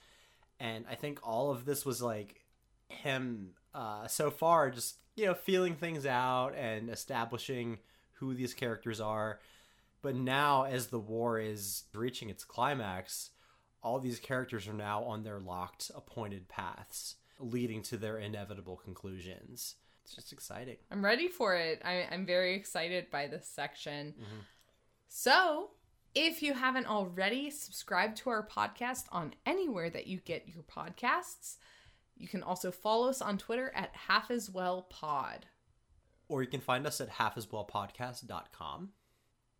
and 0.60 0.84
I 0.88 0.94
think 0.94 1.18
all 1.22 1.50
of 1.50 1.64
this 1.64 1.84
was 1.84 2.00
like 2.00 2.44
him 2.88 3.50
uh, 3.74 4.06
so 4.06 4.30
far 4.30 4.70
just 4.70 4.96
you 5.16 5.26
know 5.26 5.34
feeling 5.34 5.74
things 5.76 6.06
out 6.06 6.54
and 6.56 6.90
establishing 6.90 7.78
who 8.14 8.34
these 8.34 8.54
characters 8.54 9.00
are. 9.00 9.40
But 10.02 10.14
now, 10.14 10.64
as 10.64 10.86
the 10.86 10.98
war 10.98 11.38
is 11.38 11.84
reaching 11.94 12.30
its 12.30 12.44
climax, 12.44 13.30
all 13.82 13.98
these 13.98 14.18
characters 14.18 14.66
are 14.66 14.74
now 14.74 15.02
on 15.04 15.24
their 15.24 15.38
locked, 15.40 15.90
appointed 15.94 16.48
paths, 16.48 17.16
leading 17.38 17.82
to 17.82 17.96
their 17.98 18.18
inevitable 18.18 18.76
conclusions. 18.76 19.74
It's 20.04 20.14
just 20.14 20.32
exciting. 20.32 20.76
I'm 20.90 21.04
ready 21.04 21.28
for 21.28 21.54
it. 21.54 21.82
I, 21.84 22.06
I'm 22.10 22.24
very 22.24 22.54
excited 22.54 23.10
by 23.10 23.26
this 23.26 23.46
section. 23.46 24.14
So, 25.08 25.70
if 26.14 26.42
you 26.42 26.54
haven't 26.54 26.86
already, 26.86 27.50
subscribe 27.50 28.16
to 28.16 28.30
our 28.30 28.46
podcast 28.46 29.04
on 29.12 29.34
anywhere 29.46 29.90
that 29.90 30.06
you 30.06 30.18
get 30.18 30.48
your 30.48 30.64
podcasts. 30.64 31.56
You 32.16 32.28
can 32.28 32.42
also 32.42 32.70
follow 32.70 33.08
us 33.08 33.22
on 33.22 33.38
Twitter 33.38 33.72
at 33.74 33.94
Half 33.94 34.30
As 34.30 34.50
Well 34.50 34.82
Pod. 34.90 35.46
Or 36.28 36.42
you 36.42 36.48
can 36.48 36.60
find 36.60 36.86
us 36.86 37.00
at 37.00 37.10
halfaswellpodcast.com, 37.10 38.90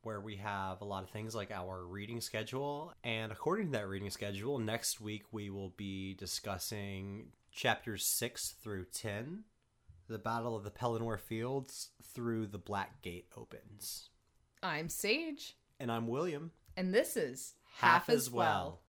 where 0.02 0.20
we 0.20 0.36
have 0.36 0.81
a 0.81 0.85
lot 0.85 1.02
of 1.02 1.10
things 1.10 1.35
like 1.35 1.51
our 1.51 1.85
reading 1.85 2.20
schedule. 2.20 2.94
And 3.02 3.32
according 3.32 3.66
to 3.66 3.72
that 3.72 3.89
reading 3.89 4.10
schedule, 4.10 4.59
next 4.59 5.01
week 5.01 5.24
we 5.32 5.51
will 5.51 5.70
be 5.70 6.14
discussing 6.14 7.28
chapters 7.52 8.05
6 8.05 8.56
through 8.62 8.86
10, 8.93 9.44
the 10.09 10.18
Battle 10.18 10.56
of 10.56 10.64
the 10.64 10.70
Pelennor 10.70 11.18
Fields 11.18 11.90
through 12.14 12.47
the 12.48 12.59
Black 12.59 13.02
Gate 13.02 13.27
opens. 13.36 14.10
I'm 14.62 14.89
Sage, 14.89 15.56
And 15.81 15.90
I'm 15.90 16.07
William. 16.07 16.52
and 16.77 16.94
this 16.94 17.16
is 17.16 17.55
Half, 17.78 18.09
as 18.11 18.31
well. 18.31 18.78